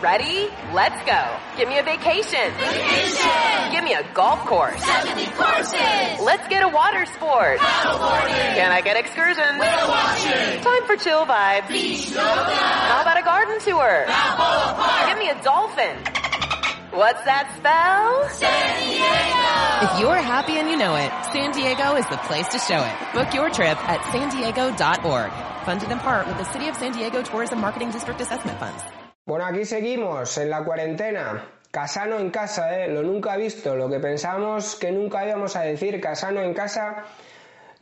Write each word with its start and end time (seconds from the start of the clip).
Ready? 0.00 0.48
Let's 0.72 0.96
go. 1.04 1.20
Give 1.58 1.68
me 1.68 1.76
a 1.76 1.82
vacation. 1.82 2.48
Vacation! 2.56 3.70
Give 3.70 3.84
me 3.84 3.92
a 3.92 4.02
golf 4.14 4.40
course. 4.46 4.82
70 4.82 5.26
courses! 5.36 6.24
Let's 6.24 6.48
get 6.48 6.62
a 6.62 6.68
water 6.68 7.04
sport. 7.04 7.58
Paddleboarding! 7.58 8.54
Can 8.56 8.72
I 8.72 8.80
get 8.80 8.96
excursions? 8.96 9.60
Whale 9.60 9.88
watching! 9.88 10.64
Time 10.64 10.86
for 10.86 10.96
chill 10.96 11.26
vibes. 11.26 11.68
Beach 11.68 12.08
yoga! 12.08 12.22
How 12.24 13.02
about 13.02 13.18
a 13.18 13.22
garden 13.22 13.60
tour? 13.60 14.04
Balboa 14.06 14.74
Park! 14.80 15.08
Give 15.10 15.18
me 15.18 15.28
a 15.28 15.42
dolphin. 15.42 15.96
What's 16.96 17.22
that 17.24 17.52
spell? 17.60 18.26
San 18.30 18.80
Diego! 18.80 19.84
If 19.84 20.00
you're 20.00 20.16
happy 20.16 20.56
and 20.56 20.70
you 20.70 20.78
know 20.78 20.96
it, 20.96 21.12
San 21.30 21.52
Diego 21.52 21.96
is 21.96 22.06
the 22.06 22.16
place 22.24 22.48
to 22.48 22.58
show 22.58 22.80
it. 22.80 23.12
Book 23.12 23.34
your 23.34 23.50
trip 23.50 23.76
at 23.86 24.00
san 24.12 24.30
diego.org. 24.30 25.30
Funded 25.66 25.90
in 25.90 25.98
part 25.98 26.26
with 26.26 26.38
the 26.38 26.50
City 26.52 26.68
of 26.68 26.76
San 26.76 26.92
Diego 26.92 27.22
Tourism 27.22 27.60
Marketing 27.60 27.90
District 27.90 28.18
Assessment 28.18 28.58
Funds. 28.58 28.82
Bueno, 29.26 29.44
aquí 29.44 29.64
seguimos 29.64 30.38
en 30.38 30.50
la 30.50 30.64
cuarentena. 30.64 31.44
Casano 31.70 32.18
en 32.18 32.30
casa, 32.30 32.80
¿eh? 32.80 32.88
Lo 32.88 33.02
nunca 33.02 33.36
visto, 33.36 33.76
lo 33.76 33.88
que 33.88 34.00
pensamos 34.00 34.74
que 34.74 34.90
nunca 34.90 35.24
íbamos 35.24 35.54
a 35.54 35.62
decir, 35.62 36.00
Casano 36.00 36.40
en 36.40 36.52
casa. 36.52 37.04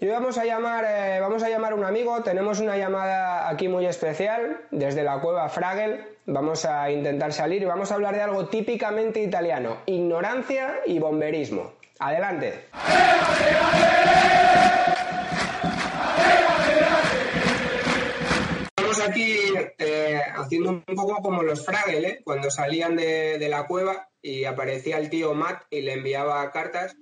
Y 0.01 0.05
hoy 0.07 0.13
vamos 0.13 0.37
a 0.37 0.45
llamar, 0.45 0.85
eh, 0.87 1.19
vamos 1.21 1.43
a 1.43 1.49
llamar 1.49 1.73
a 1.73 1.75
un 1.77 1.85
amigo, 1.85 2.23
tenemos 2.23 2.61
una 2.61 2.77
llamada 2.77 3.49
aquí 3.49 3.67
muy 3.67 3.87
especial, 3.87 4.61
desde 4.71 5.03
la 5.03 5.21
cueva 5.21 5.49
Fragel. 5.49 6.05
Vamos 6.27 6.65
a 6.67 6.91
intentar 6.91 7.33
salir 7.33 7.63
y 7.63 7.65
vamos 7.65 7.91
a 7.91 7.95
hablar 7.95 8.15
de 8.15 8.23
algo 8.23 8.47
típicamente 8.49 9.23
italiano, 9.23 9.79
ignorancia 9.87 10.81
y 10.87 10.99
bomberismo. 10.99 11.73
Adelante. 11.99 12.67
Aquí 19.09 19.37
eh, 19.79 20.21
haciendo 20.37 20.71
un 20.71 20.83
poco 20.83 21.23
como 21.23 21.43
los 21.43 21.65
Fragel, 21.65 22.05
¿eh? 22.05 22.21
cuando 22.25 22.51
salían 22.51 22.97
de, 22.97 23.39
de 23.39 23.49
la 23.49 23.67
cueva 23.67 24.09
y 24.23 24.45
aparecía 24.45 24.99
el 24.99 25.11
tío 25.11 25.35
Matt 25.35 25.65
y 25.71 25.83
le 25.83 25.95
enviaba 25.95 26.51
cartas. 26.51 26.97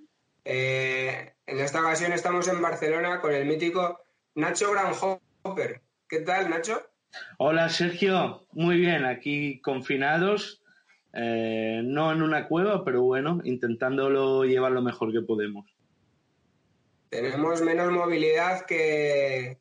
Eh, 0.45 1.33
en 1.47 1.61
esta 1.61 1.81
ocasión 1.81 2.13
estamos 2.13 2.49
en 2.49 2.63
Barcelona 2.63 3.21
con 3.21 3.35
el 3.35 3.47
mítico 3.47 4.01
Nacho 4.35 4.71
Granhopper. 4.73 5.83
¿Qué 6.09 6.21
tal, 6.21 6.51
Nacho? 6.51 6.83
Hola 7.39 7.69
Sergio, 7.69 8.47
muy 8.53 8.77
bien, 8.77 9.05
aquí 9.05 9.61
confinados, 9.61 10.63
eh, 11.15 11.81
no 11.83 12.13
en 12.13 12.23
una 12.23 12.47
cueva, 12.47 12.85
pero 12.85 13.03
bueno, 13.03 13.41
intentándolo 13.45 14.45
llevar 14.45 14.73
lo 14.73 14.83
mejor 14.83 15.13
que 15.13 15.23
podemos. 15.23 15.67
Tenemos 17.09 17.63
menos 17.63 17.91
movilidad 17.91 18.67
que, 18.67 19.59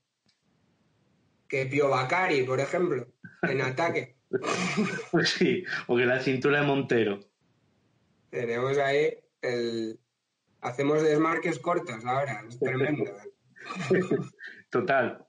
que 1.47 1.65
Pio 1.65 1.89
Bacari, 1.89 2.43
por 2.43 2.59
ejemplo, 2.59 3.07
en 3.43 3.61
ataque. 3.61 4.15
Pues 5.11 5.29
sí, 5.29 5.63
o 5.87 5.95
que 5.95 6.05
la 6.05 6.19
cintura 6.19 6.61
de 6.61 6.67
Montero. 6.67 7.19
Tenemos 8.29 8.77
ahí 8.77 9.17
el... 9.41 9.99
Hacemos 10.61 11.03
desmarques 11.03 11.59
cortos 11.59 12.03
ahora, 12.05 12.43
es 12.47 12.59
tremendo. 12.59 13.05
Total. 14.69 15.25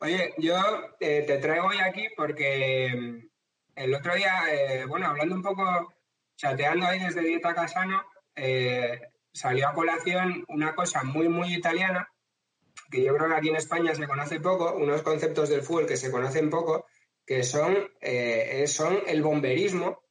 Oye, 0.00 0.32
yo 0.38 0.56
eh, 1.00 1.24
te 1.26 1.38
traigo 1.38 1.66
hoy 1.66 1.78
aquí 1.78 2.06
porque 2.16 2.94
mm, 2.96 3.28
el 3.76 3.94
otro 3.94 4.14
día, 4.14 4.32
eh, 4.50 4.84
bueno, 4.86 5.06
hablando 5.06 5.34
un 5.34 5.42
poco, 5.42 5.92
chateando 6.36 6.86
ahí 6.86 7.00
desde 7.00 7.22
Dieta 7.22 7.54
Casano, 7.54 8.02
eh, 8.36 9.00
salió 9.32 9.68
a 9.68 9.72
colación 9.72 10.44
una 10.48 10.74
cosa 10.74 11.02
muy, 11.02 11.28
muy 11.28 11.52
italiana, 11.54 12.08
que 12.90 13.02
yo 13.02 13.14
creo 13.16 13.28
que 13.28 13.34
aquí 13.34 13.48
en 13.48 13.56
España 13.56 13.94
se 13.94 14.06
conoce 14.06 14.40
poco, 14.40 14.74
unos 14.74 15.02
conceptos 15.02 15.48
del 15.48 15.62
fútbol 15.62 15.86
que 15.86 15.96
se 15.96 16.10
conocen 16.10 16.50
poco, 16.50 16.86
que 17.26 17.42
son, 17.42 17.76
eh, 18.00 18.64
son 18.66 19.00
el 19.06 19.22
bomberismo, 19.22 20.02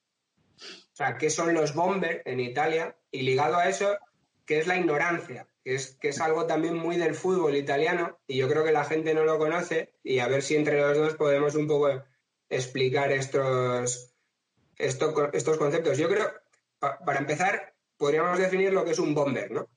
o 0.59 0.95
sea, 0.95 1.17
qué 1.17 1.30
son 1.30 1.53
los 1.53 1.73
bomber 1.73 2.22
en 2.25 2.39
Italia, 2.39 2.97
y 3.11 3.22
ligado 3.22 3.58
a 3.58 3.69
eso, 3.69 3.97
qué 4.45 4.59
es 4.59 4.67
la 4.67 4.78
ignorancia, 4.78 5.47
que 5.64 5.75
es, 5.75 5.95
que 6.00 6.09
es 6.09 6.22
algo 6.22 6.46
también 6.46 6.75
muy 6.75 6.97
del 6.97 7.16
fútbol 7.16 7.56
italiano, 7.56 8.19
y 8.28 8.38
yo 8.38 8.47
creo 8.47 8.63
que 8.63 8.72
la 8.72 8.85
gente 8.85 9.13
no 9.13 9.23
lo 9.23 9.38
conoce, 9.38 9.94
y 10.03 10.19
a 10.19 10.28
ver 10.28 10.41
si 10.41 10.56
entre 10.56 10.79
los 10.79 10.97
dos 10.97 11.13
podemos 11.16 11.56
un 11.56 11.68
poco 11.68 12.03
explicar 12.50 13.12
estos, 13.12 14.13
estos, 14.78 15.57
conceptos. 15.57 15.97
Yo 15.97 16.07
creo, 16.09 16.31
pa- 16.79 17.00
para 17.00 17.19
empezar, 17.19 17.75
podríamos 17.97 18.38
definir 18.40 18.72
lo 18.73 18.85
que 18.85 18.91
es 18.91 19.00
un 19.00 19.13
bomber, 19.13 19.52
¿no? 19.52 19.68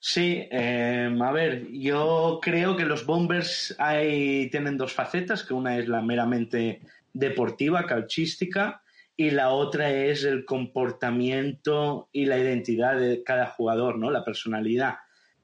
Sí, 0.00 0.46
eh, 0.50 1.12
a 1.20 1.32
ver, 1.32 1.66
yo 1.72 2.38
creo 2.40 2.76
que 2.76 2.84
los 2.84 3.04
bombers 3.04 3.74
hay, 3.78 4.48
tienen 4.50 4.76
dos 4.76 4.92
facetas, 4.92 5.42
que 5.42 5.54
una 5.54 5.76
es 5.76 5.88
la 5.88 6.02
meramente 6.02 6.82
deportiva, 7.12 7.84
calchística, 7.84 8.82
y 9.16 9.30
la 9.30 9.50
otra 9.50 9.90
es 9.90 10.22
el 10.22 10.44
comportamiento 10.44 12.08
y 12.12 12.26
la 12.26 12.38
identidad 12.38 12.96
de 12.96 13.24
cada 13.24 13.46
jugador, 13.46 13.98
¿no? 13.98 14.12
La 14.12 14.24
personalidad. 14.24 14.98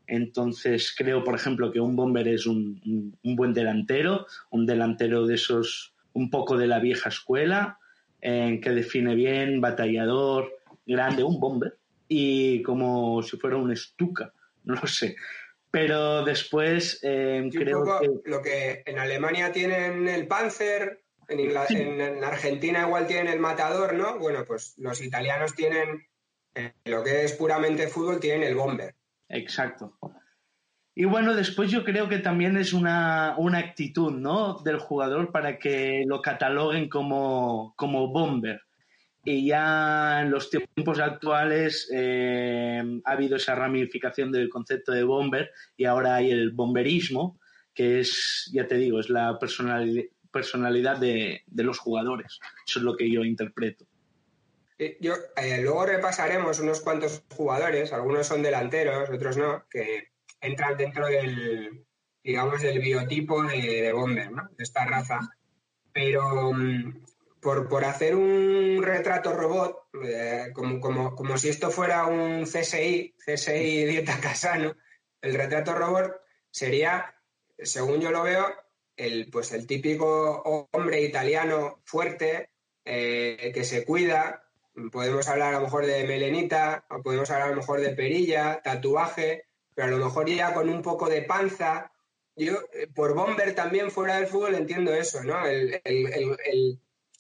Entonces, 0.07 0.95
creo, 0.97 1.25
por 1.25 1.35
ejemplo, 1.35 1.73
que 1.73 1.81
un 1.81 1.97
bomber 1.97 2.29
es 2.29 2.47
un, 2.47 3.19
buen 3.25 3.53
delantero, 3.53 4.27
un 4.51 4.67
delantero 4.67 5.27
de 5.27 5.35
esos, 5.35 5.95
un 6.13 6.31
poco 6.31 6.57
de 6.57 6.69
la 6.69 6.79
vieja 6.79 7.09
escuela, 7.09 7.79
que 8.21 8.71
define 8.71 9.17
bien, 9.17 9.61
batallador, 9.61 10.53
grande, 10.87 11.25
un 11.25 11.41
bomber, 11.41 11.77
y 12.07 12.63
como 12.63 13.23
si 13.23 13.37
fuera 13.37 13.57
un 13.57 13.73
estuca, 13.73 14.33
no 14.75 14.75
lo 14.75 14.87
sé. 14.87 15.17
Pero 15.71 16.25
después 16.25 17.01
eh, 17.03 17.49
creo 17.53 17.85
que... 17.85 18.11
lo 18.25 18.41
que 18.43 18.83
en 18.87 18.99
Alemania 18.99 19.51
tienen 19.51 20.09
el 20.09 20.29
Panzer, 20.29 21.03
en- 21.29 22.01
en 22.01 22.23
Argentina 22.25 22.83
igual 22.87 23.07
tienen 23.07 23.33
el 23.33 23.41
Matador, 23.41 23.95
¿no? 23.95 24.19
Bueno, 24.19 24.45
pues 24.47 24.75
los 24.77 25.01
italianos 25.03 25.55
tienen, 25.55 26.07
eh, 26.55 26.75
lo 26.85 27.03
que 27.03 27.25
es 27.25 27.33
puramente 27.33 27.89
fútbol, 27.89 28.21
tienen 28.21 28.45
el 28.45 28.55
Bomber. 28.55 28.95
Exacto. 29.29 29.99
Y 30.95 31.07
bueno, 31.07 31.35
después 31.35 31.73
yo 31.73 31.83
creo 31.83 32.09
que 32.09 32.19
también 32.21 32.57
es 32.57 32.73
una, 32.73 33.35
una 33.37 33.59
actitud, 33.59 34.13
¿no? 34.13 34.61
Del 34.63 34.79
jugador 34.79 35.33
para 35.33 35.59
que 35.59 36.05
lo 36.07 36.23
cataloguen 36.23 36.89
como, 36.89 37.75
como 37.77 38.13
bomber. 38.13 38.61
Y 39.25 39.47
ya 39.47 40.21
en 40.21 40.31
los 40.31 40.51
tiempos 40.51 41.01
actuales 41.01 41.89
eh, 41.95 42.83
ha 43.05 43.11
habido 43.13 43.37
esa 43.37 43.55
ramificación 43.55 44.31
del 44.31 44.49
concepto 44.51 44.93
de 44.93 45.03
bomber 45.05 45.51
y 45.77 45.87
ahora 45.87 46.17
hay 46.17 46.31
el 46.31 46.51
bomberismo, 46.51 47.41
que 47.73 48.01
es, 48.01 48.51
ya 48.53 48.67
te 48.67 48.77
digo, 48.77 49.01
es 49.01 49.09
la 49.09 49.39
personali- 49.39 50.11
personalidad 50.31 50.99
de, 50.99 51.43
de 51.47 51.63
los 51.65 51.79
jugadores. 51.79 52.39
Eso 52.67 52.81
es 52.81 52.85
lo 52.85 52.97
que 52.97 53.11
yo 53.11 53.25
interpreto. 53.25 53.87
Eh, 54.79 54.99
Yo, 55.01 55.15
eh, 55.37 55.61
luego 55.63 55.87
repasaremos 55.87 56.59
unos 56.61 56.81
cuantos 56.81 57.23
jugadores, 57.35 57.93
algunos 57.93 58.27
son 58.27 58.43
delanteros, 58.43 59.09
otros 59.09 59.37
no, 59.37 59.65
que 59.71 60.09
entran 60.41 60.77
dentro 60.77 61.07
del, 61.07 61.85
digamos, 62.23 62.61
del 62.61 62.81
biotipo 62.81 63.43
de, 63.45 63.83
de 63.83 63.93
Bomber, 63.93 64.31
¿no? 64.33 64.49
De 64.57 64.65
esta 64.65 64.85
raza. 64.85 65.21
Pero 65.93 66.53
mm, 66.53 67.04
por, 67.45 67.69
por 67.69 67.85
hacer 67.85 68.17
un 68.17 68.83
retrato 68.83 69.35
robot, 69.35 69.89
eh, 70.03 70.47
como, 70.55 70.81
como, 70.81 71.15
como 71.15 71.37
si 71.37 71.51
esto 71.51 71.71
fuera 71.71 72.07
un 72.07 72.45
CSI, 72.45 73.15
CSI 73.25 73.85
Dieta 73.85 74.19
Casano, 74.19 74.75
el 75.21 75.35
retrato 75.35 75.75
robot 75.75 76.23
sería, 76.51 77.15
según 77.59 78.01
yo 78.01 78.11
lo 78.11 78.23
veo, 78.23 78.47
el, 78.97 79.29
pues 79.31 79.53
el 79.53 79.67
típico 79.67 80.69
hombre 80.73 81.03
italiano 81.03 81.83
fuerte, 81.85 82.51
eh, 82.85 83.53
que 83.55 83.65
se 83.65 83.85
cuida, 83.85 84.41
Podemos 84.91 85.29
hablar 85.29 85.55
a 85.55 85.59
lo 85.59 85.67
mejor 85.67 85.87
de 85.87 86.03
melenita, 86.03 86.85
podemos 87.05 87.31
hablar 87.31 87.47
a 87.47 87.51
lo 87.53 87.59
mejor 87.59 87.81
de 87.81 87.91
perilla, 87.91 88.61
tatuaje, 88.61 89.45
pero 89.73 89.87
a 89.87 89.91
lo 89.93 90.05
mejor 90.05 90.29
ya 90.29 90.53
con 90.53 90.69
un 90.69 90.83
poco 90.83 91.09
de 91.09 91.23
panza. 91.23 91.93
Yo, 92.35 92.55
eh, 92.73 92.89
por 92.93 93.15
bomber 93.15 93.55
también 93.55 93.93
fuera 93.93 94.17
del 94.17 94.27
fútbol 94.27 94.57
entiendo 94.57 94.93
eso, 94.93 95.23
¿no? 95.23 95.47
El- 95.47 95.81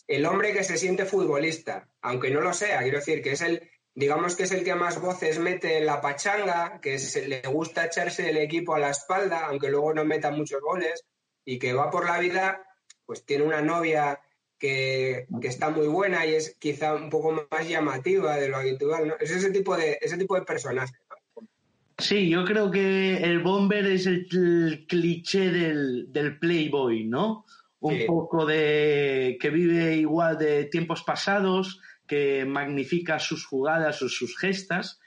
el- 0.06 0.26
hombre 0.26 0.52
que 0.52 0.64
se 0.64 0.76
siente 0.76 1.04
futbolista, 1.04 1.88
aunque 2.02 2.30
no 2.30 2.40
lo 2.40 2.52
sea, 2.52 2.82
quiero 2.82 2.98
decir 2.98 3.22
que 3.22 3.32
es 3.32 3.42
el, 3.42 3.70
digamos 3.94 4.36
que 4.36 4.44
es 4.44 4.52
el 4.52 4.64
que 4.64 4.74
más 4.74 5.00
voces 5.00 5.38
mete 5.38 5.78
en 5.78 5.86
la 5.86 6.00
pachanga, 6.00 6.80
que 6.80 6.98
le 7.26 7.42
gusta 7.42 7.86
echarse 7.86 8.30
el 8.30 8.36
equipo 8.38 8.74
a 8.74 8.78
la 8.78 8.90
espalda, 8.90 9.46
aunque 9.46 9.70
luego 9.70 9.94
no 9.94 10.04
meta 10.04 10.30
muchos 10.30 10.60
goles, 10.60 11.04
y 11.44 11.58
que 11.58 11.72
va 11.72 11.90
por 11.90 12.06
la 12.06 12.18
vida, 12.18 12.64
pues 13.06 13.24
tiene 13.24 13.44
una 13.44 13.60
novia 13.60 14.20
que, 14.58 15.26
que 15.40 15.48
está 15.48 15.70
muy 15.70 15.86
buena 15.86 16.24
y 16.26 16.34
es 16.34 16.56
quizá 16.58 16.94
un 16.94 17.10
poco 17.10 17.46
más 17.50 17.68
llamativa 17.68 18.36
de 18.36 18.48
lo 18.48 18.56
habitual, 18.56 19.08
¿no? 19.08 19.14
Es 19.20 19.30
ese 19.30 19.50
tipo 19.50 19.76
de, 19.76 19.98
ese 20.00 20.16
tipo 20.16 20.36
de 20.36 20.42
personaje. 20.42 20.94
Sí, 21.98 22.28
yo 22.28 22.44
creo 22.44 22.70
que 22.70 23.18
el 23.18 23.40
bomber 23.40 23.86
es 23.86 24.06
el, 24.06 24.26
el 24.32 24.86
cliché 24.88 25.50
del, 25.50 26.12
del 26.12 26.38
playboy, 26.38 27.04
¿no? 27.04 27.44
Un 27.84 27.98
Sí. 27.98 28.04
poco 28.06 28.46
de 28.46 29.36
que 29.38 29.50
vive 29.50 29.96
igual 29.96 30.38
de 30.38 30.64
tiempos 30.64 31.02
pasados, 31.02 31.80
que 32.06 32.44
magnifica 32.46 33.18
sus 33.18 33.44
jugadas 33.44 34.00
o 34.00 34.08
sus 34.08 34.38
gestas 34.38 35.00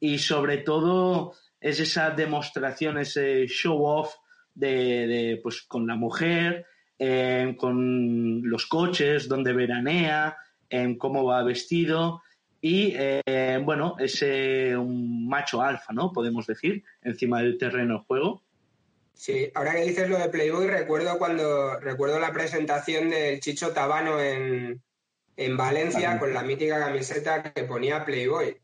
y 0.00 0.16
sobre 0.18 0.58
todo 0.58 1.34
es 1.60 1.80
esa 1.80 2.10
demostración, 2.10 2.96
ese 2.96 3.46
show 3.46 3.78
off 3.84 4.14
de, 4.54 5.06
de, 5.06 5.40
pues 5.42 5.62
con 5.62 5.86
la 5.86 5.96
mujer, 5.96 6.64
eh, 6.98 7.54
con 7.58 8.40
los 8.48 8.64
coches, 8.66 9.28
dónde 9.28 9.52
veranea, 9.52 10.36
en 10.70 10.96
cómo 10.96 11.24
va 11.24 11.42
vestido 11.42 12.22
y, 12.60 12.94
eh, 12.96 13.60
bueno, 13.62 13.96
es 13.98 14.22
un 14.78 15.28
macho 15.28 15.60
alfa, 15.60 15.92
¿no? 15.92 16.10
Podemos 16.10 16.46
decir, 16.46 16.82
encima 17.02 17.42
del 17.42 17.58
terreno 17.58 17.98
de 17.98 18.04
juego. 18.06 18.42
Sí, 19.14 19.50
ahora 19.54 19.74
que 19.74 19.82
dices 19.82 20.08
lo 20.08 20.18
de 20.18 20.28
Playboy, 20.28 20.66
recuerdo 20.66 21.18
cuando 21.18 21.78
recuerdo 21.78 22.18
la 22.18 22.32
presentación 22.32 23.10
del 23.10 23.40
Chicho 23.40 23.72
Tabano 23.72 24.20
en, 24.20 24.82
Valencia 25.56 26.18
con 26.18 26.32
la 26.32 26.42
mítica 26.42 26.78
camiseta 26.78 27.42
que 27.52 27.64
ponía 27.64 28.04
Playboy. 28.04 28.56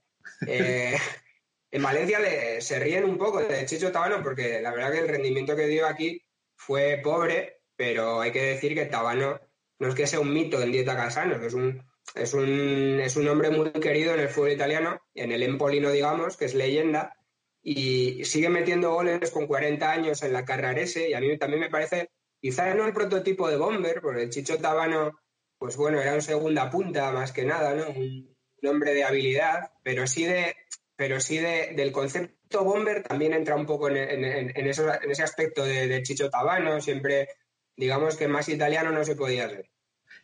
Eh, 0.46 0.96
en 1.70 1.82
Valencia 1.82 2.18
se 2.60 2.78
ríen 2.78 3.04
un 3.04 3.16
poco 3.16 3.40
de 3.40 3.64
Chicho 3.66 3.92
Tabano 3.92 4.22
porque 4.22 4.60
la 4.60 4.72
verdad 4.72 4.92
que 4.92 4.98
el 4.98 5.08
rendimiento 5.08 5.56
que 5.56 5.66
dio 5.66 5.86
aquí 5.86 6.22
fue 6.56 7.00
pobre, 7.02 7.62
pero 7.76 8.20
hay 8.20 8.32
que 8.32 8.42
decir 8.42 8.74
que 8.74 8.86
Tabano 8.86 9.40
no 9.78 9.88
es 9.88 9.94
que 9.94 10.06
sea 10.06 10.20
un 10.20 10.32
mito 10.32 10.60
en 10.60 10.72
Dieta 10.72 10.94
Casano, 10.94 11.42
es 11.42 11.54
un, 11.54 11.82
es 12.14 12.34
un, 12.34 13.00
es 13.00 13.16
un 13.16 13.28
hombre 13.28 13.50
muy 13.50 13.70
querido 13.72 14.14
en 14.14 14.20
el 14.20 14.28
fútbol 14.28 14.52
italiano, 14.52 15.00
en 15.14 15.32
el 15.32 15.42
Empolino, 15.42 15.90
digamos, 15.90 16.36
que 16.36 16.44
es 16.44 16.54
leyenda, 16.54 17.16
y 17.62 18.24
sigue 18.24 18.48
metiendo 18.48 18.92
goles 18.92 19.30
con 19.30 19.46
40 19.46 19.90
años 19.90 20.22
en 20.22 20.32
la 20.32 20.44
Carrarese, 20.44 21.10
y 21.10 21.14
a 21.14 21.20
mí 21.20 21.36
también 21.38 21.60
me 21.60 21.70
parece, 21.70 22.10
quizás 22.40 22.74
no 22.74 22.86
el 22.86 22.92
prototipo 22.92 23.48
de 23.48 23.56
Bomber, 23.56 24.00
porque 24.00 24.22
el 24.22 24.30
Chicho 24.30 24.58
Tabano, 24.58 25.20
pues 25.58 25.76
bueno, 25.76 26.00
era 26.00 26.14
un 26.14 26.22
segunda 26.22 26.70
punta 26.70 27.12
más 27.12 27.32
que 27.32 27.44
nada, 27.44 27.74
¿no? 27.74 27.88
Un, 27.90 28.30
hombre 28.62 28.92
de 28.92 29.04
habilidad, 29.04 29.72
pero 29.82 30.06
sí 30.06 30.24
de, 30.24 30.54
pero 30.94 31.18
sí 31.18 31.38
de, 31.38 31.72
del 31.74 31.92
concepto 31.92 32.62
Bomber 32.62 33.02
también 33.02 33.32
entra 33.32 33.56
un 33.56 33.64
poco 33.64 33.88
en, 33.88 33.96
en, 33.96 34.66
ese 34.66 35.22
aspecto 35.22 35.64
de, 35.64 35.88
de, 35.88 36.02
Chicho 36.02 36.28
Tabano, 36.28 36.78
siempre, 36.78 37.28
digamos 37.74 38.16
que 38.16 38.28
más 38.28 38.50
italiano 38.50 38.90
no 38.90 39.02
se 39.02 39.16
podía 39.16 39.48
ser. 39.48 39.70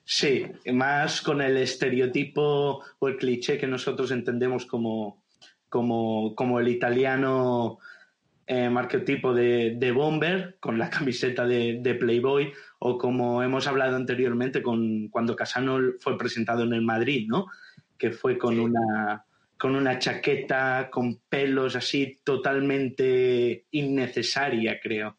Sí, 0.04 0.46
más 0.72 1.22
con 1.22 1.40
el 1.40 1.56
estereotipo 1.56 2.84
o 2.98 3.08
el 3.08 3.16
cliché 3.16 3.56
que 3.56 3.66
nosotros 3.66 4.10
entendemos 4.10 4.66
como, 4.66 5.24
como, 5.68 6.60
el 6.60 6.68
italiano 6.68 7.78
eh, 8.46 8.70
marquetipo 8.70 9.34
de, 9.34 9.92
bomber 9.94 10.56
con 10.60 10.78
la 10.78 10.90
camiseta 10.90 11.46
de, 11.46 11.96
Playboy 11.98 12.52
o 12.78 12.98
como 12.98 13.42
hemos 13.42 13.66
hablado 13.66 13.96
anteriormente 13.96 14.62
con 14.62 15.08
cuando 15.08 15.36
Casano 15.36 15.78
fue 16.00 16.18
presentado 16.18 16.64
en 16.64 16.72
el 16.72 16.82
Madrid, 16.82 17.26
¿no? 17.28 17.46
Que 17.98 18.10
fue 18.10 18.38
con 18.38 18.58
una 18.60 19.24
con 19.58 19.74
una 19.74 19.98
chaqueta 19.98 20.90
con 20.90 21.22
pelos 21.30 21.76
así 21.76 22.20
totalmente 22.22 23.64
innecesaria, 23.70 24.78
creo. 24.82 25.16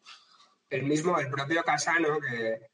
El 0.70 0.84
mismo, 0.84 1.18
el 1.18 1.28
propio 1.30 1.64
Casano, 1.64 2.20
que 2.20 2.68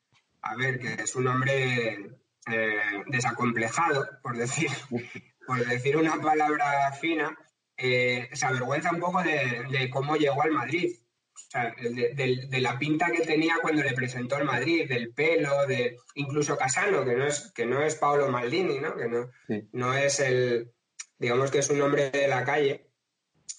a 0.44 0.56
ver, 0.56 0.80
que 0.80 0.94
es 1.02 1.16
un 1.16 1.28
hombre 1.28 2.12
eh, 2.48 3.04
desacomplejado, 3.08 4.08
por 4.22 4.38
decir, 4.38 4.70
por 5.48 5.66
decir 5.66 5.98
una 5.98 6.22
palabra 6.22 6.92
fina, 7.00 7.36
eh, 7.78 8.30
se 8.34 8.46
avergüenza 8.46 8.92
un 8.92 9.00
poco 9.00 9.22
de, 9.24 9.90
cómo 9.92 10.16
llegó 10.16 10.42
al 10.44 10.52
Madrid. 10.52 10.96
O 11.36 11.50
sea, 11.54 11.75
de, 11.80 12.62
la 12.62 12.78
pinta 12.80 13.12
que 13.12 13.25
tenía 13.25 13.56
cuando 13.62 13.84
le 13.84 13.94
presentó 13.94 14.38
el 14.38 14.46
Madrid, 14.46 14.88
del 14.88 15.14
pelo, 15.14 15.66
de 15.68 15.98
incluso 16.16 16.58
Casano, 16.58 17.06
que 17.06 17.16
no 17.16 17.25
es, 17.25 17.52
que 17.54 17.66
no 17.66 17.81
es 17.81 17.96
Paolo 17.96 18.30
Maldini, 18.30 18.80
¿no? 18.80 18.96
que 18.96 19.08
no, 19.08 19.30
no 19.72 19.94
es 19.94 20.20
el, 20.20 20.72
digamos 21.18 21.52
que 21.52 21.60
es 21.60 21.70
un 21.70 21.81
hombre 21.81 22.10
de 22.10 22.28
la 22.28 22.44
calle. 22.44 22.90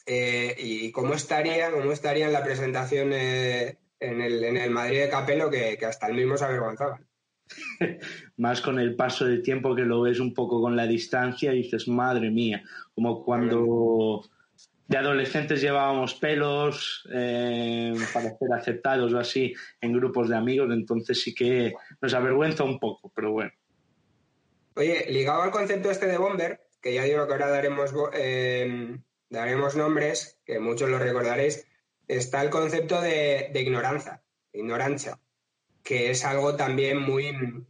Eh, 0.07 0.55
y 0.59 0.93
cómo 0.93 1.15
estaría, 1.15 1.71
cómo 1.71 1.93
estaría 1.93 2.27
en 2.27 2.33
la 2.33 2.45
presentación 2.45 3.13
en 3.13 4.21
el, 4.21 4.45
en 4.45 4.57
el 4.57 4.71
Madrid 4.71 5.01
de 5.01 5.09
Capello 5.09 5.51
que, 5.51 5.79
hasta 5.87 6.09
el 6.09 6.15
mismo 6.15 6.37
se 6.37 6.45
avergonzaba. 6.45 7.01
Más 8.37 8.61
con 8.61 8.79
el 8.79 8.96
paso 8.96 9.26
del 9.26 9.43
tiempo 9.43 9.75
que 9.75 9.82
lo 9.82 10.02
ves 10.02 10.20
un 10.20 10.35
poco 10.35 10.61
con 10.61 10.76
la 10.76 10.87
distancia 10.87 11.52
y 11.52 11.62
dices, 11.62 11.88
madre 11.88 12.31
mía, 12.31 12.62
como 12.94 13.25
cuando 13.25 14.23
de 14.87 14.99
adolescentes 14.99 15.61
llevábamos 15.61 16.14
pelos 16.14 17.08
eh, 17.12 17.94
para 18.12 18.37
ser 18.37 18.52
aceptados 18.52 19.12
o 19.12 19.19
así 19.19 19.55
en 19.81 19.93
grupos 19.93 20.29
de 20.29 20.37
amigos, 20.37 20.70
entonces 20.73 21.20
sí 21.23 21.35
que 21.35 21.75
nos 22.00 22.14
avergüenza 22.14 22.64
un 22.64 22.79
poco, 22.79 23.11
pero 23.14 23.32
bueno. 23.32 23.52
Oye, 24.76 25.06
ligado 25.08 25.43
al 25.43 25.50
concepto 25.50 25.91
este 25.91 26.06
de 26.06 26.19
bomber, 26.19 26.61
que 26.82 26.93
ya 26.93 27.05
digo 27.05 27.26
que 27.26 27.32
ahora 27.32 27.49
daremos, 27.49 27.94
eh, 28.12 28.99
daremos 29.31 29.76
nombres, 29.76 30.38
que 30.44 30.58
muchos 30.58 30.91
lo 30.91 30.99
recordaréis, 30.99 31.67
está 32.08 32.43
el 32.43 32.50
concepto 32.50 33.00
de, 33.00 33.50
ignorancia, 33.55 34.23
ignorancia, 34.52 35.19
que 35.85 36.11
es 36.11 36.25
algo 36.25 36.57
también 36.57 37.01
muy, 37.01 37.65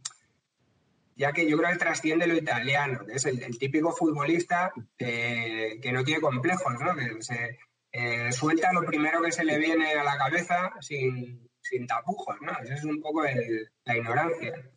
ya 1.15 1.31
que 1.33 1.47
yo 1.47 1.57
creo 1.57 1.69
que 1.71 1.77
trasciende 1.77 2.25
lo 2.25 2.35
italiano, 2.35 3.05
que 3.05 3.13
es 3.13 3.25
el, 3.25 3.59
típico 3.59 3.91
futbolista 3.91 4.71
que 4.97 5.91
no 5.93 6.03
tiene 6.03 6.21
complejos, 6.21 6.73
¿no? 6.79 6.95
que 6.95 7.21
se 7.21 7.59
eh, 7.97 8.29
suelta 8.33 8.73
lo 8.73 8.83
primero 8.85 9.21
que 9.21 9.31
se 9.31 9.45
le 9.45 9.57
viene 9.57 9.93
a 9.93 10.03
la 10.03 10.17
cabeza 10.17 10.73
sin, 10.81 11.49
tapujos, 11.87 12.35
¿no? 12.41 12.51
Esa 12.61 12.73
es 12.73 12.83
un 12.83 13.01
poco 13.01 13.23
la 13.23 13.97
ignorancia. 13.97 14.69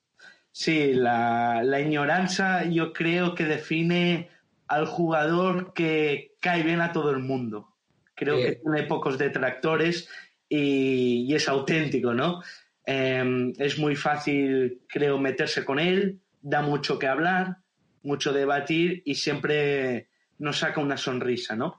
Sí, 0.52 0.92
la, 0.92 1.62
la 1.64 1.80
ignorancia 1.80 2.62
yo 2.66 2.92
creo 2.92 3.34
que 3.34 3.44
define 3.44 4.30
al 4.68 4.86
jugador 4.86 5.72
que 5.74 6.36
cae 6.40 6.62
bien 6.62 6.80
a 6.80 6.92
todo 6.92 7.10
el 7.10 7.18
mundo. 7.18 7.74
Creo 8.14 8.36
que 8.36 8.60
tiene 8.62 8.84
pocos 8.84 9.18
detractores 9.18 10.08
y, 10.48 11.34
es 11.34 11.48
auténtico, 11.48 12.14
¿no? 12.14 12.40
Em, 12.90 13.52
es 13.58 13.78
muy 13.78 13.96
fácil, 13.96 14.80
creo, 14.88 15.18
meterse 15.18 15.62
con 15.62 15.78
él, 15.78 16.20
da 16.40 16.62
mucho 16.62 16.98
que 16.98 17.06
hablar, 17.06 17.58
mucho 18.02 18.32
debatir 18.32 19.02
y 19.04 19.16
siempre 19.16 20.08
nos 20.38 20.60
saca 20.60 20.80
una 20.80 20.96
sonrisa, 20.96 21.54
¿no? 21.54 21.78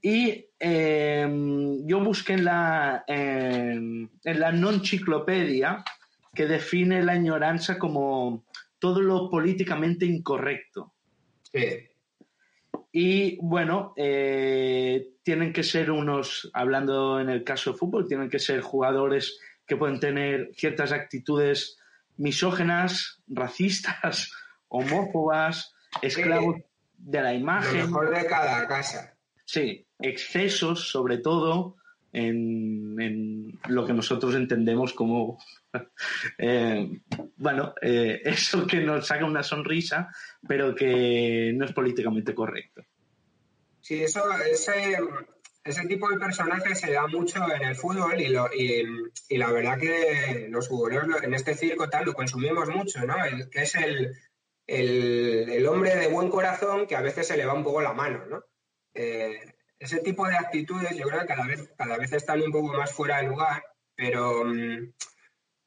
Y 0.00 0.46
em, 0.58 1.86
yo 1.86 2.00
busqué 2.00 2.32
en 2.32 2.46
la, 2.46 3.04
en 3.06 4.08
la 4.24 4.50
non-ciclopedia 4.50 5.84
que 6.34 6.46
define 6.46 7.04
la 7.04 7.16
ignorancia 7.16 7.78
como 7.78 8.46
todo 8.78 9.02
lo 9.02 9.28
políticamente 9.28 10.06
incorrecto. 10.06 10.94
Sí. 11.42 11.90
Y 12.90 13.36
bueno, 13.42 13.92
eh, 13.98 15.10
tienen 15.22 15.52
que 15.52 15.62
ser 15.62 15.90
unos, 15.90 16.50
hablando 16.54 17.20
en 17.20 17.28
el 17.28 17.44
caso 17.44 17.72
de 17.72 17.76
fútbol, 17.76 18.08
tienen 18.08 18.30
que 18.30 18.38
ser 18.38 18.62
jugadores 18.62 19.38
que 19.68 19.76
pueden 19.76 20.00
tener 20.00 20.50
ciertas 20.56 20.90
actitudes 20.92 21.78
misógenas, 22.16 23.22
racistas, 23.28 24.32
homófobas, 24.68 25.74
esclavos 26.02 26.56
de 26.96 27.22
la 27.22 27.34
imagen. 27.34 27.78
Lo 27.78 27.86
mejor 27.86 28.16
de 28.16 28.26
cada 28.26 28.66
casa. 28.66 29.14
Sí, 29.44 29.86
excesos 30.00 30.90
sobre 30.90 31.18
todo 31.18 31.76
en, 32.12 33.58
lo 33.68 33.86
que 33.86 33.92
nosotros 33.92 34.34
entendemos 34.34 34.92
como, 34.92 35.38
eh, 36.38 36.90
bueno, 37.36 37.74
eh, 37.80 38.20
eso 38.24 38.66
que 38.66 38.80
nos 38.80 39.06
saca 39.06 39.24
una 39.24 39.42
sonrisa, 39.42 40.08
pero 40.46 40.74
que 40.74 41.52
no 41.54 41.64
es 41.64 41.72
políticamente 41.72 42.34
correcto. 42.34 42.82
Sí, 43.80 44.02
eso, 44.02 44.22
ese, 44.42 44.98
ese 45.68 45.86
tipo 45.86 46.08
de 46.08 46.18
personaje 46.18 46.74
se 46.74 46.92
da 46.92 47.06
mucho 47.06 47.40
en 47.52 47.62
el 47.62 47.76
fútbol 47.76 48.20
y, 48.20 48.28
la 49.36 49.50
verdad 49.50 49.78
que 49.78 50.46
los 50.50 50.68
futboleros 50.68 51.22
en 51.22 51.34
este 51.34 51.54
circo 51.54 51.88
tal 51.88 52.06
lo 52.06 52.14
consumimos 52.14 52.68
mucho, 52.68 53.04
¿no? 53.04 53.16
Que 53.50 53.62
es 53.62 53.74
el, 53.74 55.66
hombre 55.66 55.96
de 55.96 56.08
buen 56.08 56.30
corazón 56.30 56.86
que 56.86 56.96
a 56.96 57.02
veces 57.02 57.26
se 57.26 57.36
le 57.36 57.46
va 57.46 57.54
un 57.54 57.64
poco 57.64 57.82
la 57.82 57.92
mano, 57.92 58.24
¿no? 58.26 58.44
Eh, 58.94 59.54
ese 59.78 60.00
tipo 60.00 60.26
de 60.26 60.36
actitudes 60.36 60.96
yo 60.96 61.06
creo 61.06 61.20
que 61.20 61.26
cada 61.26 61.96
vez, 61.96 62.12
están 62.12 62.42
un 62.42 62.50
poco 62.50 62.72
más 62.72 62.92
fuera 62.92 63.18
de 63.18 63.28
lugar, 63.28 63.62
pero, 63.94 64.44
mm, 64.44 64.92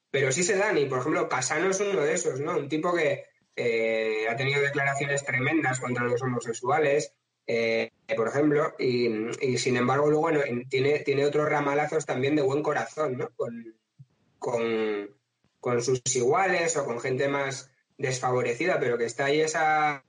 pero 0.10 0.32
sí 0.32 0.44
se 0.44 0.58
dan. 0.58 0.78
Y 0.78 0.86
por 0.86 1.00
ejemplo, 1.00 1.30
Casano 1.30 1.70
es 1.70 1.80
uno 1.80 2.02
de 2.02 2.14
esos, 2.14 2.40
¿no? 2.40 2.58
Un 2.58 2.68
tipo 2.68 2.94
que 2.94 3.26
eh, 3.56 4.28
ha 4.30 4.36
tenido 4.36 4.62
declaraciones 4.62 5.24
tremendas 5.24 5.80
contra 5.80 6.04
los 6.06 6.22
homosexuales, 6.22 7.14
eh, 7.54 7.92
por 8.16 8.30
ejemplo, 8.30 8.76
y, 8.80 9.58
sin 9.58 9.76
embargo 9.76 10.08
luego 10.08 10.22
bueno, 10.22 10.42
tiene, 10.70 11.00
tiene 11.00 11.26
otros 11.26 11.50
ramalazos 11.50 12.06
también 12.06 12.36
de 12.36 12.42
buen 12.42 12.64
corazón, 12.64 13.18
¿no? 13.18 13.30
Con, 13.36 13.76
con, 14.40 15.10
con 15.60 15.82
sus 15.82 16.02
iguales 16.16 16.78
o 16.78 16.86
con 16.86 17.00
gente 17.02 17.28
más 17.28 17.70
desfavorecida, 17.98 18.80
pero 18.80 18.98
que 18.98 19.06
está 19.06 19.26
ahí 19.26 19.42
esa 19.42 20.04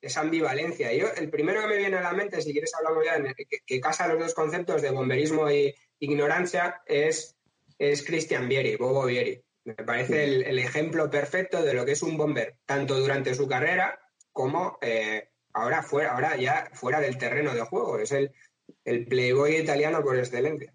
esa 0.00 0.20
ambivalencia. 0.20 0.92
Yo, 0.92 1.08
el 1.16 1.30
primero 1.30 1.60
que 1.60 1.66
me 1.66 1.76
viene 1.76 1.98
a 1.98 2.02
la 2.02 2.12
mente, 2.12 2.40
si 2.40 2.52
quieres 2.52 2.74
hablamos 2.74 3.04
ya, 3.04 3.22
que, 3.66 3.80
casa 3.80 4.08
los 4.08 4.18
dos 4.18 4.34
conceptos 4.34 4.82
de 4.82 4.90
bomberismo 4.90 5.48
e 5.48 5.74
ignorancia, 5.98 6.82
es, 6.86 7.36
es 7.78 8.02
Christian 8.04 8.48
Vieri, 8.48 8.76
Bobo 8.76 9.04
Vieri. 9.04 9.42
Me 9.64 9.74
parece 9.74 10.24
el, 10.24 10.58
ejemplo 10.58 11.10
perfecto 11.10 11.62
de 11.62 11.74
lo 11.74 11.84
que 11.84 11.92
es 11.92 12.02
un 12.02 12.16
bomber, 12.16 12.56
tanto 12.64 12.98
durante 12.98 13.34
su 13.34 13.46
carrera 13.46 14.00
como 14.32 14.78
eh, 14.80 15.29
ahora, 15.52 15.82
fuera, 15.82 16.12
ahora 16.12 16.36
ya 16.36 16.68
fuera 16.72 17.00
del 17.00 17.18
terreno 17.18 17.54
de 17.54 17.62
juego. 17.62 17.98
Es 17.98 18.12
el, 18.12 18.30
el 18.84 19.06
playboy 19.06 19.56
italiano 19.56 20.02
por 20.02 20.18
excelencia. 20.18 20.72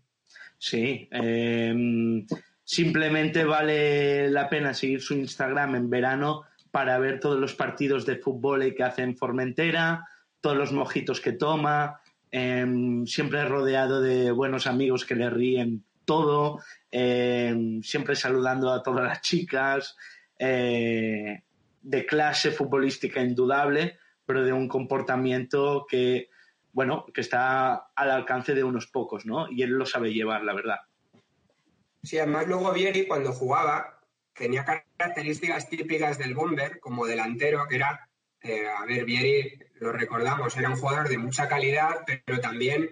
Sí. 0.58 1.08
Em, 1.12 2.26
simplemente 2.64 3.44
vale 3.44 4.30
la 4.30 4.50
pena 4.50 4.74
seguir 4.74 5.02
su 5.02 5.14
Instagram 5.14 5.76
en 5.76 5.90
verano 5.90 6.44
para 6.72 6.98
ver 7.00 7.20
todos 7.20 7.40
los 7.40 7.56
partidos 7.56 8.06
de 8.06 8.18
fútbol 8.18 8.74
que 8.76 8.84
hace 8.84 9.04
en 9.04 9.16
Formentera, 9.16 10.08
todos 10.42 10.58
los 10.58 10.72
mojitos 10.72 11.22
que 11.22 11.32
toma, 11.32 12.02
em, 12.32 13.06
siempre 13.06 13.46
rodeado 13.46 14.02
de 14.02 14.32
buenos 14.32 14.68
amigos 14.68 15.06
que 15.06 15.16
le 15.16 15.30
ríen 15.30 15.84
todo, 16.04 16.60
em, 16.92 17.82
siempre 17.82 18.16
saludando 18.16 18.72
a 18.72 18.84
todas 18.84 19.06
las 19.06 19.22
chicas, 19.22 19.96
eh, 20.38 21.44
de 21.82 22.06
clase 22.06 22.52
futbolística 22.52 23.22
indudable, 23.22 23.98
pero 24.26 24.44
de 24.44 24.54
un 24.54 24.68
comportamiento 24.68 25.86
que, 25.90 26.30
bueno, 26.74 27.06
que 27.14 27.22
está 27.22 27.88
al 27.96 28.12
alcance 28.12 28.54
de 28.54 28.64
unos 28.64 28.88
pocos, 28.88 29.26
¿no? 29.26 29.50
Y 29.50 29.64
él 29.64 29.72
lo 29.72 29.86
sabe 29.86 30.14
llevar, 30.14 30.44
la 30.44 30.54
verdad. 30.54 30.80
Sí, 32.04 32.20
además 32.20 32.48
luego 32.48 32.72
Vieri 32.72 33.08
cuando 33.08 33.34
jugaba 33.34 34.00
tenía 34.34 34.66
características 34.66 35.70
típicas 35.70 36.18
del 36.18 36.36
bomber 36.36 36.80
como 36.80 37.06
delantero, 37.06 37.66
que 37.68 37.78
era, 37.78 38.10
eh, 38.42 38.68
a 38.68 38.86
ver, 38.86 39.06
Vieri, 39.06 39.60
lo 39.76 39.92
recordamos, 39.92 40.56
era 40.58 40.70
un 40.70 40.76
jugador 40.76 41.10
de 41.10 41.18
mucha 41.18 41.48
calidad, 41.48 42.04
pero 42.26 42.40
también, 42.42 42.90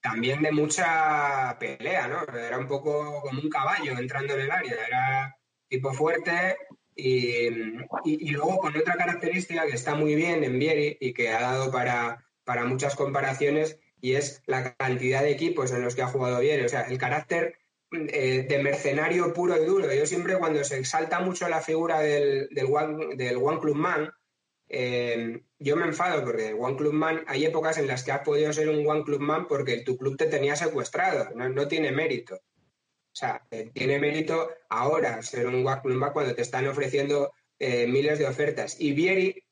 también 0.00 0.42
de 0.42 0.52
mucha 0.52 1.56
pelea, 1.58 2.08
¿no? 2.08 2.22
Era 2.36 2.58
un 2.58 2.68
poco 2.68 3.20
como 3.22 3.40
un 3.40 3.50
caballo 3.50 3.98
entrando 3.98 4.34
en 4.34 4.40
el 4.40 4.50
área, 4.50 4.86
era 4.86 5.36
tipo 5.68 5.92
fuerte 5.92 6.56
y, 6.96 7.48
y, 8.04 8.30
luego 8.30 8.58
con 8.58 8.76
otra 8.76 8.94
característica 8.94 9.66
que 9.66 9.74
está 9.74 9.94
muy 9.94 10.14
bien 10.14 10.44
en 10.44 10.58
Vieri 10.58 10.96
y 11.00 11.12
que 11.12 11.30
ha 11.30 11.40
dado 11.40 11.72
para, 11.72 12.24
para 12.44 12.64
muchas 12.64 12.94
comparaciones 12.94 13.78
y 14.00 14.12
es 14.12 14.42
la 14.46 14.74
cantidad 14.74 15.22
de 15.22 15.32
equipos 15.32 15.72
en 15.72 15.82
los 15.82 15.94
que 15.94 16.02
ha 16.02 16.08
jugado 16.08 16.40
Vieri, 16.40 16.64
o 16.64 16.68
sea, 16.68 16.82
el 16.82 16.98
carácter 16.98 17.58
eh, 17.90 18.46
de 18.48 18.62
mercenario 18.62 19.32
puro 19.32 19.60
y 19.60 19.64
duro. 19.64 19.92
Yo 19.92 20.06
siempre 20.06 20.38
cuando 20.38 20.62
se 20.64 20.78
exalta 20.78 21.20
mucho 21.20 21.48
la 21.48 21.60
figura 21.60 22.00
del, 22.00 22.48
del, 22.50 22.66
one, 22.66 23.16
del 23.16 23.36
one 23.36 23.60
Club 23.60 23.76
Man, 23.76 24.12
eh, 24.68 25.42
yo 25.58 25.76
me 25.76 25.84
enfado 25.84 26.24
porque 26.24 26.52
One 26.52 26.76
Club 26.76 26.92
Man, 26.92 27.24
hay 27.26 27.44
épocas 27.44 27.78
en 27.78 27.86
las 27.86 28.02
que 28.02 28.12
has 28.12 28.20
podido 28.20 28.52
ser 28.52 28.68
un 28.68 28.86
One 28.86 29.04
Club 29.04 29.20
Man 29.20 29.46
porque 29.46 29.78
tu 29.78 29.96
club 29.96 30.16
te 30.16 30.26
tenía 30.26 30.56
secuestrado, 30.56 31.30
no, 31.34 31.68
tiene 31.68 31.92
mérito. 31.92 32.40
O 33.14 33.16
sea, 33.16 33.40
eh, 33.50 33.70
tiene 33.72 33.98
mérito 34.00 34.50
ahora 34.68 35.22
ser 35.22 35.46
un 35.46 35.62
Man 35.62 36.12
cuando 36.12 36.34
te 36.34 36.42
están 36.42 36.66
ofreciendo 36.66 37.32
miles 37.60 38.18
de 38.18 38.26
ofertas. 38.26 38.76
Y 38.78 38.92
Vieri, 38.92 39.42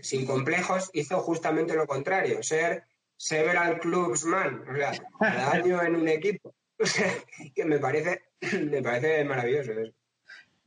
sin 0.00 0.24
complejos, 0.24 0.88
hizo 0.94 1.20
justamente 1.20 1.74
lo 1.74 1.86
contrario, 1.86 2.42
ser 2.42 2.84
several 3.18 3.78
clubs 3.80 4.24
man, 4.24 4.62
o 4.70 4.74
sea, 4.74 4.92
cada 5.18 5.52
año 5.52 5.82
en 5.82 5.96
un 5.96 6.08
equipo. 6.08 6.54
que 7.54 7.64
me 7.64 7.78
parece, 7.78 8.22
me 8.70 8.82
parece 8.82 9.24
maravilloso 9.24 9.72
eso. 9.72 9.92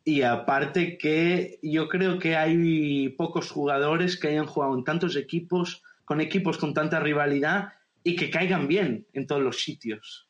Y 0.03 0.23
aparte 0.23 0.97
que 0.97 1.59
yo 1.61 1.87
creo 1.87 2.17
que 2.17 2.35
hay 2.35 3.09
pocos 3.09 3.51
jugadores 3.51 4.17
que 4.17 4.29
hayan 4.29 4.47
jugado 4.47 4.75
en 4.75 4.83
tantos 4.83 5.15
equipos, 5.15 5.83
con 6.05 6.21
equipos 6.21 6.57
con 6.57 6.73
tanta 6.73 6.99
rivalidad 6.99 7.73
y 8.03 8.15
que 8.15 8.31
caigan 8.31 8.67
bien 8.67 9.05
en 9.13 9.27
todos 9.27 9.43
los 9.43 9.61
sitios. 9.61 10.27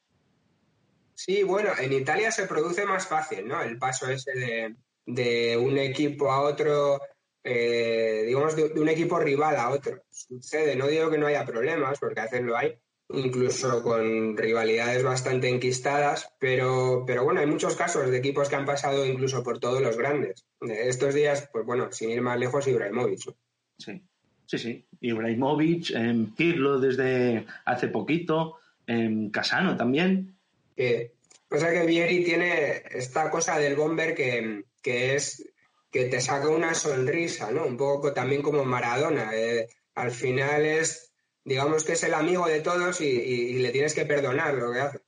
Sí, 1.24 1.44
bueno, 1.44 1.70
en 1.80 1.94
Italia 1.94 2.32
se 2.32 2.48
produce 2.48 2.84
más 2.84 3.06
fácil, 3.06 3.48
¿no? 3.48 3.62
El 3.62 3.78
paso 3.78 4.10
ese 4.10 4.32
de, 4.32 4.76
de 5.06 5.56
un 5.56 5.78
equipo 5.78 6.32
a 6.32 6.42
otro, 6.42 7.00
eh, 7.44 8.24
digamos, 8.26 8.56
de, 8.56 8.64
un 8.82 8.90
equipo 8.90 9.20
rival 9.20 9.56
a 9.56 9.70
otro. 9.70 10.02
Sucede, 10.10 10.76
no 10.76 10.88
digo 10.88 11.12
que 11.12 11.20
no 11.20 11.28
haya 11.28 11.46
problemas, 11.46 12.00
porque 12.00 12.22
a 12.22 12.24
veces 12.24 12.42
lo 12.42 12.58
hay, 12.58 12.74
incluso 13.10 13.84
con 13.84 14.36
rivalidades 14.36 15.04
bastante 15.04 15.48
enquistadas, 15.48 16.28
pero, 16.40 17.04
pero 17.06 17.24
bueno, 17.24 17.42
hay 17.42 17.46
muchos 17.46 17.76
casos 17.76 18.10
de 18.10 18.18
equipos 18.18 18.50
que 18.50 18.56
han 18.56 18.66
pasado 18.66 19.06
incluso 19.06 19.44
por 19.44 19.60
todos 19.60 19.80
los 19.80 19.98
grandes. 19.98 20.44
Estos 20.60 21.14
días, 21.14 21.48
pues 21.54 21.68
bueno, 21.68 21.92
sin 21.92 22.10
ir 22.10 22.24
más 22.24 22.40
lejos, 22.40 22.68
Ibrahimovic. 22.68 23.36
Sí, 23.78 24.02
sí, 24.48 24.58
sí. 24.58 24.88
Ibrahimovic, 25.02 25.92
en 25.92 26.34
Pirlo 26.34 26.80
desde 26.80 27.46
hace 27.66 27.90
poquito, 27.90 28.58
en 28.88 29.30
Casano 29.30 29.78
también. 29.78 30.41
Que, 30.76 31.14
o 31.50 31.58
sea 31.58 31.72
que 31.72 31.86
Vieri 31.86 32.24
tiene 32.24 32.84
esta 32.92 33.30
cosa 33.30 33.58
del 33.60 33.76
bomber 33.76 34.16
que, 34.16 34.66
que 34.82 35.16
es 35.16 35.46
que 35.92 36.06
te 36.06 36.22
saca 36.22 36.48
una 36.48 36.74
sonrisa, 36.74 37.52
¿no? 37.52 37.66
Un 37.66 37.78
poco 37.78 38.14
también 38.14 38.42
como 38.42 38.64
Maradona. 38.64 39.32
Eh, 39.36 39.68
al 39.96 40.12
final 40.12 40.66
es 40.66 41.12
digamos 41.44 41.84
que 41.84 41.94
es 41.94 42.04
el 42.04 42.14
amigo 42.14 42.48
de 42.48 42.62
todos 42.62 43.02
y, 43.02 43.60
le 43.60 43.72
tienes 43.72 43.94
que 43.94 44.06
perdonar 44.06 44.56
lo 44.56 44.72
que 44.72 44.80
hace. 44.80 45.00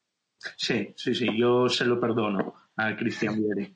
Sí, 0.57 0.93
sí, 0.97 1.15
sí, 1.15 1.27
yo 1.37 1.69
se 1.69 1.85
lo 1.85 1.99
perdono 1.99 2.53
a 2.75 2.95
Cristian 2.95 3.41
Vieri. 3.41 3.75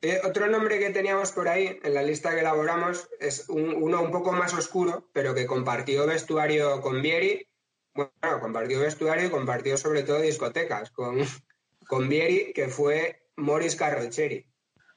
Eh, 0.00 0.20
otro 0.24 0.48
nombre 0.48 0.80
que 0.80 0.90
teníamos 0.90 1.30
por 1.30 1.48
ahí 1.48 1.78
en 1.80 1.94
la 1.94 2.02
lista 2.02 2.34
que 2.34 2.40
elaboramos 2.40 3.08
es 3.20 3.48
uno 3.48 4.02
un 4.02 4.10
poco 4.10 4.32
más 4.32 4.52
oscuro, 4.52 5.08
pero 5.12 5.32
que 5.32 5.46
compartió 5.46 6.06
vestuario 6.06 6.80
con 6.80 7.00
Vieri. 7.00 7.46
Bueno, 7.94 8.40
compartió 8.40 8.80
vestuario 8.80 9.26
y 9.26 9.30
compartió 9.30 9.76
sobre 9.76 10.02
todo 10.02 10.20
discotecas 10.20 10.90
con, 10.90 11.18
con 11.86 12.08
Vieri, 12.08 12.52
que 12.54 12.68
fue 12.68 13.26
Morris 13.36 13.76
Carrocheri. 13.76 14.46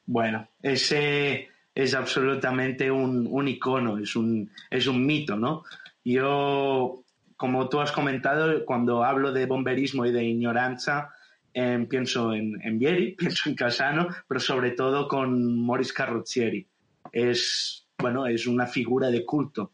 Bueno, 0.06 0.48
ese 0.62 1.48
es 1.74 1.94
absolutamente 1.94 2.90
un, 2.90 3.28
un 3.30 3.48
icono, 3.48 3.98
es 3.98 4.16
un, 4.16 4.50
es 4.70 4.86
un 4.86 5.04
mito, 5.04 5.36
¿no? 5.36 5.64
Yo, 6.04 7.04
como 7.36 7.68
tú 7.68 7.80
has 7.80 7.92
comentado, 7.92 8.64
cuando 8.64 9.04
hablo 9.04 9.32
de 9.32 9.46
bomberismo 9.46 10.06
y 10.06 10.12
de 10.12 10.24
ignorancia, 10.24 11.10
em, 11.52 11.86
pienso 11.86 12.32
en, 12.32 12.58
en, 12.62 12.78
Vieri, 12.78 13.12
pienso 13.18 13.50
en 13.50 13.56
Casano, 13.56 14.08
pero 14.26 14.40
sobre 14.40 14.70
todo 14.70 15.06
con 15.06 15.58
Morris 15.58 15.92
Carrozzieri. 15.92 16.66
Es, 17.12 17.88
bueno, 17.98 18.26
es 18.26 18.46
una 18.46 18.66
figura 18.66 19.10
de 19.10 19.24
culto. 19.24 19.72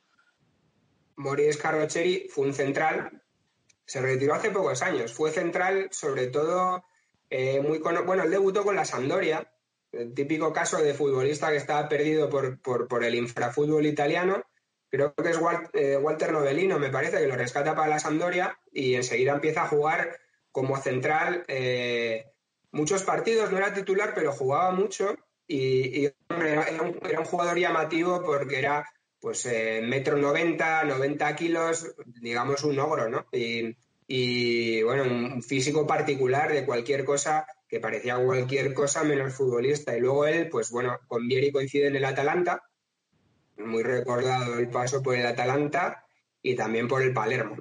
Morris 1.17 1.57
Carrozzieri 1.57 2.29
fue 2.29 2.47
un 2.47 2.55
central, 2.55 3.23
se 3.85 4.01
retiró 4.01 4.35
hace 4.35 4.51
pocos 4.51 4.83
años, 4.83 5.13
fue 5.13 5.31
central 5.31 5.89
sobre 5.91 6.29
todo 6.29 6.85
eh, 7.31 7.61
muy 7.61 7.79
bueno, 7.79 8.23
él 8.23 8.31
debutó 8.31 8.63
con 8.63 8.77
la 8.77 8.85
Sampdoria, 8.85 9.51
el 9.93 10.15
típico 10.15 10.53
caso 10.53 10.79
de 10.79 10.95
futbolista 10.95 11.51
que 11.51 11.57
estaba 11.57 11.89
perdido 11.89 12.29
por, 12.29 12.61
por, 12.61 12.89
por 12.89 13.05
el 13.05 13.15
infrafútbol 13.15 13.87
italiano. 13.87 14.43
Creo 14.91 15.15
que 15.15 15.31
es 15.31 15.39
eh, 15.73 15.97
Walter 15.97 16.33
Novellino, 16.33 16.79
me 16.79 16.91
parece, 16.91 17.19
que 17.19 17.27
lo 17.27 17.37
rescata 17.37 17.75
para 17.75 17.89
la 17.89 17.99
Sampdoria 17.99 18.59
y 18.71 18.95
enseguida 18.95 19.33
empieza 19.33 19.63
a 19.63 19.69
jugar 19.69 20.19
como 20.51 20.77
central 20.77 21.45
eh, 21.49 22.27
muchos 22.71 23.03
partidos, 23.03 23.51
no 23.51 23.59
era 23.59 23.73
titular, 23.73 24.13
pero 24.15 24.33
jugaba 24.33 24.71
mucho 24.71 25.17
y, 25.47 26.05
era, 26.29 26.83
un, 26.83 27.25
jugador 27.25 27.59
llamativo 27.59 28.23
porque 28.23 28.59
era 28.59 28.87
pues 29.23 29.47
eh, 29.47 29.81
metro 29.83 30.19
90, 30.19 30.85
90 30.85 31.37
kilos, 31.37 31.95
digamos 32.21 32.65
un 32.65 32.79
ogro, 32.81 33.09
¿no? 33.09 33.27
Y, 33.33 34.83
bueno, 34.83 35.05
un 35.05 35.43
físico 35.43 35.87
particular 35.87 36.53
de 36.53 36.67
cualquier 36.67 37.05
cosa 37.05 37.47
que 37.69 37.81
parecía 37.81 38.19
cualquier 38.19 38.75
cosa 38.75 39.05
menos 39.05 39.33
futbolista. 39.33 39.97
Y 39.97 40.01
luego 40.01 40.27
él, 40.27 40.49
pues 40.51 40.71
bueno, 40.71 40.99
con 41.07 41.27
Vieri 41.27 41.51
coincide 41.51 41.87
en 41.87 41.97
el 41.97 42.05
Atalanta 42.05 42.63
muy 43.59 43.83
recordado 43.83 44.59
el 44.59 44.69
paso 44.69 45.03
por 45.03 45.17
el 45.17 45.27
Atalanta 45.27 46.05
y 46.43 46.55
también 46.55 46.89
por 46.89 47.03
el 47.03 47.13
Palermo. 47.13 47.57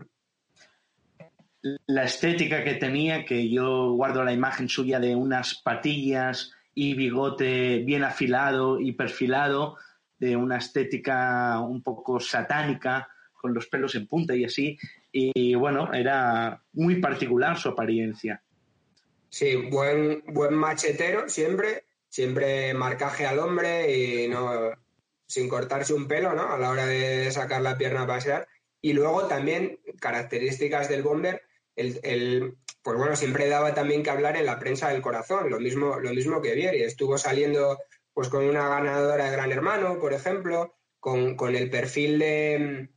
La 1.86 2.06
estética 2.06 2.64
que 2.64 2.76
tenía, 2.76 3.24
que 3.24 3.50
yo 3.50 3.92
guardo 3.92 4.24
la 4.24 4.34
imagen 4.34 4.68
suya 4.68 5.00
de 5.00 5.16
unas 5.16 5.62
patillas 5.64 6.52
y 6.74 6.96
bigote 6.96 7.80
bien 7.80 8.04
afilado 8.04 8.80
y 8.80 8.94
perfilado, 8.94 9.78
de 10.22 10.36
una 10.36 10.58
estética 10.58 11.60
un 11.60 11.82
poco 11.82 12.20
satánica, 12.20 13.10
con 13.34 13.56
los 13.56 13.66
pelos 13.66 13.96
en 13.96 14.06
punta 14.06 14.36
y 14.36 14.46
así. 14.46 14.78
Y 15.12 15.56
bueno, 15.56 15.92
era 15.92 16.62
muy 16.74 17.02
particular 17.02 17.58
su 17.58 17.70
apariencia. 17.70 18.44
Sí, 19.30 19.56
buen, 19.56 20.24
buen 20.28 20.54
machetero 20.54 21.28
siempre, 21.28 21.86
siempre 22.08 22.72
marcaje 22.76 23.26
al 23.26 23.40
hombre 23.40 23.96
y 23.98 24.28
no, 24.28 24.70
sin 25.26 25.50
cortarse 25.50 25.96
un 25.96 26.08
pelo, 26.08 26.34
¿no? 26.34 26.54
A 26.54 26.60
la 26.60 26.70
hora 26.70 26.86
de 26.86 27.32
sacar 27.32 27.64
la 27.64 27.80
pierna 27.80 28.04
a 28.04 28.08
pasear. 28.08 28.48
Y 28.80 28.94
luego 28.94 29.26
también 29.26 29.80
características 30.00 30.88
del 30.88 31.02
bomber, 31.02 31.42
el, 31.76 32.58
pues 32.84 32.96
bueno, 32.96 33.16
siempre 33.16 33.50
daba 33.50 33.74
también 33.74 34.04
que 34.04 34.12
hablar 34.12 34.38
en 34.38 34.46
la 34.46 34.60
prensa 34.60 34.90
del 34.90 35.02
corazón, 35.02 35.50
lo 35.50 35.60
mismo, 35.60 36.00
lo 36.00 36.12
mismo 36.12 36.44
que 36.44 36.54
Vieri. 36.54 36.84
Estuvo 36.84 37.18
saliendo 37.18 37.80
pues 38.14 38.30
con 38.30 38.46
una 38.46 38.68
ganadora 38.68 39.26
de 39.26 39.32
Gran 39.32 39.52
Hermano, 39.52 40.00
por 40.00 40.14
ejemplo, 40.14 40.76
con, 41.00 41.36
el 41.56 41.70
perfil 41.70 42.20
de... 42.20 42.90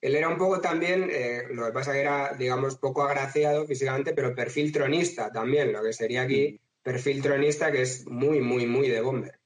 Él 0.00 0.16
era 0.16 0.28
un 0.28 0.38
poco 0.38 0.60
también, 0.60 1.08
eh, 1.10 1.44
lo 1.50 1.66
que 1.66 1.72
pasa 1.72 1.92
que 1.92 2.00
era, 2.00 2.34
digamos, 2.34 2.76
poco 2.76 3.02
agraciado 3.02 3.66
físicamente, 3.66 4.14
pero 4.14 4.34
perfil 4.34 4.72
tronista 4.72 5.30
también, 5.30 5.72
lo 5.72 5.82
que 5.82 5.92
sería 5.92 6.22
aquí 6.22 6.58
perfil 6.82 7.22
tronista, 7.22 7.70
que 7.70 7.82
es 7.82 8.06
muy, 8.08 8.40
muy, 8.40 8.66
muy 8.66 8.88
de 8.88 9.00
bomber. 9.00 9.38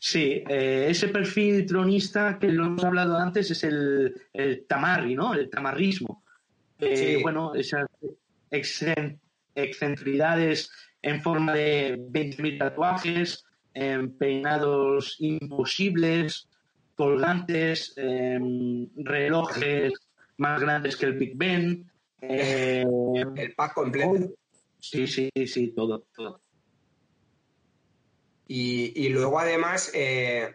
Sí, 0.00 0.44
eh, 0.48 0.86
ese 0.88 1.08
perfil 1.08 1.66
tronista 1.66 2.38
que 2.40 2.48
lo 2.48 2.66
hemos 2.66 2.84
hablado 2.84 3.16
antes 3.16 3.50
es 3.50 3.64
el, 3.64 4.14
el 4.32 4.66
tamarri, 4.66 5.14
¿no? 5.14 5.34
El 5.34 5.50
tamarrismo. 5.50 6.24
Eh, 6.78 7.18
Bueno, 7.22 7.54
esa 7.54 7.86
excentridades 9.54 10.70
en 11.02 11.22
forma 11.22 11.54
de 11.54 11.96
20.000 11.98 12.58
tatuajes, 12.58 13.44
peinados 14.18 15.16
imposibles, 15.20 16.48
colgantes, 16.94 17.94
relojes 18.96 19.92
más 20.38 20.60
grandes 20.60 20.96
que 20.96 21.06
el 21.06 21.12
Big 21.14 21.36
Ben. 21.36 21.90
El 22.20 23.54
pack 23.56 23.74
completo. 23.74 24.34
sí, 24.80 25.06
sí, 25.06 25.30
sí, 25.46 25.68
todo, 25.68 26.04
todo. 26.14 26.40
Y, 28.48 28.92
y 29.04 29.10
luego 29.10 29.38
además, 29.38 29.92
eh, 29.94 30.54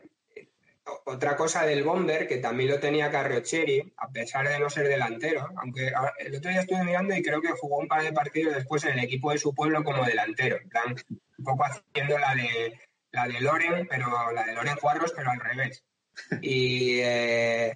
otra 1.06 1.36
cosa 1.36 1.66
del 1.66 1.84
Bomber, 1.84 2.28
que 2.28 2.38
también 2.38 2.70
lo 2.70 2.80
tenía 2.80 3.10
Carroccieri, 3.12 3.94
a 3.98 4.10
pesar 4.10 4.48
de 4.48 4.60
no 4.60 4.70
ser 4.70 4.88
delantero, 4.88 5.48
aunque 5.58 5.92
el 6.20 6.36
otro 6.36 6.52
día 6.52 6.62
estuve 6.62 6.84
mirando 6.84 7.16
y 7.16 7.24
creo 7.24 7.42
que 7.42 7.50
jugó 7.52 7.78
un 7.78 7.88
par 7.88 8.04
de 8.04 8.12
partidos 8.14 8.56
después 8.56 8.84
en 8.84 8.94
el 8.98 9.04
equipo 9.04 9.32
de 9.32 9.38
su 9.38 9.54
pueblo 9.56 9.84
como 9.84 10.04
delantero, 10.06 10.58
en 10.62 10.70
plan, 10.70 10.96
un 11.38 11.46
poco 11.46 11.64
haciendo 11.66 12.18
la 12.20 12.36
de 12.36 12.80
la 13.12 13.28
de 13.28 13.42
Loren, 13.42 13.88
pero 13.88 14.32
la 14.32 14.44
de 14.44 14.54
Loren 14.54 14.76
Juarros, 14.78 15.14
pero 15.16 15.32
al 15.32 15.40
revés. 15.40 15.84
Y, 16.42 17.00
eh, 17.02 17.76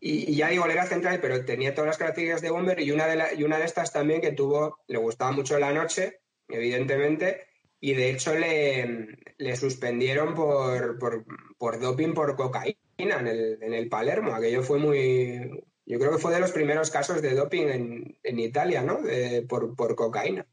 y, 0.00 0.32
y 0.32 0.36
ya 0.36 0.48
digo, 0.48 0.64
él 0.66 0.72
era 0.72 0.84
central, 0.86 1.18
pero 1.20 1.44
tenía 1.44 1.74
todas 1.74 1.86
las 1.88 1.98
características 1.98 2.42
de 2.42 2.50
Bomber 2.50 2.78
y 2.80 2.90
una 2.90 3.06
de, 3.06 3.16
la- 3.16 3.32
y 3.32 3.42
una 3.44 3.58
de 3.58 3.64
estas 3.64 3.92
también 3.92 4.20
que 4.20 4.32
tuvo, 4.32 4.80
le 4.86 4.98
gustaba 4.98 5.32
mucho 5.32 5.58
la 5.58 5.72
noche, 5.72 6.20
evidentemente, 6.48 7.46
y 7.86 7.92
de 7.92 8.12
hecho 8.12 8.34
le, 8.34 9.18
le 9.36 9.56
suspendieron 9.56 10.34
por, 10.34 10.98
por, 10.98 11.26
por 11.58 11.78
doping 11.78 12.14
por 12.14 12.34
cocaína 12.34 12.76
en 12.96 13.26
el, 13.26 13.58
en 13.60 13.74
el 13.74 13.90
Palermo. 13.90 14.34
Aquello 14.34 14.62
fue 14.62 14.78
muy. 14.78 15.50
Yo 15.84 15.98
creo 15.98 16.12
que 16.12 16.18
fue 16.18 16.32
de 16.32 16.40
los 16.40 16.52
primeros 16.52 16.90
casos 16.90 17.20
de 17.20 17.34
doping 17.34 17.66
en, 17.66 18.18
en 18.22 18.40
Italia, 18.40 18.80
¿no? 18.80 19.02
De- 19.02 19.42
por, 19.46 19.76
por 19.76 19.94
cocaína. 19.96 20.46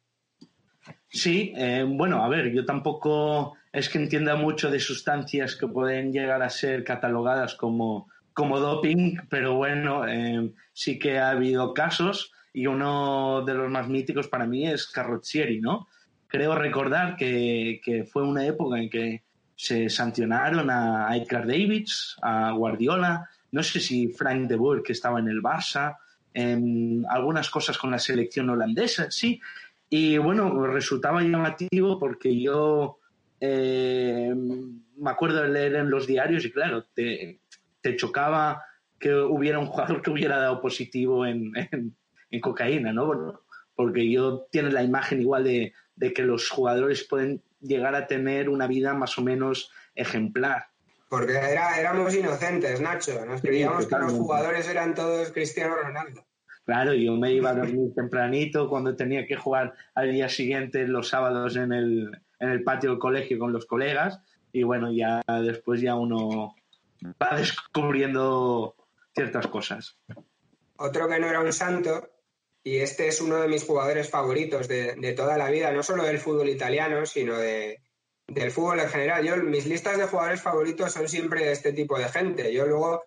Sí, 1.07 1.53
eh, 1.55 1.85
bueno, 1.87 2.21
a 2.21 2.27
ver, 2.27 2.51
yo 2.51 2.65
tampoco 2.65 3.55
es 3.71 3.87
que 3.87 3.97
entienda 3.99 4.35
mucho 4.35 4.69
de 4.69 4.81
sustancias 4.81 5.55
que 5.55 5.67
pueden 5.69 6.11
llegar 6.11 6.41
a 6.43 6.49
ser 6.49 6.83
catalogadas 6.83 7.55
como, 7.55 8.09
como 8.33 8.59
doping, 8.59 9.15
pero 9.29 9.55
bueno, 9.55 10.05
eh, 10.05 10.51
sí 10.73 10.99
que 10.99 11.17
ha 11.17 11.29
habido 11.29 11.73
casos 11.73 12.33
y 12.51 12.67
uno 12.67 13.45
de 13.45 13.53
los 13.53 13.71
más 13.71 13.87
míticos 13.87 14.27
para 14.27 14.45
mí 14.45 14.67
es 14.67 14.87
Carrozzieri, 14.87 15.61
¿no? 15.61 15.87
Creo 16.31 16.55
recordar 16.55 17.17
que, 17.17 17.81
que 17.83 18.05
fue 18.05 18.23
una 18.23 18.45
época 18.45 18.79
en 18.79 18.89
que 18.89 19.23
se 19.55 19.89
sancionaron 19.89 20.69
a 20.71 21.15
Edgar 21.15 21.45
Davids, 21.45 22.15
a 22.21 22.51
Guardiola, 22.53 23.29
no 23.51 23.61
sé 23.61 23.79
si 23.79 24.07
Frank 24.07 24.47
de 24.47 24.55
Boer, 24.55 24.81
que 24.81 24.93
estaba 24.93 25.19
en 25.19 25.27
el 25.27 25.41
Barça, 25.43 25.97
em, 26.33 27.03
algunas 27.09 27.49
cosas 27.49 27.77
con 27.77 27.91
la 27.91 27.99
selección 27.99 28.49
holandesa, 28.49 29.11
sí, 29.11 29.39
y 29.89 30.17
bueno, 30.17 30.65
resultaba 30.67 31.21
llamativo 31.21 31.99
porque 31.99 32.39
yo 32.39 32.99
eh, 33.41 34.33
me 34.33 35.09
acuerdo 35.11 35.41
de 35.41 35.49
leer 35.49 35.75
en 35.75 35.89
los 35.89 36.07
diarios 36.07 36.45
y 36.45 36.51
claro, 36.51 36.85
te, 36.93 37.41
chocaba 37.97 38.63
que 38.97 39.13
hubiera 39.13 39.59
un 39.59 39.65
jugador 39.65 40.01
que 40.01 40.11
hubiera 40.11 40.37
dado 40.37 40.61
positivo 40.61 41.25
en, 41.25 41.51
en- 41.71 42.39
cocaína, 42.39 42.93
¿no? 42.93 43.41
Porque 43.75 44.09
yo 44.09 44.47
tiene 44.49 44.71
la 44.71 44.83
imagen 44.83 45.19
igual 45.21 45.43
de, 45.43 45.73
de 45.95 46.13
que 46.13 46.23
los 46.23 46.49
jugadores 46.49 47.03
pueden 47.07 47.41
llegar 47.59 47.95
a 47.95 48.07
tener 48.07 48.49
una 48.49 48.67
vida 48.67 48.93
más 48.93 49.17
o 49.17 49.21
menos 49.21 49.71
ejemplar. 49.95 50.67
Porque 51.09 51.33
era, 51.33 51.79
éramos 51.79 52.15
inocentes, 52.15 52.79
Nacho. 52.79 53.25
Nos 53.25 53.41
creíamos 53.41 53.85
que 53.85 53.97
los 53.97 54.13
jugadores 54.13 54.67
eran 54.69 54.95
todos 54.95 55.31
Cristiano 55.31 55.75
Ronaldo. 55.75 56.25
Claro, 56.65 56.93
yo 56.93 57.17
me 57.17 57.33
iba 57.33 57.49
a 57.49 57.55
dormir 57.55 57.93
tempranito 57.93 58.69
cuando 58.69 58.95
tenía 58.95 59.25
que 59.25 59.35
jugar 59.35 59.73
al 59.95 60.11
día 60.11 60.29
siguiente 60.29 60.87
los 60.87 61.09
sábados 61.09 61.55
en 61.55 61.73
el, 61.73 62.11
en 62.39 62.49
el 62.49 62.63
patio 62.63 62.91
del 62.91 62.99
colegio 62.99 63.39
con 63.39 63.51
los 63.51 63.65
colegas 63.65 64.21
y 64.53 64.63
bueno, 64.63 64.91
ya 64.91 65.21
después 65.41 65.81
ya 65.81 65.95
uno 65.95 66.55
va 67.21 67.37
descubriendo 67.37 68.75
ciertas 69.13 69.47
cosas. 69.47 69.97
Otro 70.77 71.07
que 71.07 71.19
no 71.19 71.27
era 71.27 71.41
un 71.41 71.53
santo, 71.53 72.09
y 72.63 72.77
este 72.77 73.07
es 73.07 73.21
uno 73.21 73.41
de 73.41 73.47
mis 73.47 73.63
jugadores 73.63 74.09
favoritos 74.09 74.67
de, 74.67 74.95
de 74.95 75.13
toda 75.13 75.37
la 75.37 75.49
vida, 75.49 75.71
no 75.71 75.83
solo 75.83 76.03
del 76.03 76.19
fútbol 76.19 76.49
italiano, 76.49 77.05
sino 77.05 77.37
de, 77.37 77.81
del 78.27 78.51
fútbol 78.51 78.79
en 78.79 78.89
general. 78.89 79.25
Yo, 79.25 79.37
mis 79.37 79.65
listas 79.65 79.97
de 79.97 80.05
jugadores 80.05 80.41
favoritos 80.41 80.91
son 80.93 81.09
siempre 81.09 81.45
de 81.45 81.51
este 81.51 81.73
tipo 81.73 81.97
de 81.97 82.09
gente. 82.09 82.53
Yo 82.53 82.65
luego, 82.67 83.03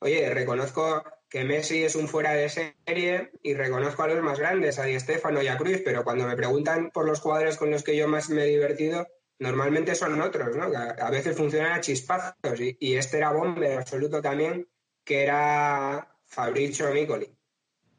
oye, 0.00 0.28
reconozco 0.30 1.02
que 1.28 1.44
Messi 1.44 1.84
es 1.84 1.94
un 1.94 2.08
fuera 2.08 2.32
de 2.32 2.48
serie 2.48 3.30
y 3.42 3.54
reconozco 3.54 4.02
a 4.02 4.08
los 4.08 4.22
más 4.22 4.38
grandes, 4.38 4.78
a 4.78 4.84
Di 4.84 4.98
Stéfano 4.98 5.42
y 5.42 5.48
a 5.48 5.58
Cruz, 5.58 5.82
pero 5.84 6.04
cuando 6.04 6.26
me 6.26 6.36
preguntan 6.36 6.90
por 6.90 7.06
los 7.06 7.20
jugadores 7.20 7.56
con 7.56 7.70
los 7.70 7.82
que 7.82 7.96
yo 7.96 8.08
más 8.08 8.30
me 8.30 8.44
he 8.44 8.48
divertido, 8.48 9.06
normalmente 9.38 9.94
son 9.94 10.20
otros, 10.20 10.56
¿no? 10.56 10.64
A, 10.64 11.10
veces 11.10 11.36
funcionan 11.36 11.72
a 11.72 11.80
chispazos 11.80 12.60
y, 12.60 12.76
y 12.80 12.96
este 12.96 13.18
era 13.18 13.32
bomber 13.32 13.78
absoluto 13.78 14.22
también, 14.22 14.68
que 15.04 15.22
era 15.22 16.16
Fabrizio 16.26 16.90
Micoli. 16.92 17.30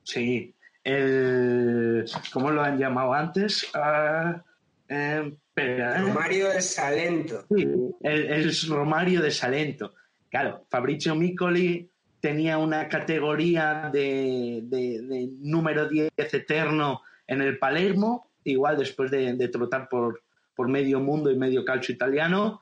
Sí, 0.03 0.55
el... 0.83 2.05
¿Cómo 2.33 2.51
lo 2.51 2.61
han 2.61 2.77
llamado 2.77 3.13
antes? 3.13 3.67
Ah, 3.73 4.43
eh, 4.87 5.33
espera, 5.47 5.99
¿eh? 5.99 6.13
Mario 6.13 6.49
de 6.49 6.61
Salento. 6.61 7.45
Sí, 7.55 7.67
el, 8.01 8.25
el 8.31 8.51
Romario 8.69 9.21
de 9.21 9.31
Salento. 9.31 9.93
Claro, 10.29 10.65
Fabrizio 10.69 11.15
Micoli 11.15 11.89
tenía 12.19 12.57
una 12.57 12.87
categoría 12.89 13.89
de, 13.91 14.61
de- 14.63 15.01
de 15.01 15.29
número 15.39 15.87
10 15.87 16.11
eterno 16.17 17.01
en 17.27 17.41
el 17.41 17.57
Palermo, 17.57 18.31
igual 18.43 18.77
después 18.77 19.09
de, 19.11 19.33
de 19.33 19.47
trotar 19.47 19.87
por, 19.89 20.21
por 20.55 20.67
medio 20.67 20.99
mundo 20.99 21.31
y 21.31 21.37
medio 21.37 21.63
calcio 21.63 21.93
italiano. 21.95 22.61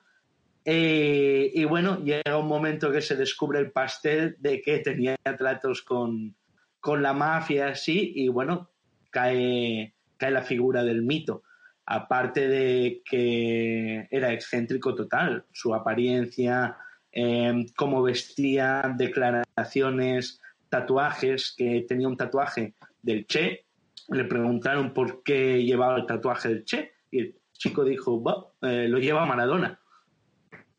Eh, 0.65 1.49
y 1.53 1.63
bueno, 1.63 2.03
llega 2.03 2.37
un 2.37 2.47
momento 2.47 2.91
que 2.91 3.01
se 3.01 3.15
descubre 3.15 3.59
el 3.59 3.71
pastel 3.71 4.35
de 4.39 4.61
que 4.61 4.79
tenía 4.79 5.15
tratos 5.37 5.81
con, 5.81 6.35
con 6.79 7.01
la 7.01 7.13
mafia 7.13 7.69
así, 7.69 8.13
y 8.15 8.27
bueno, 8.27 8.69
cae, 9.09 9.93
cae 10.17 10.31
la 10.31 10.41
figura 10.41 10.83
del 10.83 11.01
mito. 11.01 11.43
Aparte 11.85 12.47
de 12.47 13.01
que 13.05 14.07
era 14.11 14.33
excéntrico 14.33 14.93
total, 14.93 15.45
su 15.51 15.73
apariencia, 15.73 16.77
eh, 17.11 17.65
cómo 17.75 18.03
vestía, 18.03 18.93
declaraciones, 18.97 20.41
tatuajes, 20.69 21.55
que 21.57 21.85
tenía 21.87 22.07
un 22.07 22.17
tatuaje 22.17 22.73
del 23.01 23.25
Che. 23.25 23.65
Le 24.09 24.25
preguntaron 24.25 24.93
por 24.93 25.23
qué 25.23 25.63
llevaba 25.63 25.97
el 25.97 26.05
tatuaje 26.05 26.49
del 26.49 26.65
Che 26.65 26.91
y 27.11 27.19
el 27.19 27.35
chico 27.53 27.83
dijo, 27.83 28.19
"Bah, 28.19 28.47
eh, 28.61 28.87
lo 28.87 28.99
lleva 28.99 29.25
Maradona. 29.25 29.79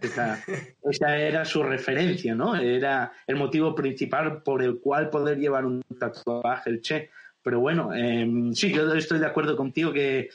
Esa, 0.01 0.39
esa 0.91 1.17
era 1.19 1.45
su 1.45 1.63
referencia, 1.63 2.35
¿no? 2.35 2.55
Era 2.57 3.13
el 3.27 3.37
motivo 3.37 3.75
principal 3.75 4.43
por 4.43 4.63
el 4.63 4.79
cual 4.81 5.11
poder 5.11 5.39
llevar 5.39 5.65
un 5.67 5.83
tatuaje 5.99 6.71
el 6.71 6.81
Che. 6.81 7.11
Pero 7.43 7.61
bueno, 7.61 7.93
eh, 7.95 8.29
sí, 8.53 8.73
yo 8.73 8.93
estoy 8.95 9.19
de 9.19 9.27
acuerdo 9.27 9.57
contigo 9.57 9.93
que 9.93 10.29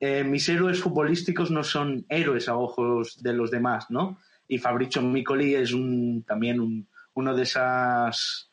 eh, 0.00 0.24
mis 0.24 0.48
héroes 0.48 0.80
futbolísticos 0.80 1.50
no 1.50 1.62
son 1.64 2.04
héroes 2.08 2.48
a 2.48 2.56
ojos 2.56 3.22
de 3.22 3.32
los 3.32 3.50
demás, 3.50 3.86
¿no? 3.90 4.18
Y 4.48 4.58
Fabrizio 4.58 5.00
Micoli 5.02 5.54
es 5.54 5.72
un, 5.72 6.24
también 6.26 6.60
un- 6.60 6.88
uno 7.14 7.34
de 7.34 7.42
esas, 7.42 8.49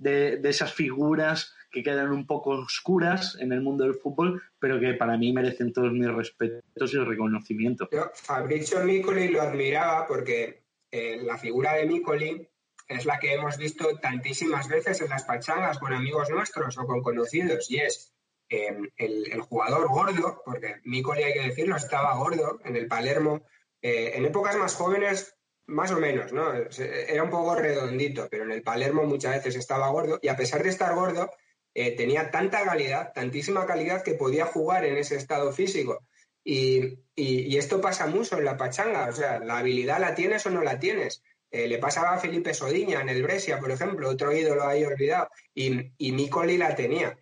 de, 0.00 0.38
de 0.38 0.48
esas 0.48 0.72
figuras 0.72 1.54
que 1.70 1.82
quedan 1.82 2.10
un 2.10 2.26
poco 2.26 2.50
oscuras 2.50 3.36
en 3.38 3.52
el 3.52 3.60
mundo 3.60 3.84
del 3.84 3.94
fútbol, 3.94 4.42
pero 4.58 4.80
que 4.80 4.94
para 4.94 5.16
mí 5.16 5.32
merecen 5.32 5.72
todos 5.72 5.92
mis 5.92 6.12
respetos 6.12 6.92
y 6.92 6.98
reconocimiento. 6.98 7.88
Yo 7.92 8.10
Fabrizio 8.14 8.82
Micoli 8.84 9.28
lo 9.28 9.40
admiraba 9.40 10.06
porque 10.06 10.64
eh, 10.90 11.20
la 11.22 11.38
figura 11.38 11.74
de 11.74 11.86
Micoli 11.86 12.48
es 12.88 13.04
la 13.06 13.20
que 13.20 13.34
hemos 13.34 13.56
visto 13.56 13.98
tantísimas 14.00 14.68
veces 14.68 15.00
en 15.00 15.10
las 15.10 15.22
pachangas 15.22 15.78
con 15.78 15.92
amigos 15.92 16.28
nuestros 16.30 16.76
o 16.76 16.86
con 16.86 17.02
conocidos 17.02 17.70
y 17.70 17.78
es 17.78 18.12
eh, 18.48 18.76
el, 18.96 19.30
el 19.30 19.40
jugador 19.42 19.88
gordo, 19.88 20.42
porque 20.44 20.80
Micoli 20.84 21.22
hay 21.22 21.34
que 21.34 21.46
decirlo, 21.46 21.76
estaba 21.76 22.16
gordo 22.16 22.58
en 22.64 22.74
el 22.74 22.88
Palermo. 22.88 23.42
Eh, 23.80 24.12
en 24.16 24.26
épocas 24.26 24.56
más 24.56 24.74
jóvenes, 24.74 25.36
más 25.70 25.90
o 25.92 25.98
menos, 25.98 26.32
¿no? 26.32 26.52
Era 26.52 27.22
un 27.22 27.30
poco 27.30 27.54
redondito, 27.54 28.28
pero 28.30 28.44
en 28.44 28.52
el 28.52 28.62
Palermo 28.62 29.04
muchas 29.04 29.34
veces 29.36 29.56
estaba 29.56 29.88
gordo 29.90 30.18
y 30.22 30.28
a 30.28 30.36
pesar 30.36 30.62
de 30.62 30.68
estar 30.70 30.94
gordo, 30.94 31.30
eh, 31.74 31.96
tenía 31.96 32.30
tanta 32.30 32.64
calidad, 32.64 33.12
tantísima 33.14 33.66
calidad 33.66 34.02
que 34.02 34.14
podía 34.14 34.44
jugar 34.46 34.84
en 34.84 34.96
ese 34.96 35.16
estado 35.16 35.52
físico. 35.52 36.04
Y, 36.44 36.98
y- 37.14 37.56
esto 37.58 37.80
pasa 37.80 38.06
mucho 38.06 38.38
en 38.38 38.44
la 38.44 38.56
pachanga, 38.56 39.08
o 39.08 39.12
sea, 39.12 39.38
la 39.38 39.58
habilidad 39.58 40.00
la 40.00 40.14
tienes 40.14 40.44
o 40.46 40.50
no 40.50 40.62
la 40.62 40.78
tienes. 40.78 41.22
Eh, 41.50 41.66
le 41.68 41.78
pasaba 41.78 42.14
a 42.14 42.18
Felipe 42.18 42.54
Sodiña 42.54 43.00
en 43.00 43.08
el 43.08 43.22
Brescia, 43.22 43.58
por 43.58 43.70
ejemplo, 43.70 44.08
otro 44.08 44.32
ídolo 44.32 44.66
ahí 44.66 44.84
olvidado, 44.84 45.28
y, 45.54 45.92
y 45.98 46.56
la 46.58 46.74
tenía. 46.74 47.18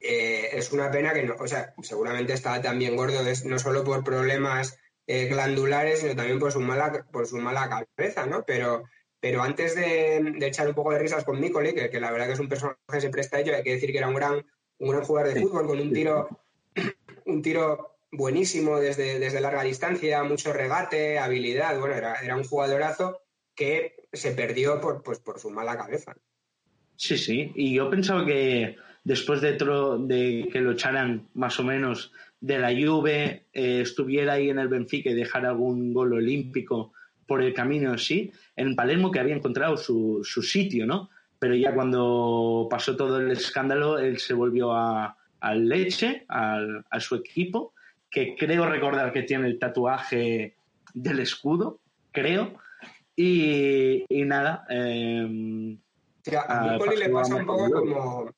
Eh, 0.00 0.50
es 0.52 0.72
una 0.72 0.90
pena 0.90 1.12
que 1.12 1.24
no, 1.24 1.34
o 1.38 1.46
sea, 1.46 1.74
seguramente 1.82 2.32
estaba 2.32 2.62
también 2.62 2.96
gordo, 2.96 3.20
no 3.44 3.58
solo 3.58 3.84
por 3.84 4.04
problemas 4.04 4.78
eh, 5.08 5.26
glandulares, 5.26 6.00
sino 6.00 6.14
también 6.14 6.38
por 6.38 6.52
su 6.52 6.60
mala, 6.60 7.06
por 7.10 7.26
su 7.26 7.38
mala 7.38 7.86
cabeza, 7.96 8.26
¿no? 8.26 8.44
Pero, 8.46 8.84
pero 9.18 9.42
antes 9.42 9.74
de, 9.74 10.34
de 10.38 10.46
echar 10.46 10.68
un 10.68 10.74
poco 10.74 10.92
de 10.92 10.98
risas 10.98 11.24
con 11.24 11.40
Micoli, 11.40 11.74
que, 11.74 11.88
que 11.88 11.98
la 11.98 12.12
verdad 12.12 12.26
que 12.26 12.34
es 12.34 12.40
un 12.40 12.48
personaje 12.48 12.76
que 12.92 13.00
se 13.00 13.08
presta 13.08 13.38
a 13.38 13.40
ello, 13.40 13.56
hay 13.56 13.62
que 13.62 13.72
decir 13.72 13.90
que 13.90 13.98
era 13.98 14.08
un 14.08 14.14
gran, 14.14 14.44
un 14.78 14.90
gran 14.90 15.02
jugador 15.02 15.32
de 15.32 15.40
fútbol 15.40 15.66
con 15.66 15.80
un 15.80 15.92
tiro 15.94 16.28
un 17.24 17.40
tiro 17.40 17.96
buenísimo 18.12 18.78
desde, 18.78 19.18
desde 19.18 19.40
larga 19.40 19.62
distancia, 19.62 20.22
mucho 20.24 20.52
regate, 20.52 21.18
habilidad. 21.18 21.80
Bueno, 21.80 21.94
era, 21.94 22.14
era 22.16 22.36
un 22.36 22.44
jugadorazo 22.44 23.22
que 23.54 23.96
se 24.12 24.32
perdió 24.32 24.78
por, 24.80 25.02
pues, 25.02 25.20
por 25.20 25.38
su 25.38 25.50
mala 25.50 25.76
cabeza. 25.76 26.14
Sí, 26.96 27.16
sí. 27.16 27.50
Y 27.54 27.74
yo 27.74 27.90
pensaba 27.90 28.26
que 28.26 28.76
después 29.04 29.40
de, 29.40 29.52
de 29.52 30.48
que 30.52 30.60
lo 30.60 30.72
echaran 30.72 31.28
más 31.34 31.58
o 31.60 31.64
menos 31.64 32.12
de 32.40 32.58
la 32.58 32.70
Juve, 32.70 33.46
eh, 33.52 33.80
estuviera 33.82 34.34
ahí 34.34 34.50
en 34.50 34.58
el 34.58 34.68
Benfica 34.68 35.10
y 35.10 35.14
dejara 35.14 35.50
algún 35.50 35.92
gol 35.92 36.12
olímpico 36.12 36.92
por 37.26 37.42
el 37.42 37.52
camino, 37.52 37.98
sí, 37.98 38.32
en 38.56 38.74
Palermo 38.74 39.10
que 39.10 39.20
había 39.20 39.34
encontrado 39.34 39.76
su, 39.76 40.20
su 40.22 40.42
sitio, 40.42 40.86
¿no? 40.86 41.10
Pero 41.38 41.54
ya 41.54 41.74
cuando 41.74 42.66
pasó 42.70 42.96
todo 42.96 43.20
el 43.20 43.30
escándalo, 43.30 43.98
él 43.98 44.18
se 44.18 44.34
volvió 44.34 44.72
a, 44.72 45.16
al 45.40 45.68
Leche, 45.68 46.24
al, 46.28 46.84
a 46.90 47.00
su 47.00 47.14
equipo, 47.14 47.74
que 48.10 48.34
creo 48.36 48.66
recordar 48.66 49.12
que 49.12 49.22
tiene 49.22 49.46
el 49.46 49.58
tatuaje 49.58 50.56
del 50.94 51.20
escudo, 51.20 51.80
creo. 52.12 52.54
Y, 53.14 54.04
y 54.08 54.24
nada. 54.24 54.64
Eh, 54.70 55.76
a 56.48 56.72
Micoli 56.72 56.96
le 56.96 57.08
pasa 57.10 57.36
un 57.36 57.46
poco 57.46 57.70
como. 57.70 58.30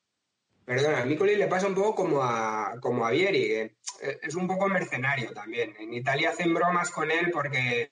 Perdona, 0.65 1.01
a 1.01 1.05
Micoli 1.05 1.35
le 1.35 1.47
pasa 1.47 1.67
un 1.67 1.75
poco 1.75 1.95
como 1.95 2.21
a, 2.23 2.75
como 2.79 3.05
a 3.05 3.11
Vieri, 3.11 3.47
que 3.47 3.75
es 4.21 4.35
un 4.35 4.47
poco 4.47 4.69
mercenario 4.69 5.31
también. 5.33 5.75
En 5.79 5.93
Italia 5.93 6.29
hacen 6.29 6.53
bromas 6.53 6.91
con 6.91 7.09
él 7.11 7.31
porque 7.31 7.91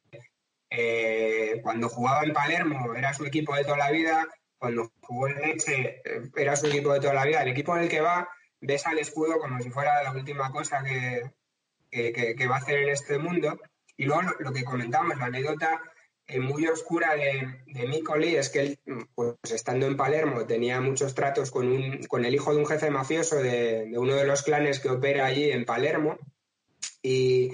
eh, 0.69 1.59
cuando 1.63 1.89
jugaba 1.89 2.23
en 2.23 2.33
Palermo 2.33 2.93
era 2.93 3.13
su 3.13 3.25
equipo 3.25 3.55
de 3.55 3.63
toda 3.63 3.77
la 3.77 3.91
vida, 3.91 4.27
cuando 4.57 4.91
jugó 5.01 5.27
en 5.27 5.41
Leche 5.41 6.01
eh, 6.05 6.29
era 6.35 6.55
su 6.55 6.67
equipo 6.67 6.93
de 6.93 6.99
toda 6.99 7.13
la 7.13 7.25
vida. 7.25 7.41
El 7.41 7.49
equipo 7.49 7.75
en 7.75 7.83
el 7.83 7.89
que 7.89 8.01
va 8.01 8.29
besa 8.61 8.91
el 8.91 8.99
escudo 8.99 9.39
como 9.39 9.59
si 9.61 9.69
fuera 9.71 10.03
la 10.03 10.11
última 10.11 10.51
cosa 10.51 10.83
que, 10.83 11.23
que, 11.89 12.47
va 12.47 12.55
a 12.55 12.59
hacer 12.59 12.79
en 12.79 12.89
este 12.89 13.17
mundo. 13.17 13.59
Y 13.97 14.05
luego 14.05 14.21
lo, 14.39 14.53
que 14.53 14.63
comentamos, 14.63 15.17
la 15.17 15.25
anécdota 15.25 15.81
eh, 15.81 15.88
muy 16.37 16.67
oscura 16.67 17.15
de, 17.15 17.63
de 17.65 17.87
Micoli 17.87 18.35
es 18.35 18.49
que 18.49 18.59
él, 18.59 18.79
pues 19.15 19.35
estando 19.51 19.87
en 19.87 19.97
Palermo, 19.97 20.45
tenía 20.45 20.79
muchos 20.79 21.15
tratos 21.15 21.49
con, 21.49 21.65
el 21.65 22.35
hijo 22.35 22.53
de 22.53 22.59
un 22.59 22.67
jefe 22.67 22.91
mafioso 22.91 23.37
de, 23.37 23.91
uno 23.97 24.13
de 24.13 24.25
los 24.25 24.43
clanes 24.43 24.79
que 24.79 24.89
opera 24.89 25.25
allí 25.25 25.49
en 25.51 25.65
Palermo. 25.65 26.19
Y 27.01 27.51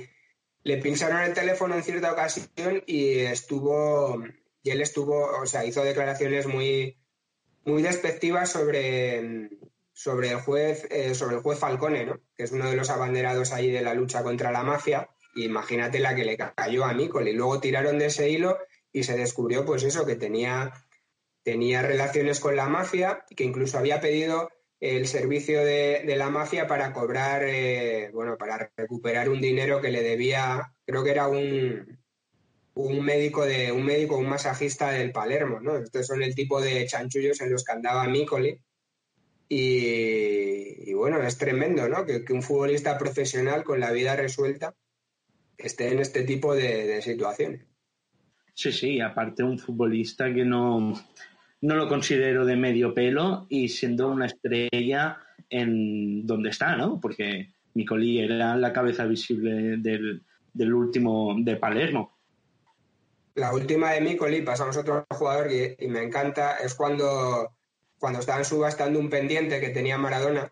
le 0.63 0.77
pincharon 0.77 1.21
el 1.21 1.33
teléfono 1.33 1.75
en 1.75 1.83
cierta 1.83 2.11
ocasión 2.11 2.83
y 2.85 3.19
estuvo, 3.19 4.21
y 4.61 4.71
él 4.71 4.81
estuvo, 4.81 5.39
o 5.39 5.45
sea, 5.45 5.63
hizo 5.63 5.83
declaraciones 5.83 6.47
muy, 6.47 6.97
muy 7.63 7.81
despectivas 7.81 8.51
sobre, 8.51 9.49
sobre 9.93 10.31
el 10.31 10.41
juez, 10.41 10.85
eh, 10.89 11.15
sobre 11.15 11.37
el 11.37 11.41
juez 11.41 11.59
Falcone, 11.59 12.11
que 12.35 12.43
es 12.43 12.51
uno 12.51 12.69
de 12.69 12.75
los 12.75 12.89
abanderados 12.89 13.53
ahí 13.53 13.71
de 13.71 13.81
la 13.81 13.93
lucha 13.93 14.23
contra 14.23 14.51
la 14.51 14.63
mafia. 14.63 15.09
Imagínate 15.35 15.99
la 15.99 16.15
que 16.15 16.25
le 16.25 16.37
cayó 16.37 16.85
a 16.85 16.93
Micoli. 16.93 17.33
Luego 17.33 17.59
tiraron 17.59 17.99
de 17.99 18.07
ese 18.07 18.29
hilo 18.29 18.57
y 18.91 19.03
se 19.03 19.17
descubrió, 19.17 19.65
pues 19.65 19.83
eso, 19.83 20.05
que 20.05 20.15
tenía, 20.15 20.73
tenía 21.43 21.81
relaciones 21.81 22.39
con 22.39 22.55
la 22.55 22.67
mafia, 22.67 23.25
que 23.35 23.43
incluso 23.43 23.77
había 23.77 23.99
pedido 23.99 24.49
el 24.79 25.07
servicio 25.07 25.63
de, 25.63 26.03
la 26.17 26.29
mafia 26.29 26.67
para 26.67 26.93
cobrar, 26.93 27.43
eh, 27.45 28.09
bueno, 28.13 28.37
para 28.37 28.71
recuperar 28.77 29.29
un 29.29 29.41
dinero 29.41 29.81
que 29.81 29.91
le 29.91 30.01
debía, 30.01 30.73
creo 30.85 31.03
que 31.03 31.11
era 31.11 31.27
un, 31.27 31.99
un 32.75 33.03
médico 33.03 33.45
de 33.45 33.71
un 33.71 33.85
médico, 33.85 34.17
un 34.17 34.27
masajista 34.27 34.91
del 34.91 35.11
Palermo, 35.11 35.59
¿no? 35.59 35.77
Estos 35.77 36.07
son 36.07 36.21
el 36.21 36.35
tipo 36.35 36.61
de 36.61 36.85
chanchullos 36.85 37.41
en 37.41 37.51
los 37.51 37.63
que 37.63 37.71
andaba 37.71 38.07
Micoli 38.07 38.59
y, 39.47 40.93
bueno, 40.93 41.21
es 41.21 41.37
tremendo, 41.37 41.87
¿no? 41.87 42.05
Que, 42.05 42.23
un 42.31 42.43
futbolista 42.43 42.97
profesional 42.97 43.63
con 43.63 43.79
la 43.79 43.91
vida 43.91 44.15
resuelta 44.15 44.75
esté 45.57 45.91
en 45.91 45.99
este 45.99 46.23
tipo 46.23 46.53
de, 46.55 47.01
situaciones. 47.01 47.61
Sí, 48.53 48.71
sí, 48.71 49.01
aparte 49.01 49.43
un 49.43 49.59
futbolista 49.59 50.33
que 50.33 50.45
no, 50.45 50.93
no 51.61 51.75
lo 51.75 51.87
considero 51.87 52.45
de 52.45 52.55
medio 52.55 52.93
pelo 52.93 53.47
y 53.49 53.69
siendo 53.69 54.09
una 54.09 54.27
estrella 54.27 55.17
en 55.49 56.25
donde 56.25 56.49
está, 56.49 56.75
¿no? 56.75 56.99
Porque 57.01 57.51
Nicoli 57.73 58.19
era 58.19 58.55
la 58.55 58.71
cabeza 58.71 59.05
visible 59.05 59.77
del, 59.77 60.23
del 60.53 60.73
último 60.73 61.35
de 61.37 61.57
Palermo. 61.57 62.15
La 63.35 63.53
última 63.53 63.91
de 63.91 63.99
Micoli, 63.99 64.41
pasamos 64.41 64.77
a 64.77 64.79
otro 64.79 65.05
jugador 65.09 65.49
y 65.51 65.87
me 65.87 66.01
encanta, 66.01 66.55
es 66.57 66.73
cuando 66.73 67.51
cuando 67.97 68.19
estaban 68.19 68.45
subastando 68.45 68.99
un 68.99 69.09
pendiente 69.09 69.59
que 69.59 69.69
tenía 69.69 69.97
Maradona, 69.97 70.51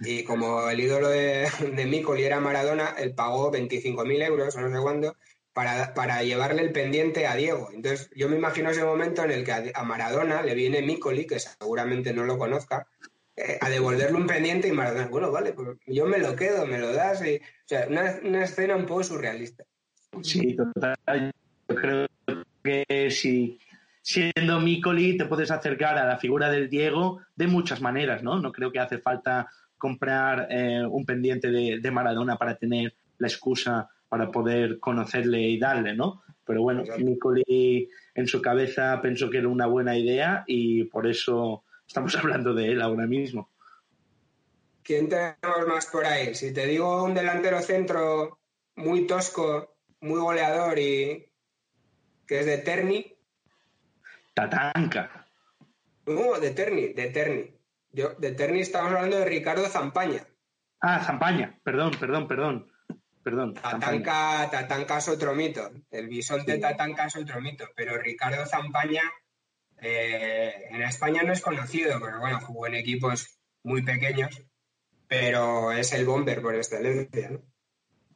y 0.00 0.24
como 0.24 0.68
el 0.68 0.80
ídolo 0.80 1.08
de, 1.08 1.48
de 1.60 2.24
era 2.24 2.40
Maradona, 2.40 2.94
él 2.98 3.14
pagó 3.14 3.52
25.000 3.52 4.22
euros 4.24 4.56
no 4.56 4.70
sé 4.70 4.82
cuándo 4.82 5.16
para, 5.52 5.92
para, 5.94 6.22
llevarle 6.22 6.62
el 6.62 6.72
pendiente 6.72 7.26
a 7.26 7.34
Diego. 7.34 7.70
Entonces 7.72 8.10
yo 8.14 8.28
me 8.28 8.36
imagino 8.36 8.70
ese 8.70 8.84
momento 8.84 9.24
en 9.24 9.32
el 9.32 9.44
que 9.44 9.72
a, 9.74 9.82
Maradona 9.82 10.42
le 10.42 10.54
viene 10.54 10.82
Micoli, 10.82 11.26
que 11.26 11.40
seguramente 11.40 12.12
no 12.12 12.24
lo 12.24 12.38
conozca, 12.38 12.86
eh, 13.34 13.58
a 13.60 13.68
devolverle 13.68 14.16
un 14.16 14.26
pendiente 14.26 14.68
y 14.68 14.72
Maradona, 14.72 15.08
bueno, 15.08 15.32
vale, 15.32 15.52
pues 15.52 15.76
yo 15.86 16.06
me 16.06 16.18
lo 16.18 16.36
quedo, 16.36 16.64
me 16.64 16.78
lo 16.78 16.92
das. 16.92 17.24
Y, 17.26 17.36
o 17.36 17.40
sea, 17.66 17.88
una, 17.88 18.20
una 18.22 18.44
escena 18.44 18.76
un 18.76 18.86
poco 18.86 19.02
surrealista. 19.02 19.64
Sí, 20.22 20.56
total. 20.56 21.32
Yo 21.68 21.74
creo 21.74 22.06
que 22.62 23.10
si 23.10 23.58
siendo 24.08 24.58
Micoli 24.58 25.18
te 25.18 25.26
puedes 25.26 25.50
acercar 25.50 25.98
a 25.98 26.06
la 26.06 26.18
figura 26.18 26.50
del 26.50 26.70
Diego 26.70 27.20
de 27.36 27.46
muchas 27.46 27.80
maneras, 27.80 28.22
¿no? 28.22 28.38
No 28.40 28.52
creo 28.52 28.72
que 28.72 28.78
hace 28.78 28.98
falta 28.98 29.48
comprar 29.78 30.48
eh, 30.50 30.84
un 30.84 31.06
pendiente 31.06 31.50
de, 31.50 31.90
Maradona 31.90 32.36
para 32.36 32.58
tener 32.58 32.94
la 33.18 33.28
excusa 33.28 33.88
para 34.08 34.30
poder 34.30 34.78
conocerle 34.78 35.40
y 35.42 35.58
darle, 35.58 35.94
¿no? 35.94 36.22
Pero 36.44 36.62
bueno, 36.62 36.82
Micoli 36.98 37.88
en 38.14 38.26
su 38.26 38.40
cabeza 38.40 39.00
pensó 39.02 39.28
que 39.28 39.38
era 39.38 39.48
una 39.48 39.66
buena 39.66 39.96
idea 39.96 40.44
y 40.46 40.84
por 40.84 41.06
eso 41.06 41.64
estamos 41.86 42.14
hablando 42.16 42.54
de 42.54 42.72
él 42.72 42.82
ahora 42.82 43.06
mismo. 43.06 43.50
¿Quién 44.82 45.08
tenemos 45.08 45.66
más 45.66 45.86
por 45.86 46.06
ahí? 46.06 46.34
Si 46.34 46.52
te 46.52 46.66
digo 46.66 47.04
un 47.04 47.14
delantero 47.14 47.60
centro 47.60 48.38
muy 48.76 49.06
tosco, 49.06 49.76
muy 50.00 50.20
goleador 50.20 50.78
y 50.78 51.26
que 52.26 52.40
es 52.40 52.46
de 52.46 52.58
Terni, 52.58 53.18
Tatanka. 54.38 55.26
No, 56.06 56.38
de 56.38 56.50
Terni, 56.52 56.92
de 56.92 57.10
Terni. 57.10 57.57
Yo, 57.92 58.10
de 58.18 58.32
Terni 58.32 58.60
estamos 58.60 58.92
hablando 58.92 59.18
de 59.18 59.24
Ricardo 59.24 59.66
Zampaña. 59.66 60.26
Ah, 60.80 61.02
Zampaña, 61.04 61.58
perdón, 61.62 61.92
perdón, 61.98 62.28
perdón. 62.28 62.72
Perdón. 63.22 63.54
Tatanka, 63.54 64.48
Tatanka 64.50 64.98
es 64.98 65.08
otro 65.08 65.34
mito. 65.34 65.70
El 65.90 66.08
bisonte 66.08 66.58
Tatanka 66.58 67.06
es 67.06 67.16
otro 67.16 67.40
mito. 67.40 67.66
Pero 67.74 67.98
Ricardo 67.98 68.46
Zampaña 68.46 69.02
eh, 69.80 70.68
en 70.70 70.82
España 70.82 71.22
no 71.22 71.32
es 71.32 71.42
conocido, 71.42 72.00
pero 72.00 72.20
bueno, 72.20 72.40
jugó 72.40 72.66
en 72.68 72.76
equipos 72.76 73.38
muy 73.64 73.82
pequeños. 73.82 74.42
Pero 75.08 75.72
es 75.72 75.92
el 75.92 76.06
bomber 76.06 76.40
por 76.40 76.54
excelencia, 76.54 77.30
¿no? 77.30 77.42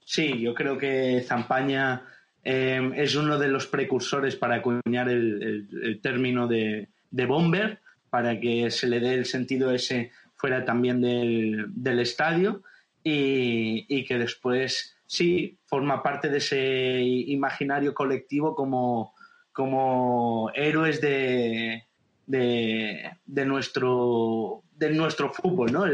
Sí, 0.04 0.40
yo 0.40 0.54
creo 0.54 0.78
que 0.78 1.22
Zampaña 1.26 2.06
Em, 2.44 2.92
es 2.94 3.14
uno 3.14 3.38
de 3.38 3.48
los 3.48 3.68
precursores 3.68 4.34
para 4.34 4.56
acuñar 4.56 5.08
el, 5.08 6.00
término 6.02 6.48
de, 6.48 6.88
bomber, 7.26 7.81
para 8.12 8.38
que 8.38 8.70
se 8.70 8.88
le 8.88 9.00
dé 9.00 9.14
el 9.14 9.24
sentido 9.24 9.72
ese 9.72 10.10
fuera 10.36 10.66
también 10.66 11.00
del, 11.00 11.98
estadio 11.98 12.62
y, 13.02 14.04
que 14.04 14.18
después 14.18 14.94
sí 15.06 15.56
forma 15.64 16.02
parte 16.02 16.28
de 16.28 16.36
ese 16.36 17.00
imaginario 17.00 17.94
colectivo 17.94 18.54
como, 18.54 19.14
como 19.50 20.50
héroes 20.54 21.00
de, 21.00 21.86
de, 22.26 23.44
nuestro 23.46 24.62
de 24.72 24.90
nuestro 24.90 25.32
fútbol, 25.32 25.72
¿no? 25.72 25.86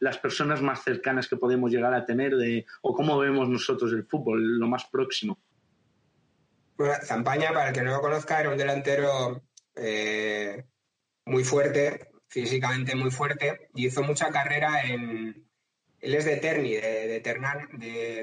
las 0.00 0.18
personas 0.18 0.60
más 0.62 0.82
cercanas 0.82 1.28
que 1.28 1.36
podemos 1.36 1.70
llegar 1.70 1.94
a 1.94 2.04
tener 2.04 2.34
de, 2.34 2.66
o 2.82 2.96
cómo 2.96 3.16
vemos 3.16 3.48
nosotros 3.48 3.92
el 3.92 4.06
fútbol, 4.06 4.58
lo 4.58 4.66
más 4.66 4.86
próximo. 4.86 5.38
Bueno, 6.76 6.94
Zampaña, 7.04 7.52
para 7.52 7.68
el 7.68 7.74
que 7.74 7.82
no 7.82 7.92
lo 7.92 8.00
conozca, 8.00 8.40
era 8.40 8.50
un 8.50 8.58
delantero 8.58 9.42
eh, 9.76 10.64
muy 11.30 11.44
fuerte, 11.44 12.10
físicamente 12.28 12.94
muy 12.94 13.10
fuerte, 13.10 13.70
y 13.74 13.86
hizo 13.86 14.02
mucha 14.02 14.30
carrera 14.30 14.82
en. 14.84 15.46
Él 16.00 16.14
es 16.14 16.24
de 16.24 16.38
Terni, 16.38 16.72
de, 16.72 17.20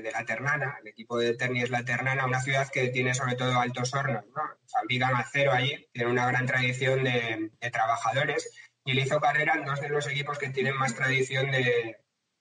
de, 0.01 0.11
la 0.11 0.25
Ternana. 0.25 0.79
El 0.81 0.87
equipo 0.87 1.19
de 1.19 1.35
Terni 1.35 1.61
es 1.61 1.69
la 1.69 1.85
Ternana, 1.85 2.25
una 2.25 2.41
ciudad 2.41 2.67
que 2.69 2.89
tiene 2.89 3.13
sobre 3.13 3.35
todo 3.35 3.59
altos 3.59 3.93
hornos. 3.93 4.25
¿no? 4.35 4.41
Fabrican 4.65 5.15
acero 5.15 5.51
allí, 5.51 5.87
tiene 5.93 6.09
una 6.09 6.25
gran 6.25 6.47
tradición 6.47 7.03
de, 7.03 7.51
trabajadores. 7.71 8.49
Y 8.83 8.91
él 8.91 8.99
hizo 8.99 9.19
carrera 9.21 9.53
en 9.55 9.65
dos 9.65 9.79
de 9.79 9.89
los 9.89 10.07
equipos 10.07 10.39
que 10.39 10.49
tienen 10.49 10.75
más 10.75 10.95
tradición 10.95 11.51
de. 11.51 11.97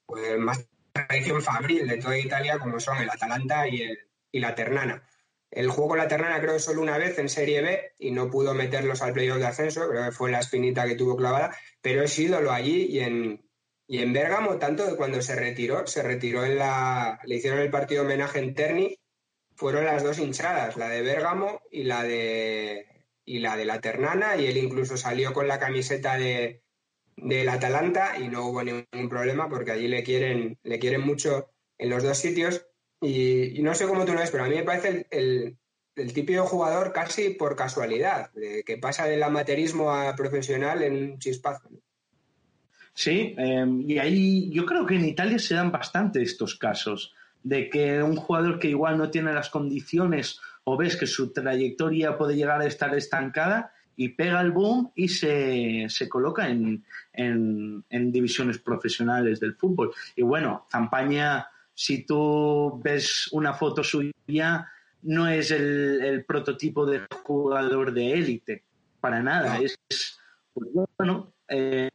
Pues, 0.07 0.39
más 0.39 0.67
tradición 0.93 1.43
fabril 1.43 1.87
de 1.87 1.99
toda 1.99 2.17
Italia, 2.17 2.59
como 2.59 2.81
son 2.81 2.97
el 2.99 3.11
Atalanta 3.11 3.69
y, 3.69 3.83
el, 3.83 3.99
y 4.33 4.41
la 4.41 4.55
Ternana. 4.55 5.07
El 5.57 5.71
juego 5.71 5.97
la 5.97 6.07
Ternana 6.07 6.39
creo 6.39 6.59
solo 6.59 6.83
una 6.83 6.99
vez 6.99 7.19
en 7.19 7.31
Serie 7.31 7.63
B 7.63 7.95
y 7.99 8.11
no 8.11 8.31
pudo 8.31 8.53
meterlos 8.53 9.01
al 9.01 9.15
playoff 9.15 9.39
de 9.39 9.47
ascenso, 9.47 9.89
creo 9.89 10.05
que 10.05 10.13
fue 10.13 10.31
la 10.31 10.41
espinita 10.41 10.87
que 10.87 10.97
tuvo 10.97 11.17
clavada, 11.17 11.57
pero 11.81 12.03
es 12.03 12.19
ídolo 12.19 12.53
allí 12.53 12.85
y 12.91 13.01
en, 13.01 13.43
Y 13.87 14.01
en 14.03 14.13
Bérgamo, 14.13 14.59
tanto 14.59 14.87
que 14.87 14.97
cuando 14.97 15.23
se 15.23 15.35
retiró, 15.35 15.87
se 15.87 16.03
retiró 16.03 16.45
en 16.45 16.59
la. 16.59 17.21
Le 17.25 17.37
hicieron 17.37 17.61
el 17.61 17.71
partido 17.71 18.03
homenaje 18.03 18.39
en 18.39 18.55
Terni, 18.55 18.99
fueron 19.55 19.87
las 19.87 20.05
dos 20.05 20.19
hinchadas, 20.19 20.77
la 20.77 20.91
de 20.91 21.01
Bérgamo 21.01 21.63
y 21.71 21.85
la 21.85 22.03
de. 22.03 22.87
y 23.25 23.39
la 23.39 23.57
de 23.57 23.65
la 23.65 23.81
Ternana, 23.81 24.37
y 24.37 24.47
él 24.49 24.59
incluso 24.59 24.99
salió 24.99 25.33
con 25.33 25.49
la 25.49 25.59
camiseta 25.59 26.19
de 26.19 26.63
del 27.17 27.49
Atalanta 27.49 28.19
y 28.19 28.29
no 28.29 28.47
hubo 28.47 28.63
ningún 28.63 29.09
problema 29.09 29.49
porque 29.49 29.73
allí 29.73 29.89
le 29.89 30.03
quieren, 30.03 30.59
le 30.63 30.79
quieren 30.79 31.01
mucho 31.01 31.51
en 31.79 31.89
los 31.89 32.03
dos 32.03 32.19
sitios. 32.19 32.67
Y, 33.01 33.61
no 33.63 33.75
sé 33.75 33.87
cómo 33.87 34.05
tú 34.05 34.13
lo 34.13 34.21
ves, 34.21 34.31
pero 34.31 34.45
a 34.45 34.49
mí 34.49 34.57
me 34.57 34.63
parece 34.63 35.07
el, 35.11 35.57
el, 35.97 36.13
típico 36.13 36.45
jugador 36.47 36.93
casi 36.93 37.31
por 37.31 37.57
casualidad, 37.57 38.33
de 38.33 38.63
que 38.65 38.79
pasa 38.79 39.07
del 39.07 39.23
amateurismo 39.23 39.91
a 39.91 40.15
profesional 40.17 40.83
en 40.83 40.95
un 40.95 41.19
chispazo. 41.19 41.69
Sí, 42.95 43.35
em, 43.37 43.83
y 43.83 43.99
ahí 43.99 44.51
yo 44.51 44.65
creo 44.65 44.87
que 44.87 44.95
en 44.95 45.05
Italia 45.05 45.39
se 45.39 45.55
dan 45.55 45.71
bastante 45.71 46.23
estos 46.23 46.57
casos, 46.57 47.15
de 47.43 47.69
que 47.69 48.03
un 48.03 48.17
jugador 48.17 48.59
que 48.59 48.69
igual 48.69 48.97
no 48.97 49.11
tiene 49.11 49.35
las 49.35 49.51
condiciones 49.51 50.41
o 50.65 50.79
ves 50.79 50.97
que 50.97 51.07
su 51.07 51.33
trayectoria 51.33 52.17
puede 52.17 52.35
llegar 52.35 52.61
a 52.63 52.67
estar 52.67 52.95
estancada 52.97 53.73
y 53.97 54.09
pega 54.11 54.41
el 54.41 54.51
boom 54.51 54.93
y 54.95 55.09
se, 55.09 55.87
se 55.89 56.09
coloca 56.09 56.49
en, 56.49 56.85
en, 57.13 57.85
en, 57.91 58.13
divisiones 58.13 58.59
profesionales 58.59 59.41
del 59.41 59.55
fútbol. 59.55 59.93
Y 60.17 60.23
bueno, 60.23 60.67
Zampaña, 60.71 61.49
si 61.77 62.05
tú 62.07 62.81
ves 62.83 63.29
una 63.33 63.53
foto 63.53 63.85
suya, 63.85 64.67
no 65.03 65.29
es 65.29 65.51
el, 65.51 66.03
el 66.03 66.25
prototipo 66.25 66.87
de 66.87 67.03
jugador 67.23 67.93
de 67.93 68.13
élite, 68.15 68.65
para 68.99 69.23
nada. 69.23 69.59
Es, 69.59 69.79
pues, 70.55 70.71
bueno, 70.97 71.35
eh, 71.49 71.91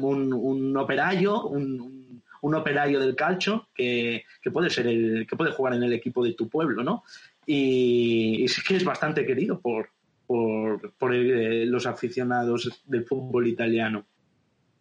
un, 0.00 0.32
un, 0.32 0.76
operario, 0.76 1.46
un, 1.46 2.20
un, 2.42 2.54
operario 2.54 2.98
del 2.98 3.14
calcio 3.14 3.68
que, 3.72 4.24
que, 4.42 4.50
puede 4.50 4.68
ser 4.70 4.88
el, 4.88 5.24
que 5.28 5.36
puede 5.36 5.52
jugar 5.52 5.74
en 5.74 5.84
el 5.84 5.92
equipo 5.92 6.24
de 6.24 6.34
tu 6.34 6.48
pueblo, 6.48 6.82
¿no? 6.82 7.04
Y, 7.46 8.42
y 8.42 8.48
sí 8.48 8.60
que 8.66 8.74
es 8.74 8.84
bastante 8.84 9.24
querido 9.24 9.60
por, 9.60 9.90
por, 10.26 10.92
por 10.94 11.14
el, 11.14 11.70
los 11.70 11.86
aficionados 11.86 12.82
del 12.86 13.04
fútbol 13.04 13.46
italiano. 13.46 14.04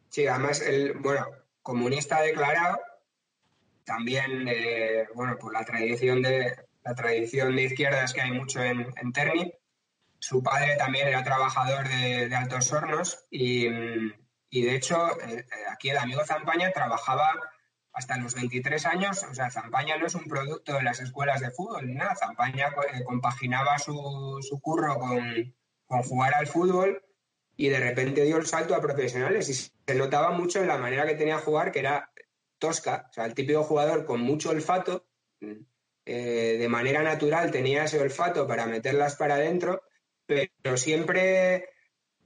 Sí, 0.09 0.25
además, 0.25 0.61
el, 0.61 0.93
bueno, 0.93 1.27
comunista 1.61 2.21
declarado, 2.21 2.79
también, 3.91 4.47
eh, 4.47 5.05
bueno, 5.13 5.37
por 5.37 5.51
la 5.51 5.65
tradición 5.65 6.21
de 6.21 6.55
la 6.81 6.95
tradición 6.95 7.57
de 7.57 7.63
izquierdas 7.63 8.13
que 8.13 8.21
hay 8.21 8.31
mucho 8.31 8.63
en, 8.63 8.87
en 8.95 9.11
Terni, 9.11 9.53
su 10.17 10.41
padre 10.41 10.77
también 10.77 11.09
era 11.09 11.25
trabajador 11.25 11.89
de, 11.89 12.29
de 12.29 12.35
Altos 12.35 12.71
Hornos 12.71 13.25
y, 13.29 13.67
y 14.49 14.61
de 14.61 14.75
hecho 14.75 14.95
eh, 15.27 15.45
aquí 15.69 15.89
el 15.89 15.97
amigo 15.97 16.23
Zampaña 16.23 16.71
trabajaba 16.71 17.33
hasta 17.91 18.15
los 18.17 18.33
23 18.33 18.85
años. 18.85 19.23
O 19.29 19.35
sea, 19.35 19.51
Zampaña 19.51 19.97
no 19.97 20.07
es 20.07 20.15
un 20.15 20.23
producto 20.23 20.73
de 20.73 20.83
las 20.83 21.01
escuelas 21.01 21.41
de 21.41 21.51
fútbol 21.51 21.85
ni 21.85 21.95
nada. 21.95 22.15
Zampaña 22.15 22.67
eh, 22.93 23.03
compaginaba 23.03 23.77
su, 23.77 24.39
su 24.41 24.61
curro 24.61 24.97
con, 24.99 25.53
con, 25.85 26.03
jugar 26.03 26.33
al 26.35 26.47
fútbol 26.47 27.03
y 27.57 27.67
de 27.67 27.79
repente 27.79 28.23
dio 28.23 28.37
el 28.37 28.47
salto 28.47 28.73
a 28.73 28.81
profesionales 28.81 29.49
y 29.49 29.53
se 29.53 29.95
notaba 29.95 30.31
mucho 30.31 30.61
en 30.61 30.69
la 30.69 30.77
manera 30.77 31.05
que 31.05 31.15
tenía 31.15 31.35
de 31.35 31.43
jugar 31.43 31.73
que 31.73 31.79
era 31.79 32.09
tosca. 32.61 33.07
O 33.09 33.13
sea, 33.13 33.25
el 33.25 33.33
típico 33.33 33.63
jugador 33.63 34.05
con 34.05 34.21
mucho 34.21 34.51
olfato. 34.51 35.05
Eh, 36.05 36.57
de 36.59 36.69
manera 36.69 37.03
natural 37.03 37.51
tenía 37.51 37.83
ese 37.83 37.99
olfato 37.99 38.47
para 38.47 38.65
meterlas 38.65 39.15
para 39.15 39.35
adentro 39.35 39.83
pero 40.31 40.77
siempre, 40.77 41.65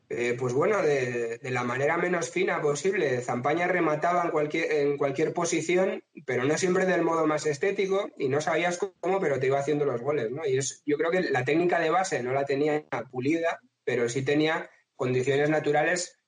eh, 0.10 0.36
pues 0.38 0.54
bueno, 0.54 0.82
de, 0.82 1.40
la 1.42 1.64
manera 1.64 1.98
menos 1.98 2.30
fina 2.30 2.62
posible. 2.62 3.22
Zampaña 3.22 3.68
remataba 3.68 4.26
en 4.26 4.32
cualquier, 4.32 4.72
en 4.72 4.98
cualquier 4.98 5.34
posición, 5.34 6.04
pero 6.26 6.44
no 6.44 6.58
siempre 6.58 6.86
del 6.86 7.02
modo 7.02 7.26
más 7.26 7.46
estético 7.46 8.10
y 8.18 8.30
no 8.30 8.42
sabías 8.42 8.78
cómo, 8.78 9.20
pero 9.20 9.40
te 9.40 9.48
iba 9.48 9.60
haciendo 9.60 9.86
los 9.86 10.02
goles, 10.02 10.30
¿no? 10.32 10.46
Y 10.46 10.58
es, 10.58 10.84
yo 10.86 10.98
creo 10.98 11.12
que 11.12 11.22
la 11.22 11.46
técnica 11.46 11.80
de 11.80 11.90
base 11.90 12.22
no 12.22 12.34
la 12.34 12.46
tenía 12.46 12.86
pulida, 13.10 13.60
pero 13.84 14.08
sí 14.08 14.24
tenía 14.24 14.70
condiciones 14.96 15.50
naturales 15.50 16.20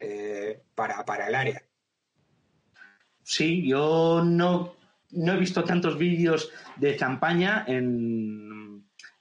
eh, 0.00 0.62
para, 0.74 1.04
para 1.04 1.28
el 1.28 1.34
área. 1.34 1.63
Sí, 3.24 3.66
yo 3.66 4.22
no, 4.24 4.76
no 5.10 5.32
he 5.32 5.38
visto 5.38 5.64
tantos 5.64 5.98
vídeos 5.98 6.52
de 6.76 6.96
Zampaña 6.96 7.64
en 7.66 8.54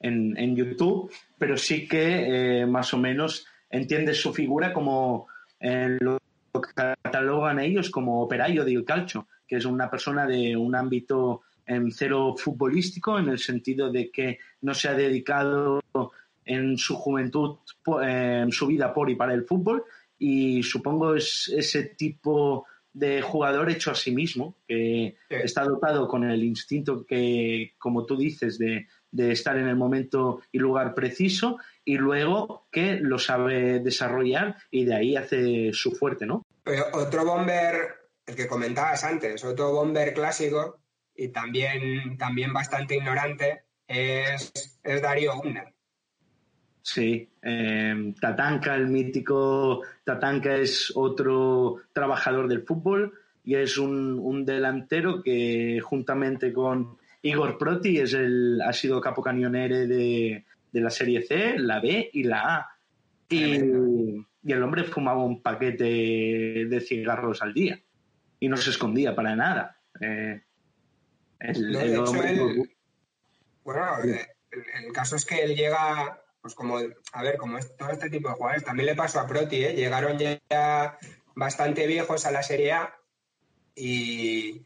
en, 0.04 0.56
YouTube, 0.56 1.12
pero 1.38 1.58
sí 1.58 1.88
que 1.88 2.62
eh, 2.62 2.66
más 2.66 2.94
o 2.94 2.98
menos 2.98 3.46
entiendes 3.70 4.22
su 4.22 4.34
figura 4.34 4.74
como 4.74 5.28
eh, 5.60 5.98
lo 6.00 6.20
catalogan 6.52 7.60
ellos 7.60 7.90
como 7.90 8.22
operario 8.22 8.64
del 8.64 8.86
calcio, 8.86 9.28
que 9.48 9.56
es 9.56 9.66
una 9.66 9.90
persona 9.90 10.28
de 10.28 10.56
un 10.56 10.76
ámbito 10.76 11.42
en 11.66 11.92
cero 11.92 12.36
futbolístico, 12.38 13.18
en 13.18 13.30
el 13.30 13.40
sentido 13.40 13.90
de 13.90 14.12
que 14.12 14.40
no 14.62 14.74
se 14.74 14.90
ha 14.90 14.94
dedicado 14.94 15.82
en 16.46 16.78
su 16.78 16.96
juventud, 16.96 17.58
en 18.02 18.52
su 18.52 18.68
vida 18.68 18.94
por 18.94 19.10
y 19.10 19.16
para 19.16 19.34
el 19.34 19.46
fútbol, 19.46 19.86
y 20.20 20.62
supongo 20.62 21.16
es 21.16 21.52
ese 21.56 21.84
tipo 21.84 22.66
de 22.94 23.22
jugador 23.22 23.70
hecho 23.70 23.92
a 23.92 23.96
sí 23.96 24.12
mismo, 24.12 24.56
que 24.68 25.18
sí. 25.30 25.36
está 25.36 25.64
dotado 25.64 26.08
con 26.08 26.24
el 26.24 26.44
instinto 26.44 27.06
que, 27.06 27.74
como 27.78 28.06
tú 28.06 28.16
dices, 28.16 28.58
de, 28.58 28.88
de 29.14 29.32
estar 29.32 29.58
en 29.58 29.68
el 29.68 29.76
momento 29.76 30.42
y 30.52 30.60
lugar 30.60 30.94
preciso 30.94 31.58
y 31.86 31.98
luego 31.98 32.68
que 32.72 32.96
lo 32.96 33.20
sabe 33.20 33.80
desarrollar 33.80 34.58
y 34.72 34.86
de 34.86 34.96
ahí 34.96 35.16
hace 35.16 35.72
su 35.74 35.92
fuerte, 35.92 36.26
¿no? 36.26 36.44
Pero 36.64 36.86
otro 36.94 37.26
bomber, 37.26 38.10
el 38.26 38.36
que 38.36 38.48
comentabas 38.48 39.04
antes, 39.04 39.44
otro 39.44 39.72
bomber 39.72 40.14
clásico 40.14 40.80
y 41.16 41.28
también, 41.30 42.18
también 42.18 42.54
bastante 42.54 42.96
ignorante 42.96 43.66
es, 43.88 44.52
es 44.82 45.02
Darío 45.02 45.36
Gumner. 45.36 45.73
Sí, 46.86 47.30
eh, 47.42 48.14
Tatanka, 48.20 48.76
el 48.76 48.88
mítico 48.88 49.84
Tatanka 50.04 50.58
es 50.58 50.92
otro 50.94 51.78
trabajador 51.94 52.50
del 52.50 52.64
fútbol 52.64 53.14
y 53.46 53.56
es 53.56 53.78
un, 53.78 54.20
un 54.20 54.44
delantero 54.46 55.24
que 55.24 55.80
juntamente 55.82 56.52
con 56.52 56.98
Igor 57.22 57.58
Proti 57.58 58.00
es 58.00 58.14
el, 58.14 58.62
ha 58.62 58.74
sido 58.74 59.00
capo 59.00 59.24
cañonere 59.24 59.88
de, 59.88 60.46
de 60.74 60.82
la 60.82 60.90
Serie 60.90 61.22
C, 61.22 61.58
la 61.58 61.80
B 61.80 62.10
y 62.12 62.24
la 62.24 62.58
A. 62.58 62.78
Y, 63.30 63.46
y, 64.44 64.52
el 64.52 64.62
hombre 64.62 64.84
fumaba 64.84 65.24
un 65.24 65.42
paquete 65.42 65.86
de 65.86 66.82
cigarros 66.82 67.42
al 67.42 67.54
día 67.54 67.80
y 68.42 68.50
no 68.50 68.58
se 68.58 68.72
escondía 68.72 69.16
para 69.16 69.38
nada. 69.38 69.78
Eh, 70.02 70.42
el, 71.40 71.72
no, 71.72 71.80
el 71.80 71.98
hombre... 71.98 72.30
el, 72.32 72.70
bueno, 73.64 73.82
el, 74.04 74.20
el, 74.86 74.92
caso 74.92 75.16
es 75.16 75.24
que 75.24 75.42
él 75.44 75.56
llega, 75.56 76.23
pues 76.44 76.56
como, 76.56 76.78
a 76.78 77.24
ver, 77.24 77.38
como 77.38 77.58
es 77.58 77.74
todo 77.78 77.90
este 77.90 78.10
tipo 78.10 78.28
de 78.28 78.36
jugadores, 78.36 78.66
también 78.66 78.88
le 78.88 78.96
pasó 78.96 79.22
a 79.22 79.28
Proti, 79.28 79.64
¿eh? 79.64 79.76
llegaron 79.76 80.18
ya 80.20 81.00
bastante 81.36 81.88
viejos 81.88 82.26
a 82.26 82.32
la 82.32 82.44
Serie 82.44 82.74
A 82.74 83.00
y, 83.74 84.66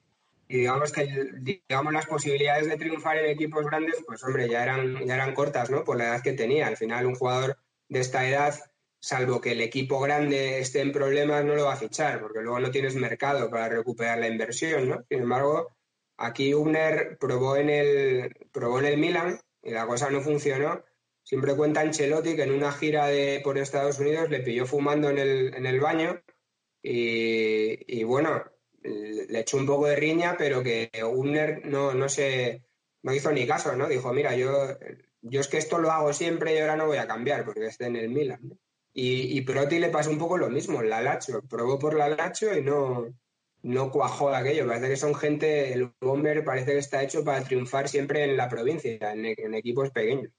digamos 0.50 0.92
que 0.92 1.08
digamos 1.40 1.94
las 1.94 2.08
posibilidades 2.08 2.68
de 2.68 2.78
triunfar 2.78 3.18
en 3.18 3.30
equipos 3.30 3.64
grandes, 3.64 4.04
pues 4.08 4.24
hombre, 4.24 4.50
ya 4.50 4.64
eran, 4.64 5.06
ya 5.06 5.14
eran 5.14 5.36
cortas, 5.36 5.70
¿no? 5.70 5.84
Por 5.84 5.98
la 5.98 6.06
edad 6.06 6.24
que 6.24 6.34
tenía. 6.34 6.66
Al 6.66 6.78
final, 6.78 7.06
un 7.06 7.14
jugador 7.14 7.60
de 7.90 8.00
esta 8.00 8.28
edad, 8.28 8.56
salvo 9.00 9.40
que 9.40 9.52
el 9.52 9.62
equipo 9.62 10.00
grande 10.00 10.58
esté 10.58 10.82
en 10.82 10.92
problemas, 10.92 11.46
no 11.46 11.54
lo 11.54 11.66
va 11.66 11.74
a 11.74 11.78
fichar, 11.78 12.20
porque 12.20 12.42
luego 12.42 12.60
no 12.60 12.72
tienes 12.72 12.96
mercado 12.96 13.52
para 13.52 13.70
recuperar 13.70 14.18
la 14.18 14.30
inversión, 14.30 14.90
¿no? 14.90 15.04
Sin 15.08 15.20
embargo, 15.20 15.78
aquí 16.18 16.56
Ubner 16.56 17.20
probó 17.20 17.56
en 17.56 17.70
el, 17.70 18.36
probó 18.52 18.80
en 18.80 18.86
el 18.86 18.98
Milan 18.98 19.40
y 19.62 19.70
la 19.70 19.86
cosa 19.86 20.10
no 20.10 20.22
funcionó. 20.22 20.84
Siempre 21.28 21.58
cuenta 21.58 21.82
Ancelotti 21.82 22.38
que 22.38 22.44
en 22.44 22.54
una 22.54 22.72
gira 22.72 23.08
de, 23.08 23.42
por 23.44 23.58
Estados 23.58 24.00
Unidos 24.00 24.30
le 24.30 24.40
pilló 24.40 24.66
fumando 24.66 25.10
en 25.10 25.18
el, 25.18 25.54
en 25.56 25.66
el 25.66 25.82
baño 25.82 26.22
y, 26.82 28.00
y 28.00 28.06
bueno, 28.06 28.46
le 28.82 29.38
echó 29.42 29.58
un 29.58 29.66
poco 29.66 29.88
de 29.88 29.98
riña, 29.98 30.38
pero 30.38 30.64
que 30.64 30.90
Gunner 31.04 31.66
no, 31.66 31.94
no 31.94 32.08
se 32.08 32.64
no 33.04 33.14
hizo 33.14 33.30
ni 33.34 33.46
caso, 33.46 33.76
¿no? 33.76 33.90
Dijo, 33.90 34.14
mira, 34.14 34.38
yo, 34.38 34.78
yo 35.22 35.42
es 35.42 35.50
que 35.50 35.58
esto 35.58 35.80
lo 35.80 35.92
hago 35.92 36.14
siempre 36.14 36.56
y 36.56 36.60
ahora 36.60 36.78
no 36.78 36.88
voy 36.88 36.98
a 36.98 37.08
cambiar 37.08 37.44
porque 37.44 37.66
esté 37.66 37.88
en 37.88 37.98
el 37.98 38.08
Milan. 38.08 38.58
Y, 38.94 39.38
y 39.38 39.42
Proti 39.42 39.80
le 39.80 39.90
pasó 39.90 40.10
un 40.12 40.20
poco 40.20 40.38
lo 40.38 40.50
mismo, 40.50 40.82
la 40.82 41.02
Lacho, 41.02 41.42
probó 41.42 41.78
por 41.78 41.94
la 41.94 42.08
Lacho 42.08 42.58
y 42.58 42.62
no, 42.62 43.14
no 43.64 43.92
cuajó 43.92 44.30
aquello. 44.30 44.66
Parece 44.66 44.88
que 44.88 44.96
son 44.96 45.14
gente, 45.14 45.74
el 45.74 45.92
Bomber 46.00 46.46
parece 46.46 46.72
que 46.72 46.78
está 46.78 47.04
hecho 47.04 47.26
para 47.26 47.44
triunfar 47.44 47.90
siempre 47.90 48.24
en 48.24 48.38
la 48.38 48.48
provincia, 48.48 49.12
en 49.12 49.54
equipos 49.56 49.92
pequeños. 49.92 50.32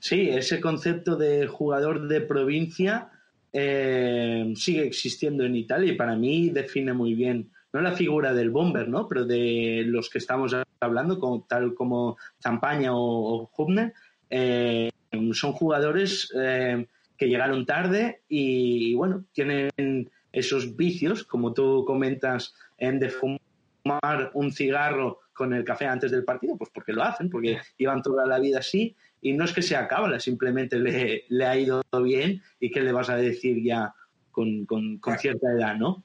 Sí, 0.00 0.28
ese 0.28 0.60
concepto 0.60 1.16
de 1.16 1.46
jugador 1.46 2.08
de 2.08 2.20
provincia 2.20 3.10
eh, 3.52 4.52
sigue 4.56 4.86
existiendo 4.86 5.44
en 5.44 5.56
Italia 5.56 5.92
y 5.92 5.96
para 5.96 6.16
mí 6.16 6.50
define 6.50 6.92
muy 6.92 7.14
bien 7.14 7.50
no 7.72 7.80
la 7.80 7.92
figura 7.92 8.34
del 8.34 8.50
bomber, 8.50 8.88
¿no? 8.88 9.08
Pero 9.08 9.24
de 9.24 9.84
los 9.86 10.10
que 10.10 10.18
estamos 10.18 10.54
hablando, 10.80 11.18
como, 11.18 11.44
tal 11.44 11.74
como 11.74 12.18
Zampaña 12.42 12.94
o, 12.94 12.98
o 12.98 13.50
Hubner, 13.56 13.94
eh, 14.28 14.90
son 15.32 15.52
jugadores 15.52 16.30
eh, 16.38 16.86
que 17.16 17.28
llegaron 17.28 17.66
tarde 17.66 18.22
y, 18.28 18.94
bueno, 18.94 19.24
tienen 19.32 20.10
esos 20.32 20.76
vicios, 20.76 21.24
como 21.24 21.52
tú 21.52 21.84
comentas, 21.86 22.54
en 22.78 22.98
de 22.98 23.10
fumar 23.10 24.30
un 24.34 24.52
cigarro 24.52 25.20
con 25.32 25.54
el 25.54 25.64
café 25.64 25.86
antes 25.86 26.10
del 26.10 26.24
partido, 26.24 26.56
pues 26.56 26.70
porque 26.72 26.92
lo 26.92 27.02
hacen, 27.02 27.30
porque 27.30 27.58
llevan 27.78 28.02
toda 28.02 28.26
la 28.26 28.38
vida 28.38 28.58
así 28.58 28.94
y 29.22 29.32
no 29.32 29.44
es 29.46 29.52
que 29.52 29.62
sea 29.62 29.88
cábala, 29.88 30.20
simplemente 30.20 30.76
le, 30.76 31.24
le 31.28 31.46
ha 31.46 31.56
ido 31.56 31.82
bien 32.02 32.42
y 32.60 32.70
qué 32.70 32.80
le 32.80 32.92
vas 32.92 33.08
a 33.08 33.16
decir 33.16 33.62
ya 33.64 33.94
con, 34.30 34.66
con, 34.66 34.98
con 34.98 35.18
cierta 35.18 35.50
edad, 35.50 35.76
¿no? 35.76 36.04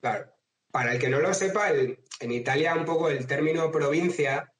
Claro. 0.00 0.32
Para 0.72 0.94
el 0.94 0.98
que 0.98 1.08
no 1.08 1.20
lo 1.20 1.32
sepa, 1.32 1.70
en 1.70 2.32
Italia 2.32 2.74
un 2.74 2.84
poco 2.84 3.08
el 3.08 3.26
término 3.26 3.70
provincia 3.70 4.52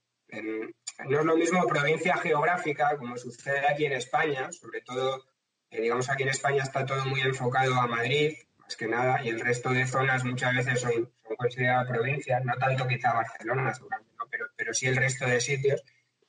no 1.04 1.20
es 1.20 1.24
lo 1.24 1.36
mismo 1.36 1.66
provincia 1.66 2.16
geográfica, 2.16 2.96
como 2.96 3.16
sucede 3.16 3.66
aquí 3.68 3.84
en 3.84 3.92
España, 3.92 4.50
sobre 4.50 4.80
todo, 4.80 5.24
eh, 5.70 5.82
digamos, 5.82 6.08
aquí 6.10 6.22
en 6.22 6.30
España 6.30 6.62
está 6.62 6.84
todo 6.84 7.04
muy 7.06 7.20
enfocado 7.20 7.74
a 7.74 7.86
Madrid, 7.86 8.34
más 8.58 8.76
que 8.76 8.88
nada, 8.88 9.22
y 9.22 9.28
el 9.28 9.40
resto 9.40 9.70
de 9.70 9.86
zonas 9.86 10.24
muchas 10.24 10.54
veces 10.54 10.80
son, 10.80 11.12
consideradas 11.36 11.88
provincias, 11.88 12.44
no 12.44 12.54
tanto 12.56 12.86
quizá 12.88 13.12
Barcelona, 13.12 13.74
seguramente, 13.74 14.12
pero, 14.30 14.46
pero 14.56 14.74
sí 14.74 14.86
el 14.86 14.96
resto 14.96 15.26
de 15.26 15.40
sitios. 15.40 15.82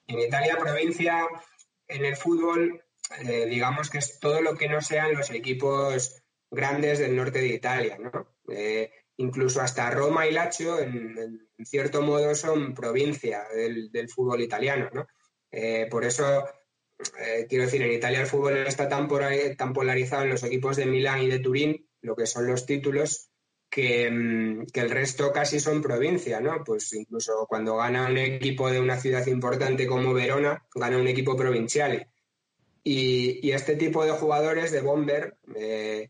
En 0.07 0.19
Italia, 0.19 0.57
provincia 0.57 1.25
en 1.87 2.05
el 2.05 2.15
fútbol, 2.15 2.83
eh, 3.19 3.45
digamos 3.45 3.89
que 3.89 3.99
es 3.99 4.19
todo 4.19 4.41
lo 4.41 4.55
que 4.55 4.69
no 4.69 4.81
sean 4.81 5.13
los 5.13 5.29
equipos 5.31 6.21
grandes 6.49 6.99
del 6.99 7.15
norte 7.15 7.39
de 7.39 7.47
Italia, 7.47 7.97
¿no? 7.97 8.35
Eh, 8.49 8.91
incluso 9.17 9.61
hasta 9.61 9.89
Roma 9.89 10.27
y 10.27 10.31
Lazio, 10.31 10.79
en, 10.79 11.49
cierto 11.65 12.01
modo, 12.01 12.35
son 12.35 12.73
provincia 12.73 13.45
del, 13.53 14.09
fútbol 14.09 14.41
italiano, 14.41 14.89
¿no? 14.93 15.07
Eh, 15.51 15.87
por 15.89 16.05
eso, 16.05 16.47
quiero 17.49 17.65
decir, 17.65 17.81
en 17.81 17.93
Italia 17.93 18.21
el 18.21 18.27
fútbol 18.27 18.57
está 18.57 18.87
tan, 18.87 19.07
tan 19.57 19.73
polarizado 19.73 20.23
en 20.23 20.29
los 20.29 20.43
equipos 20.43 20.77
de 20.77 20.85
Milán 20.85 21.21
y 21.21 21.29
de 21.29 21.39
Turín, 21.39 21.89
lo 22.01 22.15
que 22.15 22.27
son 22.27 22.47
los 22.47 22.65
títulos, 22.65 23.31
que, 23.69 24.09
mm, 24.09 24.65
el 24.73 24.89
resto 24.89 25.31
casi 25.31 25.59
son 25.59 25.81
provincia, 25.81 26.39
¿no? 26.39 26.63
Pues 26.63 26.93
incluso 26.93 27.45
cuando 27.47 27.77
gana 27.77 28.07
un 28.07 28.17
equipo 28.17 28.69
de 28.69 28.79
una 28.79 28.99
ciudad 28.99 29.25
importante 29.27 29.87
como 29.87 30.13
Verona, 30.13 30.65
gana 30.73 30.97
un 30.97 31.07
equipo 31.07 31.35
provincial. 31.35 32.07
Y, 32.83 33.51
este 33.51 33.75
tipo 33.75 34.05
de 34.05 34.11
jugadores 34.11 34.71
de 34.71 34.81
Bomber 34.81 35.37
eh, 35.55 36.09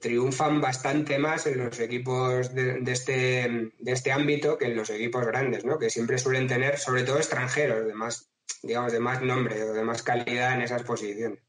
triunfan 0.00 0.60
bastante 0.60 1.18
más 1.18 1.46
en 1.46 1.58
los 1.58 1.78
equipos 1.80 2.52
de, 2.54 2.80
este, 2.86 3.72
de 3.78 3.92
este 3.92 4.12
ámbito 4.12 4.58
que 4.58 4.66
en 4.66 4.76
los 4.76 4.90
equipos 4.90 5.24
grandes, 5.26 5.64
¿no? 5.64 5.78
que 5.78 5.90
siempre 5.90 6.18
suelen 6.18 6.48
tener, 6.48 6.78
sobre 6.78 7.04
todo 7.04 7.18
extranjeros, 7.18 7.86
de 7.86 7.94
más, 7.94 8.30
digamos, 8.62 8.92
de 8.92 9.00
más 9.00 9.22
nombre 9.22 9.62
o 9.62 9.72
de 9.72 9.84
más 9.84 10.02
calidad 10.02 10.54
en 10.54 10.62
esas 10.62 10.82
posiciones. 10.82 11.47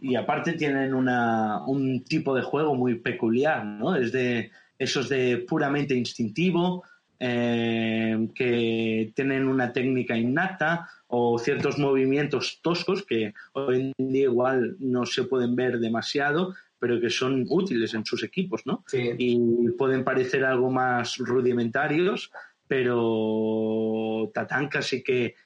Y 0.00 0.14
aparte 0.14 0.52
tienen 0.52 0.94
una, 0.94 1.64
un 1.66 2.04
tipo 2.04 2.34
de 2.34 2.42
juego 2.42 2.74
muy 2.74 2.96
peculiar, 2.96 3.64
¿no? 3.64 3.96
Es 3.96 4.12
de 4.12 4.50
esos 4.78 5.08
de 5.08 5.38
puramente 5.38 5.94
instintivo, 5.94 6.84
eh, 7.18 8.28
que 8.34 9.12
tienen 9.14 9.48
una 9.48 9.72
técnica 9.72 10.16
innata 10.16 10.86
o 11.06 11.38
ciertos 11.38 11.78
movimientos 11.78 12.60
toscos 12.60 13.06
que 13.06 13.32
hoy 13.52 13.94
en 13.96 14.12
día 14.12 14.24
igual 14.24 14.76
no 14.80 15.06
se 15.06 15.24
pueden 15.24 15.56
ver 15.56 15.78
demasiado, 15.78 16.54
pero 16.78 17.00
que 17.00 17.08
son 17.08 17.46
útiles 17.48 17.94
en 17.94 18.04
sus 18.04 18.22
equipos, 18.22 18.66
¿no? 18.66 18.84
Y 18.92 19.70
pueden 19.78 20.04
parecer 20.04 20.44
algo 20.44 20.70
más 20.70 21.16
rudimentarios, 21.16 22.30
pero 22.68 24.30
Tatanka 24.34 24.82
sí 24.82 25.02
que 25.02 25.36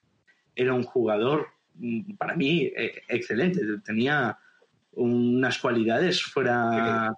era 0.57 0.75
un 0.75 0.83
jugador, 0.83 1.47
para 2.19 2.37
mí, 2.37 2.62
e, 2.64 3.03
excelente. 3.09 3.61
Tenía 3.85 4.38
unas 4.93 5.59
cualidades 5.59 6.23
fuera 6.23 7.14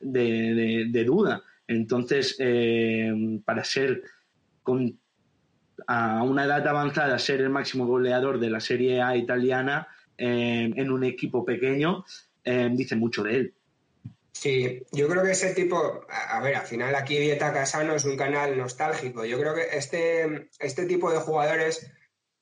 de, 0.00 1.04
duda. 1.04 1.42
Entonces, 1.66 2.36
eh, 2.38 3.40
para 3.44 3.64
ser 3.64 4.02
a 5.86 6.22
una 6.22 6.44
edad 6.44 6.66
avanzada, 6.66 7.18
ser 7.18 7.40
el 7.40 7.50
máximo 7.50 7.86
goleador 7.86 8.40
de 8.40 8.50
la 8.50 8.60
Serie 8.60 9.02
A 9.02 9.16
italiana 9.16 9.88
eh, 10.18 10.72
en 10.74 10.90
un 10.90 11.04
equipo 11.04 11.44
pequeño, 11.44 12.04
eh, 12.44 12.68
dice 12.72 12.96
mucho 12.96 13.22
de 13.22 13.36
él. 13.36 13.54
Sí, 14.32 14.82
yo 14.92 15.08
creo 15.08 15.22
que 15.22 15.30
ese 15.30 15.54
tipo, 15.54 16.04
a 16.10 16.40
ver, 16.40 16.56
al 16.56 16.66
final 16.66 16.94
aquí 16.94 17.18
Dieta 17.18 17.52
Casano 17.54 17.94
es 17.94 18.04
un 18.04 18.16
canal 18.16 18.56
nostálgico. 18.56 19.24
Yo 19.24 19.38
creo 19.40 19.54
que 19.54 19.68
este, 19.72 20.50
este 20.58 20.84
tipo 20.84 21.10
de 21.10 21.18
jugadores 21.18 21.90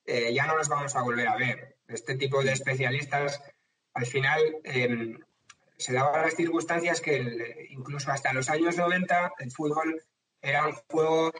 eh, 0.06 0.32
ya 0.34 0.46
no 0.46 0.56
los 0.56 0.68
vamos 0.68 0.94
a 0.96 1.02
volver 1.02 1.28
a 1.28 1.36
ver. 1.36 1.76
Este 1.88 2.16
tipo 2.16 2.42
de 2.42 2.52
especialistas, 2.52 3.42
al 3.94 4.06
final, 4.06 4.40
em, 4.64 5.18
se 5.76 5.92
daban 5.92 6.22
las 6.22 6.34
circunstancias 6.34 7.00
que 7.00 7.68
incluso 7.70 8.10
hasta 8.10 8.32
los 8.32 8.48
años 8.48 8.76
90 8.76 9.32
el 9.38 9.50
fútbol 9.50 10.02
era 10.40 10.66
un 10.66 10.72
juego 10.72 11.32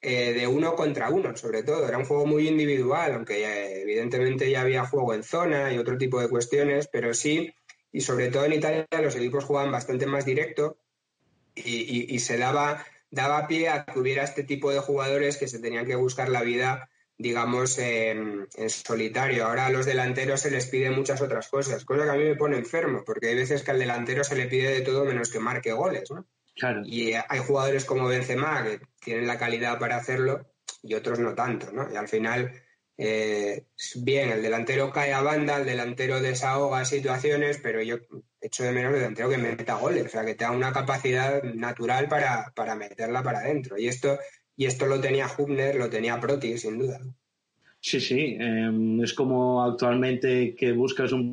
eh, 0.00 0.32
de 0.32 0.46
uno 0.46 0.74
contra 0.76 1.10
uno, 1.10 1.36
sobre 1.36 1.62
todo. 1.62 1.88
Era 1.88 1.98
un 1.98 2.04
juego 2.04 2.26
muy 2.26 2.48
individual, 2.48 3.12
aunque 3.14 3.82
evidentemente 3.82 4.50
ya 4.50 4.60
había 4.62 4.86
juego 4.86 5.14
en 5.14 5.22
zona 5.22 5.72
y 5.72 5.78
otro 5.78 5.98
tipo 5.98 6.20
de 6.20 6.28
cuestiones, 6.28 6.88
pero 6.88 7.14
sí 7.14 7.54
y 7.92 8.00
sobre 8.02 8.28
todo 8.28 8.44
en 8.44 8.54
Italia 8.54 8.86
los 9.02 9.16
equipos 9.16 9.44
jugaban 9.44 9.72
bastante 9.72 10.06
más 10.06 10.24
directo 10.24 10.78
y, 11.54 12.18
se 12.20 12.38
daba, 12.38 12.86
daba 13.10 13.48
pie 13.48 13.68
a 13.68 13.84
que 13.84 13.98
hubiera 13.98 14.22
este 14.22 14.44
tipo 14.44 14.70
de 14.70 14.78
jugadores 14.78 15.36
que 15.36 15.48
se 15.48 15.58
tenían 15.58 15.86
que 15.86 15.96
buscar 15.96 16.28
la 16.28 16.42
vida, 16.42 16.88
digamos, 17.18 17.78
en, 17.78 18.46
solitario. 18.68 19.46
Ahora 19.46 19.66
a 19.66 19.70
los 19.70 19.84
delanteros 19.84 20.40
se 20.40 20.50
les 20.50 20.66
pide 20.66 20.90
muchas 20.90 21.20
otras 21.20 21.48
cosas, 21.48 21.84
cosa 21.84 22.04
que 22.04 22.10
a 22.10 22.14
mí 22.14 22.24
me 22.24 22.36
pone 22.36 22.56
enfermo, 22.56 23.02
porque 23.04 23.28
hay 23.28 23.34
veces 23.34 23.62
que 23.62 23.72
al 23.72 23.78
delantero 23.78 24.24
se 24.24 24.36
le 24.36 24.46
pide 24.46 24.70
de 24.70 24.80
todo 24.80 25.04
menos 25.04 25.30
que 25.30 25.40
marque 25.40 25.72
goles, 25.72 26.10
¿no? 26.10 26.26
Y 26.84 27.12
hay 27.12 27.38
jugadores 27.38 27.84
como 27.84 28.08
Benzema 28.08 28.64
que 28.64 28.80
tienen 29.00 29.26
la 29.26 29.38
calidad 29.38 29.78
para 29.78 29.96
hacerlo 29.96 30.46
y 30.82 30.94
otros 30.94 31.18
no 31.18 31.34
tanto, 31.34 31.70
¿no? 31.70 31.92
Y 31.92 31.96
al 31.96 32.08
final 32.08 32.52
eh, 33.00 33.66
bien, 33.94 34.30
el 34.30 34.42
delantero 34.42 34.90
cae 34.90 35.12
a 35.12 35.22
banda, 35.22 35.58
el 35.58 35.66
delantero 35.66 36.20
desahoga 36.20 36.84
situaciones, 36.84 37.58
pero 37.62 37.80
yo 37.80 37.98
echo 38.40 38.64
de 38.64 38.72
menos 38.72 38.92
el 38.92 38.98
delantero 38.98 39.30
que 39.30 39.38
me 39.38 39.54
meta 39.54 39.76
goles, 39.76 40.06
o 40.06 40.08
sea, 40.08 40.24
que 40.24 40.34
tenga 40.34 40.50
una 40.50 40.72
capacidad 40.72 41.40
natural 41.44 42.08
para, 42.08 42.74
meterla 42.74 43.22
para 43.22 43.38
adentro. 43.38 43.78
Y 43.78 43.86
esto, 43.86 44.18
y 44.58 44.66
esto 44.66 44.86
lo 44.86 45.00
tenía 45.00 45.26
Hubner, 45.26 45.76
lo 45.76 45.88
tenía 45.88 46.20
Proti, 46.20 46.58
sin 46.58 46.78
duda. 46.78 47.00
Sí, 47.80 48.00
sí, 48.00 48.36
em, 48.38 49.00
es 49.00 49.14
como 49.14 49.62
actualmente 49.62 50.54
que 50.54 50.72
buscas 50.72 51.12
un 51.12 51.32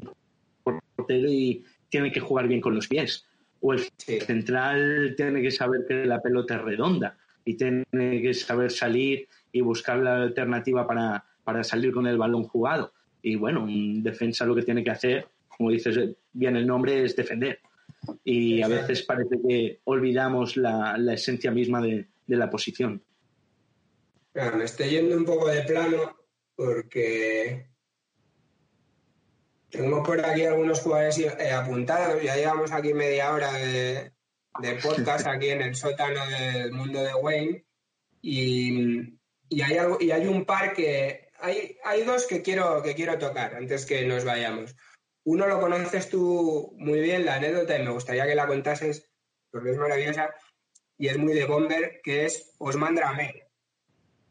portero 0.63 1.27
y 1.27 1.65
tiene 1.89 2.11
que 2.11 2.19
jugar 2.19 2.47
bien 2.47 2.61
con 2.61 2.75
los 2.75 2.87
pies. 2.87 3.25
O 3.61 3.73
el 3.73 3.81
central 3.97 5.15
tiene 5.17 5.41
que 5.41 5.49
saber 5.49 5.85
que 5.87 6.05
la 6.05 6.21
pelota 6.21 6.55
es 6.55 6.61
redonda 6.61 7.17
y 7.43 7.55
tiene 7.55 7.83
que 7.91 8.33
saber 8.35 8.71
salir 8.71 9.27
y 9.51 9.61
buscar 9.61 9.97
la 9.97 10.21
alternativa 10.21 10.85
para, 10.85 11.25
para 11.43 11.63
salir 11.63 11.91
con 11.91 12.05
el 12.05 12.19
balón 12.19 12.43
jugado. 12.43 12.93
Y 13.23 13.35
bueno, 13.37 13.63
un 13.63 14.03
defensa 14.03 14.45
lo 14.45 14.53
que 14.53 14.61
tiene 14.61 14.83
que 14.83 14.91
hacer, 14.91 15.27
como 15.47 15.71
dices 15.71 16.15
bien 16.31 16.55
el 16.57 16.67
nombre, 16.67 17.03
es 17.03 17.15
defender. 17.15 17.59
Y 18.23 18.61
a 18.61 18.67
veces 18.67 19.01
parece 19.01 19.39
que 19.47 19.79
olvidamos 19.85 20.57
la, 20.57 20.95
esencia 21.11 21.49
misma 21.49 21.81
de, 21.81 22.07
la 22.27 22.49
posición. 22.49 23.01
Me 24.35 24.65
estoy 24.65 24.89
yendo 24.89 25.15
un 25.15 25.25
poco 25.25 25.47
de 25.47 25.63
plano 25.63 26.17
porque 26.55 27.69
tengo 29.69 30.03
por 30.03 30.23
aquí 30.23 30.45
algunos 30.45 30.81
jugadores 30.81 31.17
eh, 31.19 31.51
apuntados. 31.51 32.21
Ya 32.21 32.35
llevamos 32.35 32.71
aquí 32.71 32.93
media 32.93 33.33
hora 33.33 33.53
de, 33.53 34.11
podcast 34.81 35.27
aquí 35.27 35.49
en 35.49 35.61
el 35.61 35.75
sótano 35.75 36.25
del 36.27 36.71
mundo 36.71 37.01
de 37.01 37.13
Wayne. 37.15 37.65
Y, 38.21 39.19
y, 39.49 39.61
hay, 39.61 39.77
algo, 39.77 39.97
y 39.99 40.11
hay 40.11 40.27
un 40.27 40.45
par 40.45 40.73
que 40.73 41.29
hay, 41.39 42.03
dos 42.03 42.25
que 42.25 42.41
quiero, 42.41 42.81
que 42.81 42.95
quiero 42.95 43.17
tocar 43.17 43.55
antes 43.55 43.85
que 43.85 44.05
nos 44.05 44.25
vayamos. 44.25 44.75
Uno 45.23 45.47
lo 45.47 45.59
conoces 45.59 46.09
tú 46.09 46.73
muy 46.77 46.99
bien, 46.99 47.25
la 47.25 47.35
anécdota, 47.35 47.77
y 47.77 47.83
me 47.83 47.91
gustaría 47.91 48.25
que 48.25 48.35
la 48.35 48.47
contases 48.47 49.11
porque 49.51 49.71
es 49.71 49.77
maravillosa 49.77 50.33
y 50.97 51.07
es 51.07 51.17
muy 51.17 51.33
de 51.33 51.45
Bomber, 51.45 52.01
que 52.03 52.25
es 52.25 52.53
Osman 52.57 52.95
Dramé. 52.95 53.44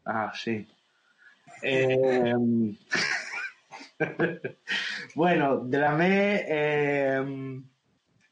Ah, 0.05 0.31
sí. 0.35 0.67
Em, 1.61 2.75
bueno, 5.15 5.57
Dramé, 5.65 6.45
em, 6.47 7.63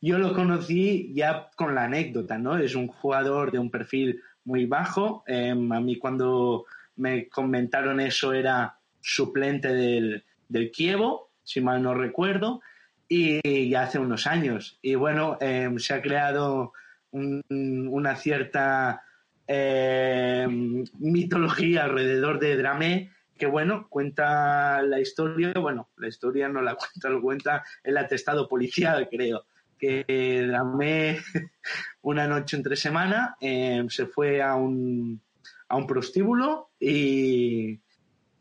yo 0.01 0.19
lo 0.19 0.33
conocí 0.33 1.11
ya 1.13 1.49
con 1.55 1.73
la 1.73 1.85
anécdota, 1.85 2.37
¿no? 2.37 2.57
Es 2.57 2.75
un 2.75 2.87
jugador 2.87 3.51
de 3.51 3.59
un 3.59 3.71
perfil 3.71 4.21
muy 4.45 4.65
bajo. 4.65 5.23
Em, 5.25 5.71
a 5.71 5.79
mí 5.79 5.97
cuando 5.97 6.65
me 6.97 7.27
comentaron 7.27 7.99
eso, 7.99 8.33
era 8.33 8.77
suplente 9.01 9.73
del, 9.73 10.23
del 10.47 10.71
Kievo, 10.71 11.31
si 11.43 11.59
mal 11.59 11.81
no 11.81 11.93
recuerdo, 11.93 12.61
y 13.07 13.69
ya 13.69 13.83
hace 13.83 13.99
unos 13.99 14.27
años. 14.27 14.77
Y 14.81 14.95
bueno, 14.95 15.37
se 15.77 15.93
ha 15.93 16.01
creado 16.01 16.73
una 17.11 18.15
cierta 18.15 19.03
em, 19.47 20.83
mitología 20.99 21.85
alrededor 21.85 22.39
de 22.39 22.57
Dramé, 22.57 23.11
que 23.37 23.45
bueno, 23.45 23.87
cuenta 23.89 24.81
la 24.83 24.99
historia, 24.99 25.53
bueno, 25.59 25.89
la 25.97 26.07
historia 26.07 26.47
no 26.49 26.61
la 26.61 26.75
cuenta, 26.75 27.09
lo 27.09 27.21
cuenta 27.21 27.63
el 27.83 27.97
atestado 27.97 28.47
policial, 28.47 29.07
creo, 29.09 29.45
que 29.77 30.45
Dramé 30.47 31.19
una 32.01 32.27
noche 32.27 32.57
entre 32.57 32.75
semana 32.75 33.35
eh, 33.41 33.85
se 33.89 34.05
fue 34.05 34.41
a 34.41 34.55
un, 34.55 35.21
a 35.67 35.75
un 35.75 35.87
prostíbulo 35.87 36.71
y, 36.79 37.79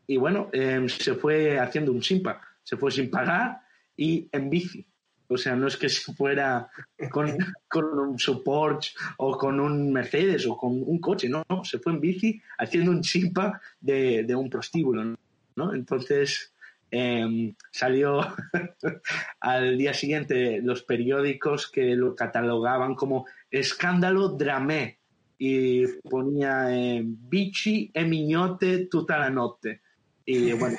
y 0.07 0.17
bueno, 0.17 0.49
eh, 0.53 0.85
se 0.87 1.15
fue 1.15 1.59
haciendo 1.59 1.91
un 1.91 2.03
simpa. 2.03 2.41
Se 2.63 2.77
fue 2.77 2.91
sin 2.91 3.09
pagar 3.09 3.61
y 3.95 4.29
en 4.31 4.49
bici. 4.49 4.87
O 5.33 5.37
sea, 5.37 5.55
no 5.55 5.67
es 5.67 5.77
que 5.77 5.89
se 5.89 6.13
fuera 6.13 6.69
con, 7.11 7.35
con 7.67 7.85
un 7.99 8.19
support 8.19 8.83
o 9.17 9.37
con 9.37 9.59
un 9.59 9.91
Mercedes 9.91 10.45
o 10.47 10.55
con 10.55 10.81
un 10.83 10.99
coche, 10.99 11.29
no, 11.29 11.43
se 11.63 11.79
fue 11.79 11.93
en 11.93 11.99
bici 11.99 12.41
haciendo 12.57 12.91
un 12.91 13.01
chimpa 13.01 13.59
de, 13.79 14.23
de 14.23 14.35
un 14.35 14.49
prostíbulo, 14.49 15.15
¿no? 15.55 15.73
Entonces 15.73 16.53
eh, 16.91 17.55
salió 17.71 18.21
al 19.39 19.77
día 19.77 19.93
siguiente 19.93 20.61
los 20.61 20.83
periódicos 20.83 21.69
que 21.71 21.95
lo 21.95 22.15
catalogaban 22.15 22.93
como 22.93 23.25
escándalo 23.49 24.29
dramé 24.29 24.99
y 25.39 25.87
ponía 26.09 26.67
eh, 26.69 27.01
bici 27.03 27.89
e 27.93 28.05
miñote 28.05 28.85
tutta 28.85 29.17
la 29.17 29.29
notte. 29.29 29.81
Y 30.25 30.53
bueno, 30.53 30.77